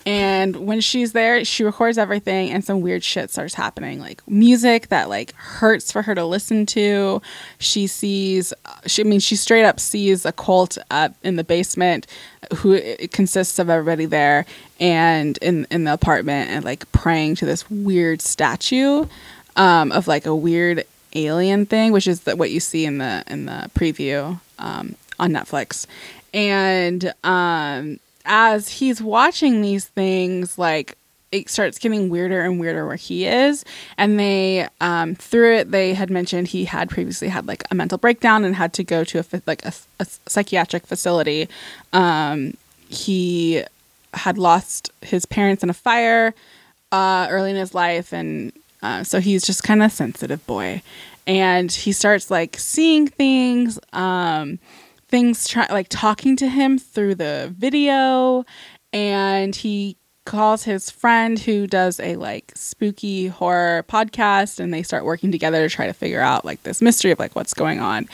And 0.06 0.68
when 0.68 0.82
she's 0.82 1.14
there, 1.14 1.46
she 1.46 1.64
records 1.64 1.98
everything, 1.98 2.52
and 2.52 2.64
some 2.64 2.82
weird 2.82 3.04
shit 3.04 3.32
starts 3.32 3.54
happening, 3.54 4.00
like 4.00 4.22
music 4.28 4.90
that 4.90 5.08
like 5.08 5.34
hurts 5.36 5.92
for 5.92 6.02
her 6.02 6.14
to 6.14 6.26
listen 6.26 6.66
to. 6.68 7.22
She 7.60 7.88
sees, 7.88 8.54
she 8.86 9.02
I 9.02 9.06
mean, 9.06 9.22
she 9.22 9.38
straight 9.38 9.64
up 9.64 9.80
sees 9.80 10.26
a 10.26 10.34
cult 10.34 10.78
up 10.92 11.16
in 11.24 11.38
the 11.38 11.44
basement, 11.44 12.08
who 12.58 12.82
consists 13.08 13.60
of 13.60 13.70
everybody 13.70 14.06
there, 14.06 14.46
and 14.80 15.38
in 15.38 15.66
in 15.72 15.86
the 15.86 15.94
apartment, 15.94 16.50
and 16.50 16.66
like 16.66 16.92
praying 16.92 17.36
to 17.36 17.46
this 17.46 17.70
weird 17.70 18.22
statue, 18.22 19.06
um, 19.56 19.92
of 19.94 20.08
like 20.08 20.26
a 20.26 20.36
weird 20.36 20.84
alien 21.16 21.66
thing, 21.66 21.94
which 21.94 22.08
is 22.08 22.22
the, 22.22 22.36
what 22.36 22.52
you 22.52 22.60
see 22.60 22.86
in 22.86 22.98
the 22.98 23.24
in 23.28 23.46
the 23.46 23.70
preview 23.74 24.40
um, 24.60 24.96
on 25.18 25.32
Netflix, 25.32 25.88
and 26.34 27.14
um, 27.24 28.00
as 28.26 28.70
he's 28.70 29.02
watching 29.02 29.62
these 29.62 29.86
things, 29.86 30.58
like 30.58 30.98
it 31.34 31.50
starts 31.50 31.80
getting 31.80 32.10
weirder 32.10 32.42
and 32.42 32.60
weirder 32.60 32.86
where 32.86 32.96
he 32.96 33.26
is. 33.26 33.66
And 33.98 34.20
they, 34.20 34.68
um, 34.80 35.16
through 35.16 35.56
it, 35.58 35.72
they 35.72 35.96
had 35.96 36.12
mentioned 36.12 36.50
he 36.50 36.66
had 36.66 36.90
previously 36.90 37.28
had 37.28 37.48
like 37.48 37.64
a 37.72 37.76
mental 37.76 37.98
breakdown 37.98 38.46
and 38.46 38.56
had 38.56 38.72
to 38.74 38.84
go 38.84 39.04
to 39.04 39.20
a 39.20 39.42
like 39.48 39.66
a, 39.66 39.74
a 40.00 40.06
psychiatric 40.28 40.86
facility. 40.86 41.50
Um, 41.92 42.54
he 42.88 43.64
had 44.14 44.38
lost 44.38 44.92
his 45.02 45.26
parents 45.26 45.64
in 45.64 45.72
a 45.72 45.74
fire 45.74 46.36
uh, 46.92 47.28
early 47.32 47.50
in 47.50 47.56
his 47.56 47.74
life, 47.74 48.14
and 48.14 48.54
uh, 48.84 49.04
so 49.04 49.20
he's 49.20 49.44
just 49.44 49.64
kind 49.64 49.82
of 49.82 49.92
sensitive 49.92 50.46
boy. 50.46 50.84
And 51.26 51.72
he 51.72 51.94
starts 51.94 52.30
like 52.30 52.60
seeing 52.60 53.08
things. 53.08 53.80
Um, 53.92 54.60
things 55.14 55.48
try 55.48 55.68
like 55.70 55.86
talking 55.90 56.36
to 56.36 56.50
him 56.50 56.80
through 56.80 57.14
the 57.14 57.54
video 57.56 58.44
and 58.92 59.56
he 59.56 59.96
calls 60.26 60.64
his 60.64 60.90
friend 60.90 61.38
who 61.38 61.68
does 61.68 62.00
a 62.00 62.16
like 62.16 62.52
spooky 62.56 63.28
horror 63.28 63.86
podcast 63.88 64.60
and 64.60 64.74
they 64.74 64.82
start 64.82 65.06
working 65.06 65.32
together 65.32 65.70
to 65.70 65.76
try 65.76 65.86
to 65.86 65.94
figure 65.94 66.20
out 66.20 66.44
like 66.44 66.64
this 66.64 66.82
mystery 66.82 67.12
of 67.12 67.20
like 67.20 67.36
what's 67.36 67.54
going 67.54 67.80
on. 67.80 68.10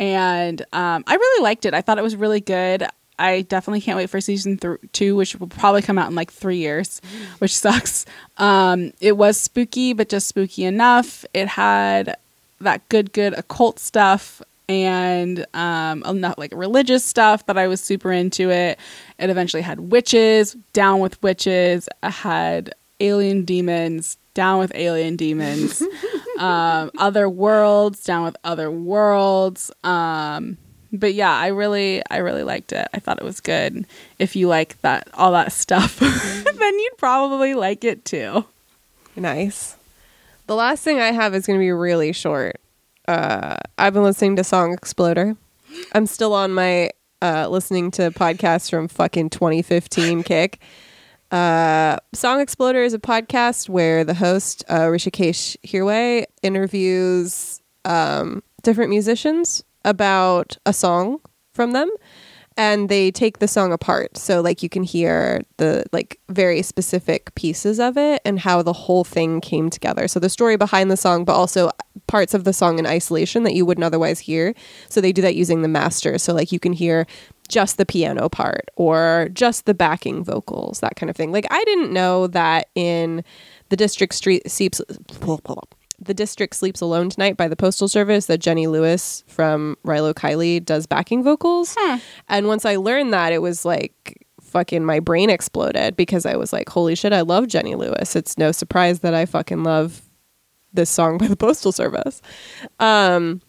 And 0.00 0.60
um, 0.72 1.04
i 1.06 1.14
really 1.14 1.44
liked 1.44 1.66
it. 1.66 1.72
I 1.72 1.82
thought 1.82 1.98
it 1.98 2.02
was 2.02 2.16
really 2.16 2.40
good. 2.40 2.84
I 3.16 3.42
definitely 3.42 3.80
can't 3.80 3.96
wait 3.96 4.10
for 4.10 4.20
season 4.20 4.58
th- 4.58 4.80
two 4.90 5.14
which 5.14 5.36
will 5.36 5.46
probably 5.46 5.82
come 5.82 5.98
out 5.98 6.10
in 6.10 6.16
like 6.16 6.32
three 6.32 6.56
years 6.56 7.00
which 7.38 7.56
sucks. 7.56 8.06
Um, 8.38 8.92
it 9.00 9.16
was 9.16 9.36
spooky 9.36 9.92
but 9.92 10.08
just 10.08 10.26
spooky 10.26 10.64
enough. 10.64 11.24
It 11.32 11.46
had 11.46 12.16
that 12.60 12.86
good 12.88 13.12
good 13.12 13.34
occult 13.34 13.78
stuff 13.78 14.42
and 14.70 15.46
um 15.54 16.02
not 16.20 16.38
like 16.38 16.52
religious 16.54 17.04
stuff 17.04 17.46
that 17.46 17.58
I 17.58 17.66
was 17.66 17.80
super 17.80 18.12
into 18.12 18.50
it. 18.50 18.78
It 19.18 19.30
eventually 19.30 19.62
had 19.62 19.80
witches, 19.80 20.54
down 20.72 21.00
with 21.00 21.22
witches. 21.22 21.88
I 22.02 22.10
had 22.10 22.74
alien 23.00 23.44
demons, 23.44 24.16
down 24.34 24.58
with 24.58 24.72
alien 24.74 25.16
demons. 25.16 25.82
um, 26.38 26.90
other 26.98 27.28
worlds, 27.28 28.04
down 28.04 28.24
with 28.24 28.36
other 28.44 28.70
worlds. 28.70 29.70
Um, 29.84 30.56
but 30.92 31.14
yeah, 31.14 31.32
I 31.32 31.48
really, 31.48 32.02
I 32.10 32.18
really 32.18 32.42
liked 32.42 32.72
it. 32.72 32.88
I 32.92 32.98
thought 32.98 33.18
it 33.18 33.24
was 33.24 33.40
good. 33.40 33.86
If 34.18 34.36
you 34.36 34.48
like 34.48 34.80
that, 34.82 35.08
all 35.14 35.32
that 35.32 35.52
stuff, 35.52 35.98
then 36.00 36.78
you'd 36.78 36.98
probably 36.98 37.54
like 37.54 37.84
it 37.84 38.04
too. 38.04 38.44
Nice. 39.16 39.76
The 40.46 40.56
last 40.56 40.82
thing 40.82 41.00
I 41.00 41.12
have 41.12 41.34
is 41.34 41.46
going 41.46 41.58
to 41.58 41.62
be 41.62 41.70
really 41.70 42.12
short. 42.12 42.60
Uh, 43.10 43.56
I've 43.76 43.92
been 43.92 44.04
listening 44.04 44.36
to 44.36 44.44
Song 44.44 44.72
Exploder. 44.72 45.36
I'm 45.92 46.06
still 46.06 46.32
on 46.32 46.52
my 46.52 46.90
uh, 47.20 47.48
listening 47.48 47.90
to 47.92 48.12
podcasts 48.12 48.70
from 48.70 48.86
fucking 48.86 49.30
2015 49.30 50.22
kick. 50.22 50.60
Uh, 51.32 51.96
Song 52.14 52.40
Exploder 52.40 52.84
is 52.84 52.94
a 52.94 53.00
podcast 53.00 53.68
where 53.68 54.04
the 54.04 54.14
host, 54.14 54.62
uh, 54.68 54.82
Hrishikesh 54.82 55.56
Hirway, 55.66 56.26
interviews 56.44 57.60
um, 57.84 58.44
different 58.62 58.90
musicians 58.90 59.64
about 59.84 60.56
a 60.64 60.72
song 60.72 61.18
from 61.52 61.72
them 61.72 61.90
and 62.56 62.88
they 62.88 63.10
take 63.10 63.38
the 63.38 63.48
song 63.48 63.72
apart. 63.72 64.16
So 64.16 64.40
like 64.40 64.62
you 64.62 64.68
can 64.68 64.82
hear 64.82 65.42
the 65.56 65.84
like 65.92 66.20
very 66.28 66.62
specific 66.62 67.34
pieces 67.34 67.78
of 67.78 67.96
it 67.96 68.20
and 68.24 68.38
how 68.38 68.62
the 68.62 68.72
whole 68.72 69.04
thing 69.04 69.40
came 69.40 69.70
together. 69.70 70.08
So 70.08 70.20
the 70.20 70.28
story 70.28 70.56
behind 70.56 70.90
the 70.90 70.96
song 70.96 71.24
but 71.24 71.34
also 71.34 71.70
parts 72.06 72.34
of 72.34 72.44
the 72.44 72.52
song 72.52 72.78
in 72.78 72.86
isolation 72.86 73.44
that 73.44 73.54
you 73.54 73.64
wouldn't 73.64 73.84
otherwise 73.84 74.20
hear. 74.20 74.54
So 74.88 75.00
they 75.00 75.12
do 75.12 75.22
that 75.22 75.36
using 75.36 75.62
the 75.62 75.68
master. 75.68 76.18
So 76.18 76.34
like 76.34 76.52
you 76.52 76.60
can 76.60 76.72
hear 76.72 77.06
just 77.48 77.78
the 77.78 77.86
piano 77.86 78.28
part 78.28 78.68
or 78.76 79.28
just 79.32 79.66
the 79.66 79.74
backing 79.74 80.22
vocals 80.22 80.80
that 80.80 80.96
kind 80.96 81.10
of 81.10 81.16
thing. 81.16 81.32
Like 81.32 81.46
i 81.50 81.64
didn't 81.64 81.92
know 81.92 82.26
that 82.28 82.68
in 82.74 83.24
the 83.70 83.76
district 83.76 84.14
street 84.14 84.48
seeps 84.50 84.80
the 86.00 86.14
district 86.14 86.56
sleeps 86.56 86.80
alone 86.80 87.10
tonight 87.10 87.36
by 87.36 87.46
the 87.46 87.56
postal 87.56 87.88
service 87.88 88.26
that 88.26 88.38
jenny 88.38 88.66
lewis 88.66 89.22
from 89.26 89.76
rilo 89.84 90.14
kiley 90.14 90.64
does 90.64 90.86
backing 90.86 91.22
vocals. 91.22 91.76
And 92.28 92.46
once 92.46 92.64
i 92.64 92.76
learned 92.76 93.12
that 93.12 93.32
it 93.32 93.42
was 93.42 93.64
like 93.64 94.26
fucking 94.40 94.84
my 94.84 94.98
brain 94.98 95.30
exploded 95.30 95.94
because 95.96 96.26
i 96.26 96.34
was 96.36 96.52
like 96.52 96.68
holy 96.68 96.94
shit 96.94 97.12
i 97.12 97.20
love 97.20 97.46
jenny 97.48 97.74
lewis. 97.74 98.16
It's 98.16 98.38
no 98.38 98.52
surprise 98.52 99.00
that 99.00 99.14
i 99.14 99.26
fucking 99.26 99.62
love 99.62 100.02
this 100.72 100.90
song 100.90 101.18
by 101.18 101.26
the 101.26 101.36
postal 101.36 101.72
service. 101.72 102.22
Um 102.78 103.40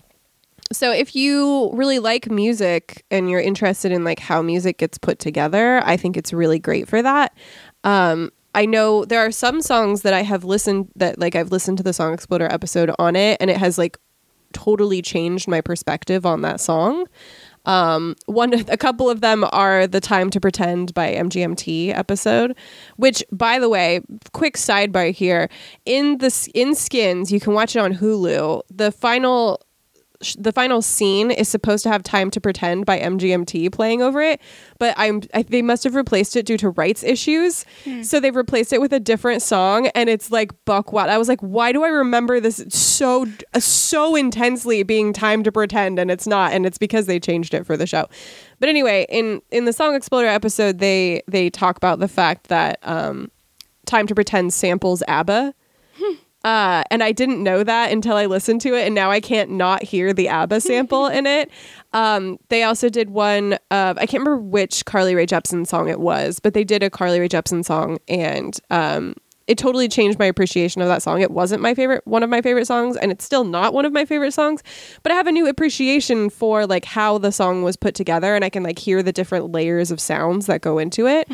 so 0.74 0.92
if 0.92 1.16
you 1.16 1.70
really 1.74 2.00
like 2.00 2.32
music 2.32 3.04
and 3.12 3.30
you're 3.30 3.42
interested 3.42 3.92
in 3.92 4.06
like 4.06 4.20
how 4.20 4.42
music 4.42 4.78
gets 4.78 4.98
put 4.98 5.20
together 5.20 5.82
i 5.86 5.98
think 5.98 6.18
it's 6.18 6.34
really 6.34 6.60
great 6.60 6.88
for 6.88 7.02
that. 7.02 7.34
Um 7.84 8.32
I 8.54 8.66
know 8.66 9.06
there 9.06 9.20
are 9.20 9.32
some 9.32 9.62
songs 9.62 10.02
that 10.02 10.14
I 10.14 10.24
have 10.24 10.44
listened 10.44 10.90
that 10.96 11.20
like 11.20 11.36
I've 11.36 11.52
listened 11.52 11.78
to 11.78 11.84
the 11.84 11.94
Song 11.94 12.14
Exploder 12.14 12.52
episode 12.52 12.92
on 13.00 13.16
it 13.16 13.38
and 13.40 13.50
it 13.50 13.58
has 13.58 13.78
like 13.78 13.98
totally 14.54 15.02
changed 15.02 15.48
my 15.48 15.62
perspective 15.62 16.26
on 16.26 16.42
that 16.42 16.60
song. 16.60 17.08
Um, 17.66 18.16
one, 18.26 18.54
a 18.54 18.78
couple 18.78 19.10
of 19.10 19.22
them 19.22 19.46
are 19.52 19.86
the 19.86 20.02
"Time 20.02 20.30
to 20.32 20.40
Pretend" 20.40 20.94
by 20.94 21.14
MGMT 21.14 21.96
episode, 21.96 22.58
which, 22.96 23.24
by 23.32 23.60
the 23.60 23.70
way, 23.70 24.02
quick 24.34 24.58
sidebar 24.58 25.12
here 25.14 25.48
in 25.86 26.18
the 26.18 26.52
in 26.56 26.74
Skins, 26.74 27.32
you 27.32 27.40
can 27.40 27.54
watch 27.54 27.76
it 27.76 27.80
on 27.80 27.94
Hulu. 27.94 28.64
The 28.72 28.92
final 28.92 29.62
the 30.38 30.52
final 30.52 30.82
scene 30.82 31.32
is 31.32 31.50
supposed 31.50 31.84
to 31.84 31.90
have 31.90 32.04
time 32.04 32.30
to 32.32 32.40
pretend 32.40 32.86
by 32.86 33.00
mgmt 33.00 33.72
playing 33.72 34.02
over 34.02 34.22
it 34.22 34.40
but 34.78 34.94
i'm 34.98 35.22
I, 35.34 35.44
they 35.44 35.62
must 35.62 35.84
have 35.84 35.96
replaced 35.96 36.36
it 36.36 36.46
due 36.46 36.58
to 36.58 36.70
rights 36.70 37.04
issues. 37.04 37.66
Hmm. 37.84 38.04
So 38.04 38.20
they've 38.20 38.36
replaced 38.36 38.74
it 38.74 38.82
with 38.82 38.94
a 38.94 39.00
different 39.00 39.42
song 39.42 39.88
and 39.88 40.10
it's 40.10 40.32
like 40.32 40.52
buck 40.66 40.92
wild. 40.92 41.10
I 41.10 41.18
was 41.18 41.28
like 41.28 41.42
why 41.42 41.72
do 41.72 41.84
i 41.84 41.88
remember 41.88 42.40
this 42.40 42.64
so 42.70 43.26
uh, 43.54 43.60
so 43.60 44.16
intensely 44.16 44.84
being 44.84 45.14
time 45.14 45.44
to 45.44 45.52
pretend 45.52 46.00
and 46.00 46.10
it's 46.12 46.28
not 46.28 46.54
and 46.54 46.66
it's 46.66 46.78
because 46.78 47.06
they 47.06 47.20
changed 47.20 47.54
it 47.54 47.66
for 47.66 47.78
the 47.78 47.88
show. 47.88 48.08
But 48.60 48.70
anyway 48.70 49.06
in 49.10 49.42
in 49.52 49.66
the 49.66 49.74
song 49.74 49.96
exploder 49.96 50.28
episode 50.28 50.80
they 50.80 51.22
they 51.28 51.50
talk 51.50 51.78
about 51.78 52.00
the 52.00 52.08
fact 52.08 52.48
that 52.48 52.80
um 52.84 53.32
time 53.86 54.08
to 54.08 54.16
pretend 54.16 54.54
samples 54.54 55.04
abba 55.08 55.54
hmm. 55.96 56.14
Uh, 56.44 56.84
and 56.90 57.04
I 57.04 57.12
didn't 57.12 57.44
know 57.44 57.64
that 57.64 57.92
until 57.92 58.16
I 58.16 58.26
listened 58.26 58.62
to 58.62 58.74
it, 58.74 58.86
and 58.86 58.96
now 58.96 59.12
I 59.12 59.20
can't 59.20 59.52
not 59.52 59.84
hear 59.84 60.14
the 60.14 60.28
ABBA 60.28 60.62
sample 60.62 61.08
in 61.08 61.26
it. 61.28 61.52
Um, 61.94 62.40
they 62.50 62.64
also 62.64 62.90
did 62.90 63.10
one 63.10 63.54
of 63.70 63.98
I 63.98 64.06
can't 64.06 64.24
remember 64.24 64.38
which 64.38 64.86
Carly 64.86 65.16
Rae 65.16 65.26
Jepsen 65.26 65.68
song 65.68 65.90
it 65.90 66.00
was, 66.00 66.40
but 66.40 66.54
they 66.54 66.64
did 66.64 66.84
a 66.84 66.90
Carly 66.90 67.20
Rae 67.20 67.30
Jepsen 67.30 67.64
song, 67.64 68.00
and 68.08 68.58
um, 68.70 69.16
it 69.48 69.58
totally 69.58 69.90
changed 69.90 70.18
my 70.18 70.26
appreciation 70.26 70.82
of 70.82 70.88
that 70.88 71.02
song. 71.02 71.22
It 71.22 71.32
wasn't 71.32 71.62
my 71.62 71.74
favorite, 71.74 72.06
one 72.08 72.24
of 72.24 72.30
my 72.30 72.42
favorite 72.42 72.68
songs, 72.68 72.96
and 72.96 73.12
it's 73.12 73.26
still 73.26 73.44
not 73.44 73.74
one 73.74 73.86
of 73.86 73.92
my 73.92 74.06
favorite 74.06 74.32
songs. 74.32 74.64
But 75.04 75.12
I 75.12 75.16
have 75.16 75.28
a 75.28 75.32
new 75.32 75.46
appreciation 75.48 76.30
for 76.30 76.66
like 76.66 76.86
how 76.86 77.18
the 77.18 77.32
song 77.32 77.62
was 77.62 77.76
put 77.76 77.94
together, 77.94 78.34
and 78.34 78.46
I 78.46 78.50
can 78.50 78.64
like 78.64 78.80
hear 78.80 79.04
the 79.04 79.12
different 79.12 79.52
layers 79.52 79.92
of 79.92 80.00
sounds 80.00 80.46
that 80.46 80.62
go 80.62 80.78
into 80.78 81.06
it. 81.06 81.30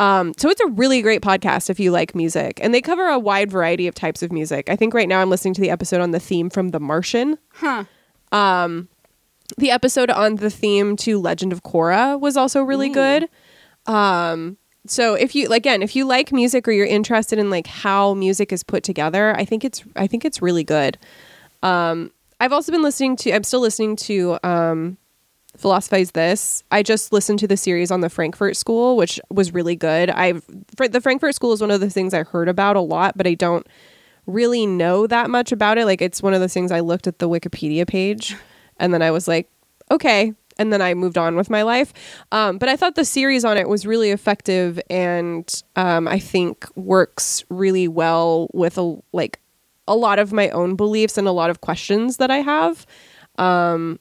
Um, 0.00 0.32
so 0.38 0.48
it's 0.48 0.62
a 0.62 0.66
really 0.66 1.02
great 1.02 1.20
podcast 1.20 1.68
if 1.68 1.78
you 1.78 1.90
like 1.90 2.14
music, 2.14 2.58
and 2.62 2.72
they 2.72 2.80
cover 2.80 3.06
a 3.06 3.18
wide 3.18 3.50
variety 3.50 3.86
of 3.86 3.94
types 3.94 4.22
of 4.22 4.32
music. 4.32 4.70
I 4.70 4.74
think 4.74 4.94
right 4.94 5.06
now 5.06 5.20
I'm 5.20 5.28
listening 5.28 5.52
to 5.54 5.60
the 5.60 5.70
episode 5.70 6.00
on 6.00 6.10
the 6.10 6.18
theme 6.18 6.48
from 6.48 6.70
The 6.70 6.80
Martian. 6.80 7.36
Huh. 7.52 7.84
The 9.58 9.70
episode 9.70 10.10
on 10.10 10.36
the 10.36 10.48
theme 10.48 10.96
to 10.98 11.20
Legend 11.20 11.52
of 11.52 11.62
Korra 11.62 12.18
was 12.18 12.36
also 12.36 12.62
really 12.62 12.88
good. 12.88 13.28
Um, 13.86 14.56
so 14.86 15.14
if 15.14 15.34
you 15.34 15.48
again, 15.48 15.82
if 15.82 15.94
you 15.94 16.06
like 16.06 16.32
music 16.32 16.66
or 16.66 16.72
you're 16.72 16.86
interested 16.86 17.38
in 17.38 17.50
like 17.50 17.66
how 17.66 18.14
music 18.14 18.52
is 18.52 18.62
put 18.62 18.82
together, 18.82 19.36
I 19.36 19.44
think 19.44 19.64
it's 19.64 19.84
I 19.96 20.06
think 20.06 20.24
it's 20.24 20.40
really 20.40 20.64
good. 20.64 20.98
Um, 21.62 22.12
I've 22.38 22.52
also 22.52 22.72
been 22.72 22.82
listening 22.82 23.16
to. 23.16 23.32
I'm 23.32 23.44
still 23.44 23.60
listening 23.60 23.96
to 23.96 24.38
um, 24.42 24.96
philosophize 25.56 26.12
this. 26.12 26.62
I 26.70 26.82
just 26.82 27.12
listened 27.12 27.38
to 27.40 27.48
the 27.48 27.56
series 27.56 27.90
on 27.90 28.00
the 28.00 28.08
Frankfurt 28.08 28.56
School, 28.56 28.96
which 28.96 29.20
was 29.30 29.52
really 29.52 29.76
good. 29.76 30.10
Fr- 30.76 30.88
the 30.88 31.00
Frankfurt 31.00 31.34
School 31.34 31.52
is 31.52 31.60
one 31.60 31.70
of 31.70 31.80
the 31.80 31.90
things 31.90 32.14
I 32.14 32.22
heard 32.22 32.48
about 32.48 32.76
a 32.76 32.80
lot, 32.80 33.16
but 33.16 33.26
I 33.26 33.34
don't 33.34 33.66
really 34.26 34.66
know 34.66 35.06
that 35.06 35.30
much 35.30 35.52
about 35.52 35.78
it. 35.78 35.84
Like 35.84 36.00
it's 36.00 36.22
one 36.22 36.34
of 36.34 36.40
those 36.40 36.54
things 36.54 36.72
I 36.72 36.80
looked 36.80 37.06
at 37.06 37.18
the 37.18 37.28
Wikipedia 37.28 37.86
page 37.86 38.36
and 38.78 38.94
then 38.94 39.02
I 39.02 39.10
was 39.10 39.26
like, 39.26 39.50
okay. 39.90 40.32
And 40.58 40.72
then 40.72 40.82
I 40.82 40.94
moved 40.94 41.16
on 41.16 41.36
with 41.36 41.48
my 41.48 41.62
life. 41.62 41.92
Um, 42.32 42.58
but 42.58 42.68
I 42.68 42.76
thought 42.76 42.94
the 42.94 43.04
series 43.04 43.44
on 43.44 43.56
it 43.56 43.68
was 43.68 43.86
really 43.86 44.10
effective 44.10 44.80
and 44.90 45.62
um, 45.76 46.06
I 46.06 46.18
think 46.18 46.66
works 46.76 47.44
really 47.48 47.88
well 47.88 48.48
with 48.52 48.76
a, 48.76 48.98
like 49.12 49.40
a 49.88 49.96
lot 49.96 50.18
of 50.18 50.32
my 50.32 50.50
own 50.50 50.76
beliefs 50.76 51.16
and 51.16 51.26
a 51.26 51.32
lot 51.32 51.50
of 51.50 51.60
questions 51.60 52.18
that 52.18 52.30
I 52.30 52.38
have. 52.38 52.86
Um, 53.36 53.98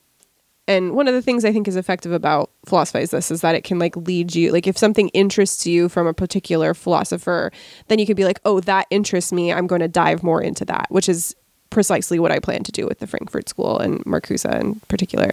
and 0.70 0.94
one 0.94 1.08
of 1.08 1.16
the 1.16 1.22
things 1.22 1.44
I 1.44 1.52
think 1.52 1.68
is 1.68 1.76
effective 1.76 2.12
about 2.12 2.52
philosophize 2.66 3.10
this 3.10 3.32
is 3.32 3.42
that 3.42 3.56
it 3.56 3.64
can 3.64 3.80
like 3.80 3.98
lead 3.98 4.36
you 4.36 4.52
like 4.52 4.68
if 4.68 4.78
something 4.78 5.10
interests 5.10 5.66
you 5.66 5.90
from 5.90 6.06
a 6.06 6.14
particular 6.14 6.76
philosopher, 6.76 7.52
then 7.88 7.98
you 7.98 8.06
could 8.06 8.16
be 8.16 8.24
like, 8.24 8.40
oh, 8.46 8.60
that 8.62 8.86
interests 8.92 9.34
me. 9.34 9.52
I'm 9.52 9.66
going 9.66 9.82
to 9.82 9.88
dive 9.88 10.22
more 10.22 10.42
into 10.42 10.64
that, 10.66 10.86
which 10.90 11.10
is 11.10 11.36
precisely 11.72 12.20
what 12.20 12.32
I 12.32 12.38
plan 12.40 12.64
to 12.64 12.72
do 12.72 12.86
with 12.86 13.00
the 13.00 13.08
Frankfurt 13.08 13.50
School 13.50 13.80
and 13.80 14.06
Marcuse 14.06 14.46
in 14.60 14.76
particular. 14.88 15.32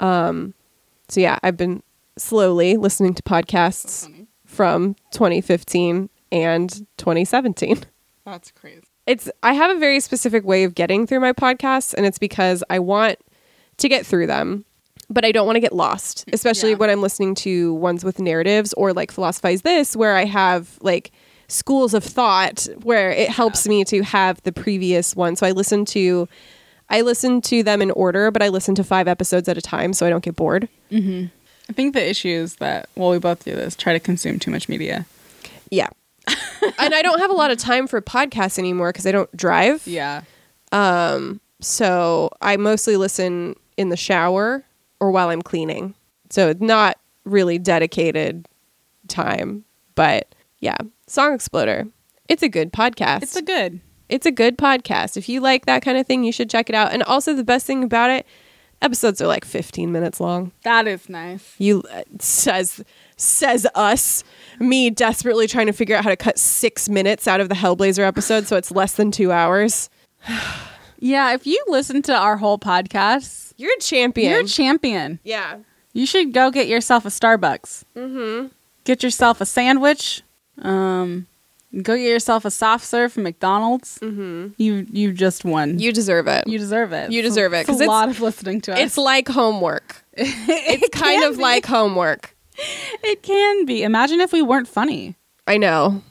Um, 0.00 0.54
so 1.08 1.20
yeah, 1.20 1.38
I've 1.42 1.58
been 1.58 1.82
slowly 2.16 2.78
listening 2.78 3.12
to 3.14 3.22
podcasts 3.22 4.08
from 4.46 4.94
2015 5.10 6.08
and 6.32 6.70
2017 6.96 7.84
That's 8.24 8.50
crazy. 8.52 8.82
it's 9.06 9.28
I 9.42 9.52
have 9.52 9.76
a 9.76 9.78
very 9.78 10.00
specific 10.00 10.44
way 10.44 10.64
of 10.64 10.74
getting 10.74 11.06
through 11.06 11.20
my 11.20 11.32
podcasts 11.32 11.92
and 11.92 12.06
it's 12.06 12.18
because 12.18 12.64
I 12.70 12.78
want 12.78 13.18
to 13.78 13.88
get 13.88 14.06
through 14.06 14.26
them 14.26 14.64
but 15.10 15.24
I 15.24 15.32
don't 15.32 15.46
want 15.46 15.56
to 15.56 15.60
get 15.60 15.74
lost 15.74 16.24
especially 16.32 16.70
Yeah. 16.70 16.76
when 16.76 16.90
I'm 16.90 17.00
listening 17.02 17.34
to 17.36 17.74
ones 17.74 18.04
with 18.04 18.18
narratives 18.18 18.72
or 18.74 18.92
like 18.92 19.10
philosophize 19.12 19.62
this 19.62 19.94
where 19.96 20.16
I 20.16 20.24
have 20.24 20.78
like 20.80 21.12
schools 21.48 21.92
of 21.94 22.02
thought 22.02 22.66
where 22.82 23.10
it 23.10 23.28
helps 23.28 23.68
me 23.68 23.84
to 23.84 24.02
have 24.02 24.42
the 24.44 24.52
previous 24.52 25.14
one 25.14 25.36
so 25.36 25.46
I 25.46 25.50
listen 25.50 25.84
to 25.86 26.26
I 26.90 27.00
listen 27.02 27.40
to 27.42 27.62
them 27.62 27.82
in 27.82 27.90
order 27.90 28.30
but 28.30 28.42
I 28.42 28.48
listen 28.48 28.74
to 28.76 28.84
5 28.84 29.08
episodes 29.08 29.48
at 29.48 29.58
a 29.58 29.62
time 29.62 29.92
so 29.92 30.06
I 30.06 30.10
don't 30.10 30.24
get 30.24 30.36
bored 30.36 30.68
I 30.90 31.72
think 31.72 31.94
the 31.94 32.08
issue 32.08 32.28
is 32.28 32.56
that 32.56 32.88
well, 32.94 33.10
we 33.10 33.18
both 33.18 33.44
do 33.44 33.54
this. 33.54 33.74
Try 33.74 33.94
to 33.94 34.00
consume 34.00 34.38
too 34.38 34.50
much 34.50 34.68
media. 34.68 35.06
Yeah. 35.70 35.88
and 36.78 36.94
I 36.94 37.00
don't 37.00 37.18
have 37.20 37.30
a 37.30 37.34
lot 37.34 37.50
of 37.50 37.56
time 37.56 37.86
for 37.86 38.02
podcasts 38.02 38.58
anymore 38.58 38.90
because 38.92 39.06
I 39.06 39.12
don't 39.12 39.34
drive. 39.34 39.86
Yeah. 39.86 40.22
Um, 40.72 41.40
So 41.60 42.30
I 42.42 42.58
mostly 42.58 42.96
listen 42.98 43.56
in 43.76 43.88
the 43.88 43.96
shower 43.96 44.64
or 45.00 45.10
while 45.10 45.28
I'm 45.28 45.42
cleaning. 45.42 45.94
So 46.30 46.48
it's 46.50 46.60
not 46.60 46.98
really 47.24 47.58
dedicated 47.58 48.46
time, 49.08 49.64
but 49.94 50.34
yeah, 50.60 50.76
Song 51.06 51.34
Exploder. 51.34 51.86
It's 52.28 52.42
a 52.42 52.48
good 52.48 52.72
podcast. 52.72 53.22
It's 53.22 53.36
a 53.36 53.42
good. 53.42 53.80
it's 54.08 54.26
a 54.26 54.32
good 54.32 54.56
podcast. 54.56 55.16
If 55.16 55.28
you 55.28 55.40
like 55.40 55.66
that 55.66 55.82
kind 55.82 55.98
of 55.98 56.06
thing, 56.06 56.24
you 56.24 56.32
should 56.32 56.48
check 56.48 56.68
it 56.68 56.74
out. 56.74 56.92
And 56.92 57.02
also 57.02 57.34
the 57.34 57.44
best 57.44 57.66
thing 57.66 57.84
about 57.84 58.10
it, 58.10 58.26
episodes 58.80 59.20
are 59.20 59.26
like 59.26 59.44
15 59.44 59.92
minutes 59.92 60.20
long. 60.20 60.52
That 60.62 60.86
is 60.86 61.08
nice. 61.08 61.54
You 61.58 61.82
uh, 61.92 62.02
says 62.18 62.82
says 63.16 63.66
us, 63.74 64.24
me 64.58 64.90
desperately 64.90 65.46
trying 65.46 65.66
to 65.66 65.72
figure 65.72 65.96
out 65.96 66.02
how 66.04 66.10
to 66.10 66.16
cut 66.16 66.38
6 66.38 66.88
minutes 66.88 67.28
out 67.28 67.40
of 67.40 67.48
the 67.48 67.54
Hellblazer 67.54 68.04
episode 68.04 68.46
so 68.46 68.56
it's 68.56 68.70
less 68.70 68.94
than 68.94 69.10
2 69.10 69.32
hours. 69.32 69.90
Yeah, 71.00 71.34
if 71.34 71.46
you 71.46 71.62
listen 71.66 72.00
to 72.02 72.14
our 72.16 72.38
whole 72.38 72.58
podcast, 72.58 73.43
You're 73.56 73.72
a 73.74 73.80
champion. 73.80 74.30
you're 74.32 74.40
a 74.40 74.44
champion. 74.46 75.20
yeah. 75.24 75.58
You 75.92 76.06
should 76.06 76.32
go 76.32 76.50
get 76.50 76.66
yourself 76.66 77.04
a 77.06 77.08
Starbucks. 77.08 77.84
Mm-hmm. 77.96 78.48
Get 78.82 79.04
yourself 79.04 79.40
a 79.40 79.46
sandwich. 79.46 80.22
Um, 80.60 81.28
go 81.72 81.94
get 81.96 82.02
yourself 82.08 82.44
a 82.44 82.50
soft 82.50 82.84
serve 82.84 83.12
from 83.12 83.22
McDonald's. 83.22 83.98
Mm-hmm. 84.02 84.48
You 84.56 84.86
you 84.90 85.12
just 85.12 85.44
won. 85.44 85.78
You 85.78 85.92
deserve 85.92 86.26
it. 86.26 86.48
you 86.48 86.58
deserve 86.58 86.92
it. 86.92 87.12
You 87.12 87.22
deserve 87.22 87.54
it, 87.54 87.58
It's 87.58 87.68
'cause 87.68 87.80
a 87.80 87.86
lot 87.86 88.08
of 88.08 88.20
listening 88.20 88.60
to 88.62 88.72
us. 88.72 88.78
it's 88.80 88.98
like 88.98 89.28
homework. 89.28 90.04
It's 90.16 90.88
kind 90.88 91.22
of 91.24 91.36
be. 91.36 91.42
like 91.42 91.64
homework. 91.66 92.34
it 93.04 93.22
can 93.22 93.64
be. 93.64 93.82
Imagine 93.84 94.20
if 94.20 94.32
we 94.32 94.42
weren't 94.42 94.68
funny. 94.68 95.14
I 95.46 95.58
know. 95.58 96.02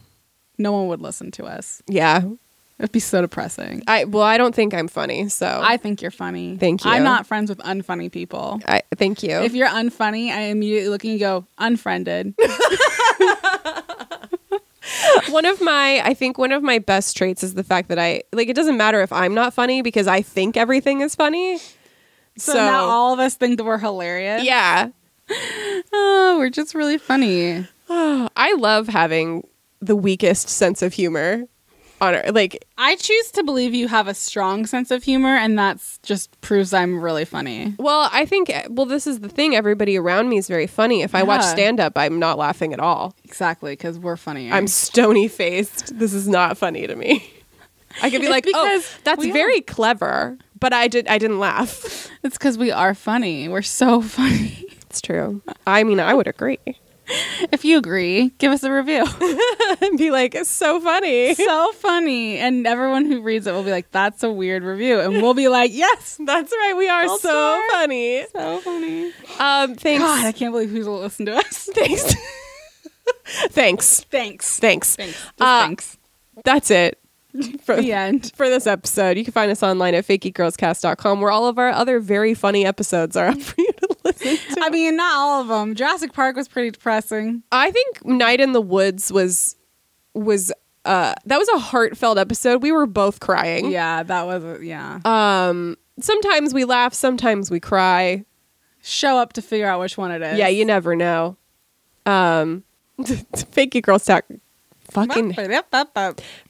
No 0.57 0.71
one 0.71 0.87
would 0.87 1.01
listen 1.01 1.29
to 1.31 1.45
us. 1.45 1.81
Yeah. 1.87 2.21
It'd 2.83 2.91
be 2.91 2.99
so 2.99 3.21
depressing. 3.21 3.81
I 3.87 4.03
well, 4.03 4.23
I 4.23 4.37
don't 4.37 4.53
think 4.53 4.73
I'm 4.73 4.89
funny, 4.89 5.29
so 5.29 5.61
I 5.63 5.77
think 5.77 6.01
you're 6.01 6.11
funny. 6.11 6.57
Thank 6.57 6.83
you. 6.83 6.91
I'm 6.91 7.03
not 7.03 7.25
friends 7.25 7.49
with 7.49 7.59
unfunny 7.59 8.11
people. 8.11 8.59
I 8.67 8.81
thank 8.97 9.23
you. 9.23 9.37
If 9.37 9.53
you're 9.53 9.69
unfunny, 9.69 10.31
I 10.31 10.41
immediately 10.47 10.89
look 10.89 11.05
and 11.05 11.17
go 11.17 11.45
unfriended. 11.57 12.33
one 15.29 15.45
of 15.45 15.61
my 15.61 16.01
I 16.03 16.13
think 16.13 16.37
one 16.37 16.51
of 16.51 16.61
my 16.61 16.79
best 16.79 17.15
traits 17.15 17.41
is 17.41 17.53
the 17.53 17.63
fact 17.63 17.87
that 17.87 17.97
I 17.97 18.23
like 18.33 18.49
it 18.49 18.55
doesn't 18.55 18.75
matter 18.75 19.01
if 19.01 19.13
I'm 19.13 19.33
not 19.33 19.53
funny 19.53 19.81
because 19.81 20.07
I 20.07 20.21
think 20.21 20.57
everything 20.57 20.99
is 20.99 21.15
funny. 21.15 21.59
so, 22.35 22.53
now 22.53 22.83
all 22.83 23.13
of 23.13 23.19
us 23.19 23.35
think 23.35 23.55
that 23.59 23.63
we're 23.63 23.77
hilarious. 23.77 24.43
yeah. 24.43 24.89
Oh, 25.93 26.35
we're 26.37 26.49
just 26.49 26.75
really 26.75 26.97
funny. 26.97 27.65
Oh, 27.89 28.27
I 28.35 28.55
love 28.55 28.89
having 28.89 29.47
the 29.79 29.95
weakest 29.95 30.49
sense 30.49 30.81
of 30.81 30.91
humor 30.91 31.45
on 32.03 32.15
our, 32.15 32.31
like 32.31 32.65
I 32.77 32.95
choose 32.95 33.31
to 33.31 33.43
believe 33.43 33.73
you 33.73 33.87
have 33.87 34.07
a 34.07 34.13
strong 34.13 34.65
sense 34.65 34.91
of 34.91 35.03
humor, 35.03 35.35
and 35.35 35.57
that's 35.57 35.97
just 36.03 36.39
proves 36.41 36.73
I'm 36.73 36.99
really 37.01 37.25
funny. 37.25 37.73
well, 37.77 38.09
I 38.11 38.25
think 38.25 38.49
eh, 38.49 38.67
well 38.69 38.85
this 38.85 39.07
is 39.07 39.19
the 39.21 39.29
thing 39.29 39.55
everybody 39.55 39.97
around 39.97 40.29
me 40.29 40.37
is 40.37 40.47
very 40.47 40.67
funny. 40.67 41.01
If 41.01 41.15
I 41.15 41.23
watch 41.23 41.43
stand 41.43 41.79
up, 41.79 41.93
I'm 41.97 42.19
not 42.19 42.37
laughing 42.37 42.73
at 42.73 42.79
all. 42.79 43.15
Exactly, 43.23 43.73
because 43.73 43.97
we're 43.97 44.17
funny. 44.17 44.51
I'm 44.51 44.67
stony 44.67 45.27
faced. 45.27 45.97
This 45.97 46.13
is 46.13 46.27
not 46.27 46.57
funny 46.57 46.85
to 46.87 46.95
me. 46.95 47.29
I 48.01 48.09
could 48.09 48.21
be 48.21 48.27
It's 48.27 48.31
like, 48.31 48.45
"Oh, 48.53 48.83
that's 49.03 49.19
we 49.19 49.31
very 49.31 49.61
clever," 49.61 50.37
but 50.59 50.73
I 50.73 50.87
did 50.87 51.07
I 51.07 51.17
didn't 51.17 51.39
laugh. 51.39 52.09
It's 52.23 52.37
because 52.37 52.57
we 52.57 52.71
are 52.71 52.93
funny. 52.95 53.47
We're 53.47 53.61
so 53.61 54.01
funny. 54.17 54.65
It's 54.89 55.01
true. 55.01 55.41
I 55.67 55.83
mean, 55.83 55.99
I 55.99 56.13
would 56.13 56.27
agree. 56.27 56.59
If 57.51 57.65
you 57.65 57.77
agree, 57.77 58.29
give 58.37 58.51
us 58.51 58.63
a 58.63 58.71
review. 58.71 59.05
and 59.81 59.97
be 59.97 60.11
like, 60.11 60.35
it's 60.35 60.49
so 60.49 60.79
funny. 60.79 61.35
so 61.35 61.71
funny, 61.73 62.37
and 62.37 62.65
everyone 62.65 63.05
who 63.05 63.21
reads 63.21 63.47
it 63.47 63.53
will 63.53 63.63
be 63.63 63.71
like, 63.71 63.91
"That's 63.91 64.23
a 64.23 64.31
weird 64.31 64.63
review," 64.63 64.99
and 64.99 65.21
we'll 65.21 65.33
be 65.33 65.47
like, 65.47 65.71
"Yes, 65.73 66.19
That's 66.23 66.51
right. 66.51 66.73
We 66.77 66.89
are 66.89 67.07
so 67.17 67.61
funny. 67.71 68.25
so 68.31 68.59
funny." 68.59 69.11
Um, 69.39 69.75
thanks. 69.75 70.03
God, 70.03 70.25
I 70.25 70.31
can't 70.31 70.53
believe 70.53 70.69
who's 70.69 70.87
listen 70.87 71.25
to 71.27 71.35
us. 71.35 71.69
Thanks. 71.73 72.15
thanks. 73.49 73.99
Thanks. 74.09 74.59
Thanks. 74.59 74.95
Thanks. 74.95 75.25
Uh, 75.39 75.65
thanks. 75.65 75.97
That's 76.43 76.71
it 76.71 77.02
for, 77.63 77.75
The 77.75 77.93
end. 77.93 78.31
for 78.35 78.47
this 78.49 78.67
episode. 78.67 79.17
You 79.17 79.23
can 79.23 79.33
find 79.33 79.51
us 79.51 79.63
online 79.63 79.95
at 79.95 80.05
fakeygirlscast.com 80.05 81.21
where 81.21 81.31
all 81.31 81.47
of 81.47 81.57
our 81.57 81.69
other 81.69 81.99
very 81.99 82.33
funny 82.33 82.65
episodes 82.65 83.15
are 83.17 83.27
up 83.27 83.41
for 83.41 83.55
you 83.59 83.71
to 83.73 83.97
listen 84.05 84.37
to. 84.37 84.61
I 84.61 84.69
mean, 84.69 84.95
not 84.95 85.15
all 85.15 85.41
of 85.41 85.47
them. 85.47 85.75
Jurassic 85.75 86.13
Park 86.13 86.35
was 86.35 86.47
pretty 86.47 86.71
depressing. 86.71 87.43
I 87.51 87.71
think 87.71 88.05
Night 88.05 88.39
in 88.39 88.51
the 88.51 88.61
Woods 88.61 89.11
was 89.11 89.55
was 90.13 90.51
uh 90.85 91.13
that 91.25 91.37
was 91.39 91.49
a 91.49 91.59
heartfelt 91.59 92.17
episode. 92.17 92.61
We 92.61 92.71
were 92.71 92.85
both 92.85 93.19
crying. 93.19 93.71
Yeah, 93.71 94.03
that 94.03 94.25
was 94.25 94.61
yeah. 94.61 94.99
Um 95.05 95.77
sometimes 95.99 96.53
we 96.53 96.65
laugh, 96.65 96.93
sometimes 96.93 97.49
we 97.49 97.59
cry. 97.59 98.25
Show 98.83 99.17
up 99.17 99.33
to 99.33 99.41
figure 99.41 99.65
out 99.67 99.79
which 99.79 99.97
one 99.97 100.11
it 100.11 100.21
is. 100.21 100.37
Yeah, 100.37 100.49
you 100.49 100.65
never 100.65 100.95
know. 100.95 101.37
Um 102.05 102.63
fakey 102.99 103.81
girls 103.81 104.05
talk 104.05 104.25
fucking 104.93 105.33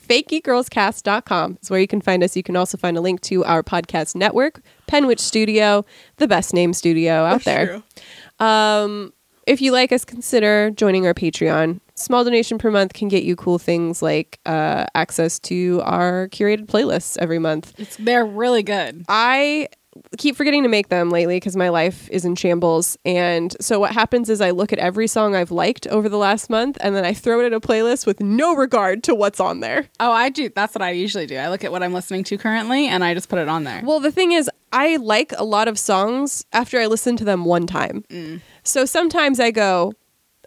fakeygirlscast.com 0.07 1.57
is 1.61 1.69
where 1.69 1.79
you 1.79 1.87
can 1.87 2.01
find 2.01 2.23
us. 2.23 2.35
You 2.35 2.43
can 2.43 2.55
also 2.55 2.77
find 2.77 2.97
a 2.97 3.01
link 3.01 3.21
to 3.21 3.43
our 3.45 3.63
podcast 3.63 4.15
network, 4.15 4.61
Penwitch 4.87 5.19
Studio, 5.19 5.85
the 6.17 6.27
best 6.27 6.53
name 6.53 6.73
studio 6.73 7.23
out 7.25 7.43
there. 7.43 7.81
Um, 8.39 9.13
if 9.45 9.61
you 9.61 9.71
like 9.71 9.91
us, 9.91 10.05
consider 10.05 10.71
joining 10.71 11.05
our 11.05 11.13
Patreon. 11.13 11.79
Small 11.95 12.23
donation 12.23 12.57
per 12.57 12.71
month 12.71 12.93
can 12.93 13.07
get 13.07 13.23
you 13.23 13.35
cool 13.35 13.59
things 13.59 14.01
like 14.01 14.39
uh, 14.45 14.85
access 14.95 15.39
to 15.39 15.81
our 15.83 16.27
curated 16.29 16.65
playlists 16.65 17.17
every 17.17 17.39
month. 17.39 17.73
It's, 17.77 17.97
they're 17.97 18.25
really 18.25 18.63
good. 18.63 19.05
I 19.07 19.67
keep 20.17 20.35
forgetting 20.35 20.63
to 20.63 20.69
make 20.69 20.89
them 20.89 21.09
lately 21.09 21.37
because 21.37 21.55
my 21.55 21.69
life 21.69 22.09
is 22.09 22.25
in 22.25 22.35
shambles. 22.35 22.97
And 23.05 23.55
so 23.59 23.79
what 23.79 23.91
happens 23.91 24.29
is 24.29 24.41
I 24.41 24.51
look 24.51 24.73
at 24.73 24.79
every 24.79 25.07
song 25.07 25.35
I've 25.35 25.51
liked 25.51 25.87
over 25.87 26.09
the 26.09 26.17
last 26.17 26.49
month 26.49 26.77
and 26.81 26.95
then 26.95 27.05
I 27.05 27.13
throw 27.13 27.41
it 27.41 27.45
in 27.45 27.53
a 27.53 27.61
playlist 27.61 28.05
with 28.05 28.19
no 28.21 28.55
regard 28.55 29.03
to 29.03 29.15
what's 29.15 29.39
on 29.39 29.59
there. 29.59 29.89
Oh, 29.99 30.11
I 30.11 30.29
do. 30.29 30.49
That's 30.49 30.75
what 30.75 30.81
I 30.81 30.91
usually 30.91 31.25
do. 31.25 31.37
I 31.37 31.49
look 31.49 31.63
at 31.63 31.71
what 31.71 31.83
I'm 31.83 31.93
listening 31.93 32.23
to 32.25 32.37
currently, 32.37 32.87
and 32.87 33.03
I 33.03 33.13
just 33.13 33.29
put 33.29 33.39
it 33.39 33.47
on 33.47 33.63
there. 33.63 33.81
Well, 33.83 33.99
the 33.99 34.11
thing 34.11 34.31
is, 34.31 34.49
I 34.71 34.97
like 34.97 35.33
a 35.37 35.43
lot 35.43 35.67
of 35.67 35.77
songs 35.77 36.45
after 36.53 36.79
I 36.79 36.87
listen 36.87 37.15
to 37.17 37.23
them 37.23 37.45
one 37.45 37.67
time. 37.67 38.03
So 38.63 38.85
sometimes 38.85 39.39
I 39.39 39.51
go, 39.51 39.93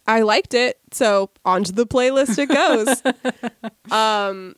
I 0.07 0.23
liked 0.23 0.55
it, 0.55 0.79
so 0.93 1.31
onto 1.45 1.73
the 1.73 1.87
playlist 1.87 2.39
it 2.39 2.49
goes. 2.49 3.03
um, 3.93 4.55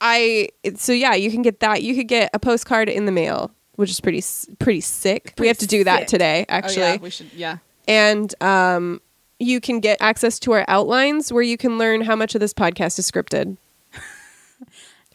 I 0.00 0.48
so 0.76 0.92
yeah, 0.92 1.14
you 1.14 1.30
can 1.30 1.42
get 1.42 1.60
that. 1.60 1.82
You 1.82 1.94
could 1.94 2.08
get 2.08 2.30
a 2.32 2.38
postcard 2.38 2.88
in 2.88 3.04
the 3.04 3.12
mail, 3.12 3.50
which 3.80 3.90
is 3.90 4.00
pretty 4.00 4.22
pretty 4.60 4.80
sick. 4.80 5.34
we 5.38 5.48
have 5.48 5.58
to 5.58 5.66
do 5.66 5.82
that 5.84 6.00
sick. 6.00 6.08
today, 6.08 6.44
Oh, 6.48 6.52
actually, 6.52 6.82
yeah, 6.82 6.96
we 6.98 7.10
should. 7.10 7.32
Yeah. 7.34 7.58
and 7.88 8.32
um, 8.42 9.00
you 9.38 9.60
can 9.60 9.80
get 9.80 10.00
access 10.00 10.38
to 10.40 10.52
our 10.52 10.64
outlines 10.68 11.32
where 11.32 11.42
you 11.42 11.56
can 11.56 11.78
learn 11.78 12.02
how 12.02 12.14
much 12.14 12.34
of 12.34 12.40
this 12.40 12.52
podcast 12.54 12.98
is 12.98 13.10
scripted. 13.10 13.56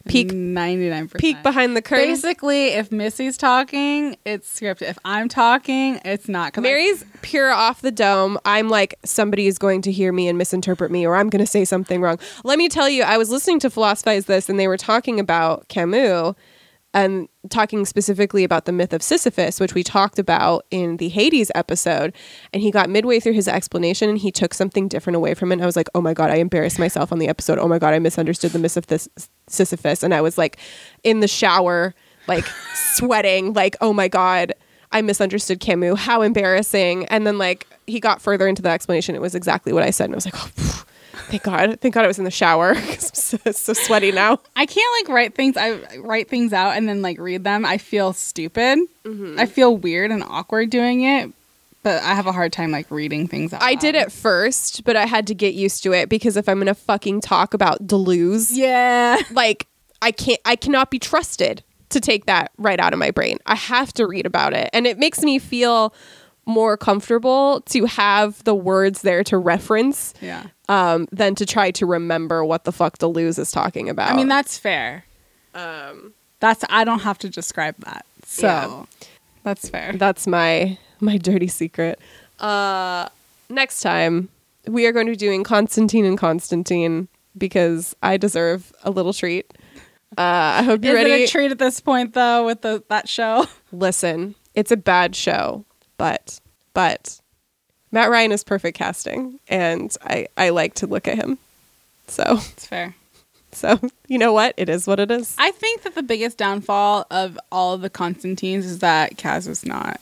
Peek 0.08 0.32
ninety 0.32 0.88
nine 0.88 1.08
percent. 1.08 1.20
peek 1.20 1.42
behind 1.42 1.76
the 1.76 1.82
curtain. 1.82 2.06
Basically, 2.06 2.68
if 2.68 2.92
Missy's 2.92 3.36
talking, 3.36 4.16
it's 4.24 4.60
scripted. 4.60 4.82
If 4.82 4.98
I'm 5.04 5.28
talking, 5.28 6.00
it's 6.04 6.28
not. 6.28 6.52
'cause 6.52 6.62
I- 6.62 6.68
Mary's 6.68 7.04
pure 7.22 7.50
off 7.50 7.82
the 7.82 7.90
dome. 7.90 8.38
I'm 8.44 8.68
like, 8.68 8.94
somebody 9.04 9.48
is 9.48 9.58
going 9.58 9.82
to 9.82 9.90
hear 9.90 10.12
me 10.12 10.28
and 10.28 10.38
misinterpret 10.38 10.92
me, 10.92 11.04
or 11.04 11.16
I'm 11.16 11.28
going 11.28 11.44
to 11.44 11.50
say 11.50 11.64
something 11.64 12.00
wrong. 12.00 12.20
Let 12.44 12.56
me 12.56 12.68
tell 12.68 12.88
you, 12.88 13.02
I 13.02 13.18
was 13.18 13.30
listening 13.30 13.58
to 13.60 13.70
Philosophize 13.70 14.26
This, 14.26 14.48
and 14.48 14.60
they 14.60 14.68
were 14.68 14.76
talking 14.76 15.18
about 15.18 15.66
Camus 15.66 16.36
and 16.96 17.28
talking 17.50 17.84
specifically 17.84 18.42
about 18.42 18.64
the 18.64 18.72
myth 18.72 18.94
of 18.94 19.02
Sisyphus, 19.02 19.60
which 19.60 19.74
we 19.74 19.82
talked 19.82 20.18
about 20.18 20.64
in 20.70 20.96
the 20.96 21.10
Hades 21.10 21.52
episode. 21.54 22.14
And 22.54 22.62
he 22.62 22.70
got 22.70 22.88
midway 22.88 23.20
through 23.20 23.34
his 23.34 23.46
explanation 23.46 24.08
and 24.08 24.16
he 24.16 24.32
took 24.32 24.54
something 24.54 24.88
different 24.88 25.14
away 25.14 25.34
from 25.34 25.52
it. 25.52 25.56
And 25.56 25.62
I 25.62 25.66
was 25.66 25.76
like, 25.76 25.90
oh 25.94 26.00
my 26.00 26.14
God, 26.14 26.30
I 26.30 26.36
embarrassed 26.36 26.78
myself 26.78 27.12
on 27.12 27.18
the 27.18 27.28
episode. 27.28 27.58
Oh 27.58 27.68
my 27.68 27.78
God, 27.78 27.92
I 27.92 27.98
misunderstood 27.98 28.52
the 28.52 28.58
myth 28.58 28.78
of 28.78 28.86
this 28.86 29.10
Sisyphus. 29.46 30.02
And 30.02 30.14
I 30.14 30.22
was 30.22 30.38
like 30.38 30.56
in 31.04 31.20
the 31.20 31.28
shower, 31.28 31.94
like 32.28 32.46
sweating, 32.74 33.52
like, 33.52 33.76
oh 33.82 33.92
my 33.92 34.08
God, 34.08 34.54
I 34.90 35.02
misunderstood 35.02 35.60
Camus. 35.60 36.00
How 36.00 36.22
embarrassing. 36.22 37.04
And 37.06 37.26
then 37.26 37.36
like 37.36 37.66
he 37.86 38.00
got 38.00 38.22
further 38.22 38.48
into 38.48 38.62
the 38.62 38.70
explanation. 38.70 39.14
It 39.14 39.20
was 39.20 39.34
exactly 39.34 39.74
what 39.74 39.82
I 39.82 39.90
said. 39.90 40.04
And 40.04 40.14
I 40.14 40.16
was 40.16 40.24
like, 40.24 40.36
oh, 40.36 40.50
phew, 40.56 40.86
thank 41.26 41.42
God. 41.42 41.80
Thank 41.80 41.94
God 41.94 42.04
I 42.04 42.08
was 42.08 42.18
in 42.18 42.24
the 42.24 42.30
shower 42.30 42.74
'cause 42.76 43.34
I'm 43.44 43.52
so, 43.52 43.52
so 43.52 43.72
sweaty 43.72 44.12
now. 44.12 44.40
I 44.56 44.66
can't 44.66 45.02
like 45.06 45.14
write 45.14 45.34
things. 45.34 45.56
I 45.56 45.96
write 45.98 46.28
things 46.28 46.52
out 46.52 46.76
and 46.76 46.88
then 46.88 47.02
like 47.02 47.18
read 47.18 47.44
them. 47.44 47.64
I 47.64 47.78
feel 47.78 48.12
stupid. 48.12 48.78
Mm-hmm. 49.04 49.36
I 49.38 49.46
feel 49.46 49.76
weird 49.76 50.10
and 50.10 50.22
awkward 50.22 50.70
doing 50.70 51.02
it. 51.02 51.30
But 51.82 52.02
I 52.02 52.14
have 52.14 52.26
a 52.26 52.32
hard 52.32 52.52
time 52.52 52.72
like 52.72 52.90
reading 52.90 53.28
things 53.28 53.52
out. 53.52 53.62
I 53.62 53.76
did 53.76 53.94
loud. 53.94 54.06
it 54.06 54.12
first, 54.12 54.82
but 54.84 54.96
I 54.96 55.06
had 55.06 55.26
to 55.28 55.34
get 55.34 55.54
used 55.54 55.84
to 55.84 55.92
it 55.92 56.08
because 56.08 56.36
if 56.36 56.48
I'm 56.48 56.58
gonna 56.58 56.74
fucking 56.74 57.20
talk 57.20 57.54
about 57.54 57.86
Deleuze, 57.86 58.50
Yeah. 58.52 59.20
like 59.30 59.68
I 60.02 60.10
can't, 60.10 60.40
I 60.44 60.56
cannot 60.56 60.90
be 60.90 60.98
trusted 60.98 61.62
to 61.90 62.00
take 62.00 62.26
that 62.26 62.50
right 62.58 62.80
out 62.80 62.92
of 62.92 62.98
my 62.98 63.12
brain. 63.12 63.38
I 63.46 63.54
have 63.54 63.92
to 63.94 64.06
read 64.06 64.26
about 64.26 64.52
it, 64.52 64.68
and 64.72 64.84
it 64.88 64.98
makes 64.98 65.22
me 65.22 65.38
feel 65.38 65.94
more 66.46 66.76
comfortable 66.76 67.60
to 67.62 67.84
have 67.86 68.42
the 68.44 68.54
words 68.54 69.02
there 69.02 69.24
to 69.24 69.36
reference 69.36 70.14
Yeah. 70.20 70.44
um, 70.68 71.08
than 71.10 71.34
to 71.34 71.44
try 71.46 71.72
to 71.72 71.86
remember 71.86 72.44
what 72.44 72.64
the 72.64 72.72
fuck 72.72 72.98
Deleuze 72.98 73.38
is 73.38 73.50
talking 73.50 73.88
about. 73.88 74.10
I 74.12 74.16
mean, 74.16 74.28
that's 74.28 74.56
fair. 74.56 75.04
um, 75.54 76.12
That's 76.40 76.64
I 76.70 76.84
don't 76.84 77.00
have 77.00 77.18
to 77.18 77.28
describe 77.28 77.76
that. 77.80 78.06
So 78.24 78.46
Yeah. 78.46 78.84
that's 79.42 79.68
fair. 79.68 79.92
that's 79.94 80.26
my 80.26 80.78
my 81.00 81.18
dirty 81.18 81.48
secret. 81.48 81.98
Uh, 82.40 83.08
next 83.50 83.80
time 83.80 84.28
we 84.68 84.86
are 84.86 84.92
going 84.92 85.06
to 85.06 85.12
be 85.12 85.16
doing 85.16 85.42
Constantine 85.44 86.04
and 86.04 86.16
Constantine 86.18 87.08
because 87.36 87.94
I 88.02 88.16
deserve 88.16 88.72
a 88.84 88.90
little 88.90 89.12
treat. 89.12 89.52
Uh, 90.16 90.60
I 90.60 90.62
hope 90.62 90.84
you're 90.84 90.94
ready. 90.94 91.10
it 91.24 91.28
a 91.28 91.32
treat 91.32 91.50
at 91.50 91.58
this 91.58 91.80
point 91.80 92.14
though 92.14 92.46
with 92.46 92.62
the 92.62 92.82
that 92.88 93.08
show? 93.08 93.46
Listen, 93.72 94.34
it's 94.54 94.70
a 94.70 94.76
bad 94.76 95.14
show, 95.14 95.64
but 95.96 96.40
but 96.74 97.20
Matt 97.92 98.10
Ryan 98.10 98.32
is 98.32 98.44
perfect 98.44 98.76
casting, 98.76 99.40
and 99.48 99.94
I 100.02 100.28
I 100.36 100.50
like 100.50 100.74
to 100.74 100.86
look 100.86 101.08
at 101.08 101.16
him. 101.16 101.38
So 102.08 102.22
It's 102.52 102.66
fair. 102.66 102.94
so 103.52 103.80
you 104.08 104.18
know 104.18 104.32
what? 104.32 104.54
It 104.56 104.68
is 104.68 104.86
what 104.86 105.00
it 105.00 105.10
is. 105.10 105.34
I 105.38 105.50
think 105.50 105.82
that 105.82 105.94
the 105.94 106.02
biggest 106.02 106.38
downfall 106.38 107.06
of 107.10 107.38
all 107.50 107.74
of 107.74 107.80
the 107.80 107.90
Constantines 107.90 108.66
is 108.66 108.80
that 108.80 109.16
Kaz 109.16 109.48
is 109.48 109.64
not 109.64 110.00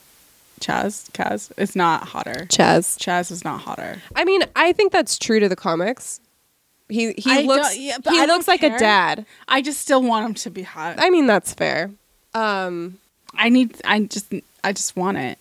Chas. 0.59 1.09
Kaz 1.13 1.51
is 1.57 1.75
not 1.75 2.07
hotter. 2.07 2.45
Chas. 2.49 2.97
Chas 2.97 3.31
is 3.31 3.43
not 3.43 3.61
hotter. 3.61 4.01
I 4.15 4.25
mean, 4.25 4.41
I 4.55 4.71
think 4.71 4.91
that's 4.91 5.17
true 5.17 5.39
to 5.39 5.49
the 5.49 5.55
comics. 5.55 6.19
He 6.87 7.13
he 7.13 7.31
I 7.31 7.41
looks 7.41 7.77
yeah, 7.77 7.97
he 8.03 8.21
I 8.21 8.25
looks 8.25 8.47
like 8.47 8.61
a 8.63 8.77
dad. 8.77 9.25
I 9.47 9.61
just 9.61 9.81
still 9.81 10.03
want 10.03 10.25
him 10.25 10.33
to 10.35 10.49
be 10.49 10.61
hot. 10.61 10.95
I 10.99 11.09
mean, 11.09 11.25
that's 11.25 11.53
fair. 11.53 11.89
Um, 12.33 12.99
I 13.33 13.49
need. 13.49 13.75
I 13.85 14.01
just. 14.01 14.33
I 14.63 14.71
just 14.71 14.95
want 14.95 15.17
it. 15.17 15.39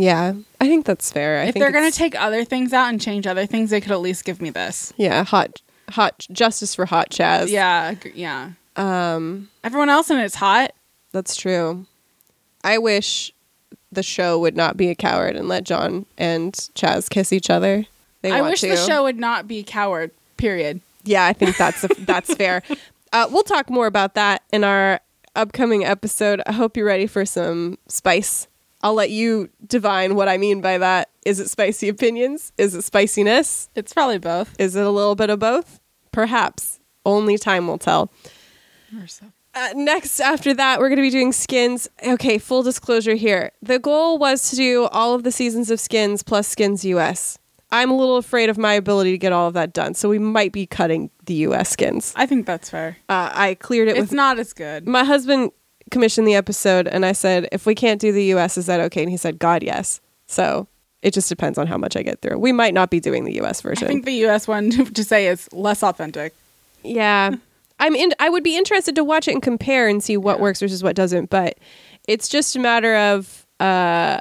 Yeah, 0.00 0.32
I 0.60 0.66
think 0.66 0.86
that's 0.86 1.12
fair. 1.12 1.40
I 1.40 1.44
if 1.44 1.54
think 1.54 1.62
they're 1.62 1.72
gonna 1.72 1.90
take 1.90 2.18
other 2.20 2.44
things 2.44 2.72
out 2.72 2.88
and 2.88 3.00
change 3.00 3.26
other 3.26 3.44
things, 3.46 3.70
they 3.70 3.80
could 3.80 3.92
at 3.92 4.00
least 4.00 4.24
give 4.24 4.40
me 4.40 4.50
this. 4.50 4.92
yeah, 4.96 5.24
hot 5.24 5.60
hot 5.90 6.26
justice 6.32 6.74
for 6.74 6.86
hot 6.86 7.10
Chas. 7.10 7.50
Yeah. 7.50 7.94
Yeah. 8.14 8.52
Um, 8.76 9.50
Everyone 9.64 9.88
else 9.90 10.10
in 10.10 10.18
it's 10.18 10.36
hot. 10.36 10.72
that's 11.12 11.36
true. 11.36 11.86
I 12.64 12.78
wish 12.78 13.32
the 13.92 14.02
show 14.02 14.38
would 14.38 14.56
not 14.56 14.76
be 14.76 14.88
a 14.88 14.94
coward 14.94 15.36
and 15.36 15.48
let 15.48 15.64
John 15.64 16.06
and 16.16 16.54
Chas 16.74 17.08
kiss 17.08 17.32
each 17.32 17.50
other. 17.50 17.86
They 18.22 18.30
I 18.30 18.40
wish 18.42 18.60
to. 18.60 18.68
the 18.68 18.76
show 18.76 19.02
would 19.02 19.18
not 19.18 19.48
be 19.48 19.62
coward. 19.62 20.12
Period. 20.36 20.80
Yeah, 21.04 21.26
I 21.26 21.32
think 21.32 21.56
that's 21.56 21.84
that's 21.98 22.32
fair. 22.34 22.62
Uh, 23.12 23.26
we'll 23.28 23.42
talk 23.42 23.68
more 23.68 23.88
about 23.88 24.14
that 24.14 24.40
in 24.52 24.62
our 24.62 25.00
upcoming 25.34 25.84
episode. 25.84 26.40
I 26.46 26.52
hope 26.52 26.76
you're 26.76 26.86
ready 26.86 27.08
for 27.08 27.26
some 27.26 27.76
spice. 27.88 28.46
I'll 28.82 28.94
let 28.94 29.10
you 29.10 29.50
divine 29.66 30.14
what 30.14 30.28
I 30.28 30.38
mean 30.38 30.60
by 30.60 30.78
that. 30.78 31.10
Is 31.26 31.38
it 31.38 31.50
spicy 31.50 31.88
opinions? 31.88 32.52
Is 32.56 32.74
it 32.74 32.82
spiciness? 32.82 33.68
It's 33.74 33.92
probably 33.92 34.18
both. 34.18 34.54
Is 34.58 34.74
it 34.76 34.86
a 34.86 34.90
little 34.90 35.14
bit 35.14 35.28
of 35.30 35.38
both? 35.38 35.80
Perhaps. 36.12 36.80
Only 37.04 37.36
time 37.38 37.66
will 37.66 37.78
tell. 37.78 38.10
Uh, 39.54 39.68
next, 39.74 40.20
after 40.20 40.54
that, 40.54 40.78
we're 40.80 40.88
going 40.88 40.96
to 40.96 41.02
be 41.02 41.10
doing 41.10 41.32
skins. 41.32 41.88
Okay, 42.06 42.38
full 42.38 42.62
disclosure 42.62 43.14
here. 43.14 43.50
The 43.62 43.78
goal 43.78 44.18
was 44.18 44.50
to 44.50 44.56
do 44.56 44.84
all 44.86 45.14
of 45.14 45.24
the 45.24 45.32
seasons 45.32 45.70
of 45.70 45.80
skins 45.80 46.22
plus 46.22 46.46
skins 46.48 46.84
US. 46.84 47.38
I'm 47.72 47.90
a 47.90 47.96
little 47.96 48.16
afraid 48.16 48.48
of 48.48 48.58
my 48.58 48.72
ability 48.74 49.12
to 49.12 49.18
get 49.18 49.32
all 49.32 49.46
of 49.46 49.54
that 49.54 49.72
done, 49.72 49.94
so 49.94 50.08
we 50.08 50.18
might 50.18 50.52
be 50.52 50.66
cutting 50.66 51.10
the 51.26 51.34
US 51.46 51.70
skins. 51.70 52.12
I 52.16 52.26
think 52.26 52.46
that's 52.46 52.70
fair. 52.70 52.96
Uh, 53.08 53.30
I 53.32 53.54
cleared 53.54 53.88
it 53.88 53.92
It's 53.92 54.00
with 54.10 54.12
not 54.12 54.38
as 54.38 54.52
good. 54.52 54.88
my 54.88 55.04
husband. 55.04 55.52
Commissioned 55.90 56.26
the 56.26 56.34
episode, 56.34 56.86
and 56.88 57.04
I 57.04 57.12
said, 57.12 57.48
"If 57.52 57.66
we 57.66 57.74
can't 57.74 58.00
do 58.00 58.12
the 58.12 58.24
US, 58.34 58.56
is 58.56 58.66
that 58.66 58.80
okay?" 58.80 59.02
And 59.02 59.10
he 59.10 59.16
said, 59.16 59.38
"God, 59.38 59.62
yes." 59.62 60.00
So 60.26 60.68
it 61.02 61.12
just 61.12 61.28
depends 61.28 61.58
on 61.58 61.66
how 61.66 61.76
much 61.76 61.96
I 61.96 62.02
get 62.02 62.20
through. 62.20 62.38
We 62.38 62.52
might 62.52 62.74
not 62.74 62.90
be 62.90 63.00
doing 63.00 63.24
the 63.24 63.34
US 63.40 63.60
version. 63.60 63.86
I 63.86 63.88
think 63.88 64.04
the 64.04 64.26
US 64.26 64.46
one 64.46 64.70
to 64.94 65.04
say 65.04 65.26
is 65.26 65.48
less 65.52 65.82
authentic. 65.82 66.34
Yeah. 66.82 67.32
I'm 67.80 67.96
in 67.96 68.12
I 68.20 68.28
would 68.28 68.44
be 68.44 68.56
interested 68.56 68.94
to 68.96 69.04
watch 69.04 69.26
it 69.26 69.32
and 69.32 69.42
compare 69.42 69.88
and 69.88 70.02
see 70.02 70.16
what 70.16 70.36
Yeah. 70.36 70.42
works 70.42 70.60
versus 70.60 70.82
what 70.82 70.94
doesn't, 70.94 71.30
but 71.30 71.56
it's 72.06 72.28
just 72.28 72.54
a 72.54 72.58
matter 72.58 72.94
of 72.94 73.46
uh 73.58 74.18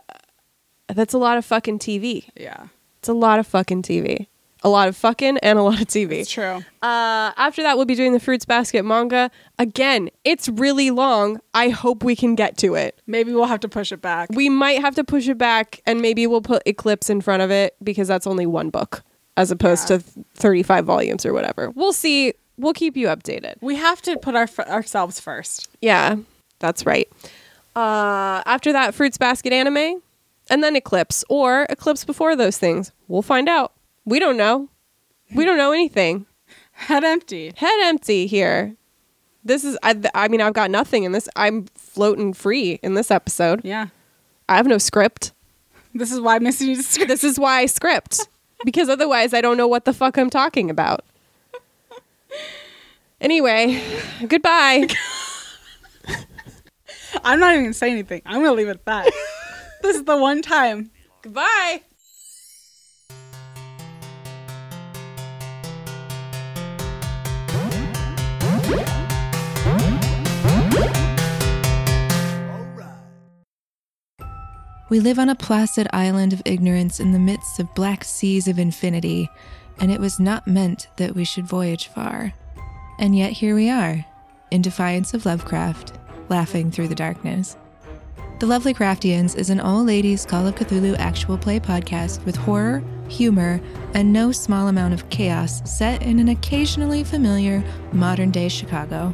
that's 0.87 1.13
a 1.13 1.17
lot 1.17 1.37
of 1.37 1.45
fucking 1.45 1.79
TV. 1.79 2.25
Yeah. 2.35 2.67
It's 2.99 3.09
a 3.09 3.13
lot 3.13 3.37
of 3.39 3.45
fucking 3.45 3.83
TV. 3.83 4.27
A 4.61 4.67
lot 4.69 4.89
of 4.89 4.97
fucking 4.97 5.37
and 5.37 5.57
a 5.57 5.63
lot 5.63 5.79
of 5.81 5.87
TV. 5.87 6.13
It's 6.19 6.31
true. 6.31 6.63
Uh 6.81 7.31
after 7.37 7.63
that 7.63 7.77
we'll 7.77 7.85
be 7.85 7.95
doing 7.95 8.11
the 8.13 8.19
Fruits 8.19 8.43
Basket 8.45 8.83
manga. 8.83 9.31
Again, 9.57 10.09
it's 10.25 10.49
really 10.49 10.91
long. 10.91 11.39
I 11.53 11.69
hope 11.69 12.03
we 12.03 12.15
can 12.15 12.35
get 12.35 12.57
to 12.57 12.75
it. 12.75 12.99
Maybe 13.07 13.33
we'll 13.33 13.45
have 13.45 13.61
to 13.61 13.69
push 13.69 13.91
it 13.91 14.01
back. 14.01 14.29
We 14.33 14.49
might 14.49 14.81
have 14.81 14.95
to 14.95 15.03
push 15.03 15.27
it 15.29 15.37
back 15.37 15.81
and 15.85 16.01
maybe 16.01 16.27
we'll 16.27 16.41
put 16.41 16.61
Eclipse 16.65 17.09
in 17.09 17.21
front 17.21 17.41
of 17.41 17.51
it 17.51 17.75
because 17.81 18.07
that's 18.09 18.27
only 18.27 18.45
one 18.45 18.69
book 18.69 19.01
as 19.37 19.49
opposed 19.51 19.89
Yeah. 19.89 19.97
to 19.99 20.03
35 20.35 20.83
volumes 20.85 21.25
or 21.25 21.31
whatever. 21.33 21.69
We'll 21.69 21.93
see. 21.93 22.33
We'll 22.57 22.73
keep 22.73 22.97
you 22.97 23.07
updated. 23.07 23.55
We 23.61 23.75
have 23.77 24.01
to 24.01 24.17
put 24.17 24.35
our 24.35 24.49
ourselves 24.67 25.21
first. 25.21 25.69
Yeah, 25.81 26.17
that's 26.59 26.85
right. 26.85 27.07
Uh, 27.73 28.41
after 28.45 28.73
that, 28.73 28.93
Fruits 28.93 29.17
Basket 29.17 29.53
anime, 29.53 30.01
and 30.49 30.61
then 30.61 30.75
Eclipse, 30.75 31.23
or 31.29 31.65
Eclipse 31.69 32.03
before 32.03 32.35
those 32.35 32.57
things. 32.57 32.91
We'll 33.07 33.21
find 33.21 33.47
out. 33.47 33.71
We 34.05 34.19
don't 34.19 34.37
know. 34.37 34.69
We 35.35 35.45
don't 35.45 35.57
know 35.57 35.71
anything. 35.71 36.25
Head 36.71 37.03
empty. 37.03 37.53
Head 37.55 37.79
empty 37.83 38.25
here. 38.27 38.75
This 39.43 39.63
is, 39.63 39.77
I, 39.83 39.99
I 40.13 40.27
mean, 40.27 40.41
I've 40.41 40.53
got 40.53 40.71
nothing 40.71 41.03
in 41.03 41.11
this. 41.11 41.29
I'm 41.35 41.65
floating 41.75 42.33
free 42.33 42.79
in 42.81 42.93
this 42.93 43.11
episode. 43.11 43.61
Yeah. 43.63 43.87
I 44.47 44.57
have 44.57 44.67
no 44.67 44.77
script. 44.77 45.33
This 45.93 46.11
is 46.11 46.19
why 46.19 46.35
I 46.35 46.39
Missy 46.39 46.67
needs 46.67 46.93
to 46.95 47.05
This 47.05 47.23
is 47.23 47.39
why 47.39 47.61
I 47.61 47.65
script, 47.65 48.27
because 48.63 48.89
otherwise 48.89 49.33
I 49.33 49.41
don't 49.41 49.57
know 49.57 49.67
what 49.67 49.85
the 49.85 49.93
fuck 49.93 50.17
I'm 50.17 50.29
talking 50.29 50.69
about. 50.69 51.03
Anyway, 53.21 53.81
goodbye. 54.27 54.87
I'm 57.23 57.39
not 57.39 57.51
even 57.53 57.65
gonna 57.65 57.73
say 57.73 57.91
anything. 57.91 58.21
I'm 58.25 58.41
gonna 58.41 58.53
leave 58.53 58.67
it 58.67 58.71
at 58.71 58.85
that. 58.85 59.11
this 59.81 59.97
is 59.97 60.03
the 60.05 60.15
one 60.15 60.41
time. 60.41 60.91
goodbye. 61.21 61.81
We 74.89 74.99
live 74.99 75.19
on 75.19 75.29
a 75.29 75.35
placid 75.35 75.87
island 75.93 76.33
of 76.33 76.41
ignorance 76.45 76.99
in 76.99 77.11
the 77.11 77.19
midst 77.19 77.59
of 77.59 77.75
black 77.75 78.03
seas 78.03 78.47
of 78.47 78.57
infinity, 78.57 79.29
and 79.79 79.91
it 79.91 79.99
was 79.99 80.19
not 80.19 80.47
meant 80.47 80.87
that 80.95 81.13
we 81.13 81.23
should 81.23 81.45
voyage 81.45 81.87
far. 81.87 82.33
And 82.97 83.15
yet 83.15 83.33
here 83.33 83.53
we 83.53 83.69
are, 83.69 84.03
in 84.49 84.63
defiance 84.63 85.13
of 85.13 85.27
Lovecraft, 85.27 85.93
laughing 86.27 86.71
through 86.71 86.87
the 86.87 86.95
darkness. 86.95 87.55
The 88.39 88.47
Lovely 88.47 88.73
Craftians 88.73 89.37
is 89.37 89.51
an 89.51 89.59
all 89.59 89.83
ladies 89.83 90.25
Call 90.25 90.47
of 90.47 90.55
Cthulhu 90.55 90.97
actual 90.97 91.37
play 91.37 91.59
podcast 91.59 92.25
with 92.25 92.35
horror, 92.35 92.81
humor, 93.07 93.61
and 93.93 94.11
no 94.11 94.31
small 94.31 94.69
amount 94.69 94.95
of 94.95 95.07
chaos 95.09 95.61
set 95.69 96.01
in 96.01 96.17
an 96.17 96.29
occasionally 96.29 97.03
familiar 97.03 97.63
modern 97.93 98.31
day 98.31 98.47
Chicago. 98.47 99.13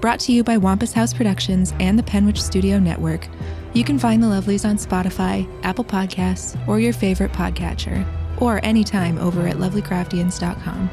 Brought 0.00 0.18
to 0.20 0.32
you 0.32 0.42
by 0.42 0.56
Wampus 0.56 0.92
House 0.92 1.14
Productions 1.14 1.72
and 1.78 1.96
the 1.98 2.02
Penwich 2.02 2.42
Studio 2.42 2.78
Network, 2.80 3.28
you 3.74 3.84
can 3.84 3.98
find 3.98 4.22
the 4.22 4.26
Lovelies 4.26 4.68
on 4.68 4.76
Spotify, 4.76 5.48
Apple 5.64 5.84
Podcasts, 5.84 6.56
or 6.68 6.80
your 6.80 6.92
favorite 6.92 7.32
podcatcher, 7.32 8.06
or 8.38 8.64
anytime 8.64 9.18
over 9.18 9.46
at 9.46 9.56
lovelycraftians.com. 9.56 10.90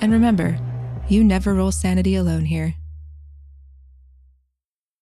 And 0.00 0.12
remember, 0.12 0.58
you 1.08 1.24
never 1.24 1.54
roll 1.54 1.72
sanity 1.72 2.14
alone 2.14 2.44
here. 2.44 2.74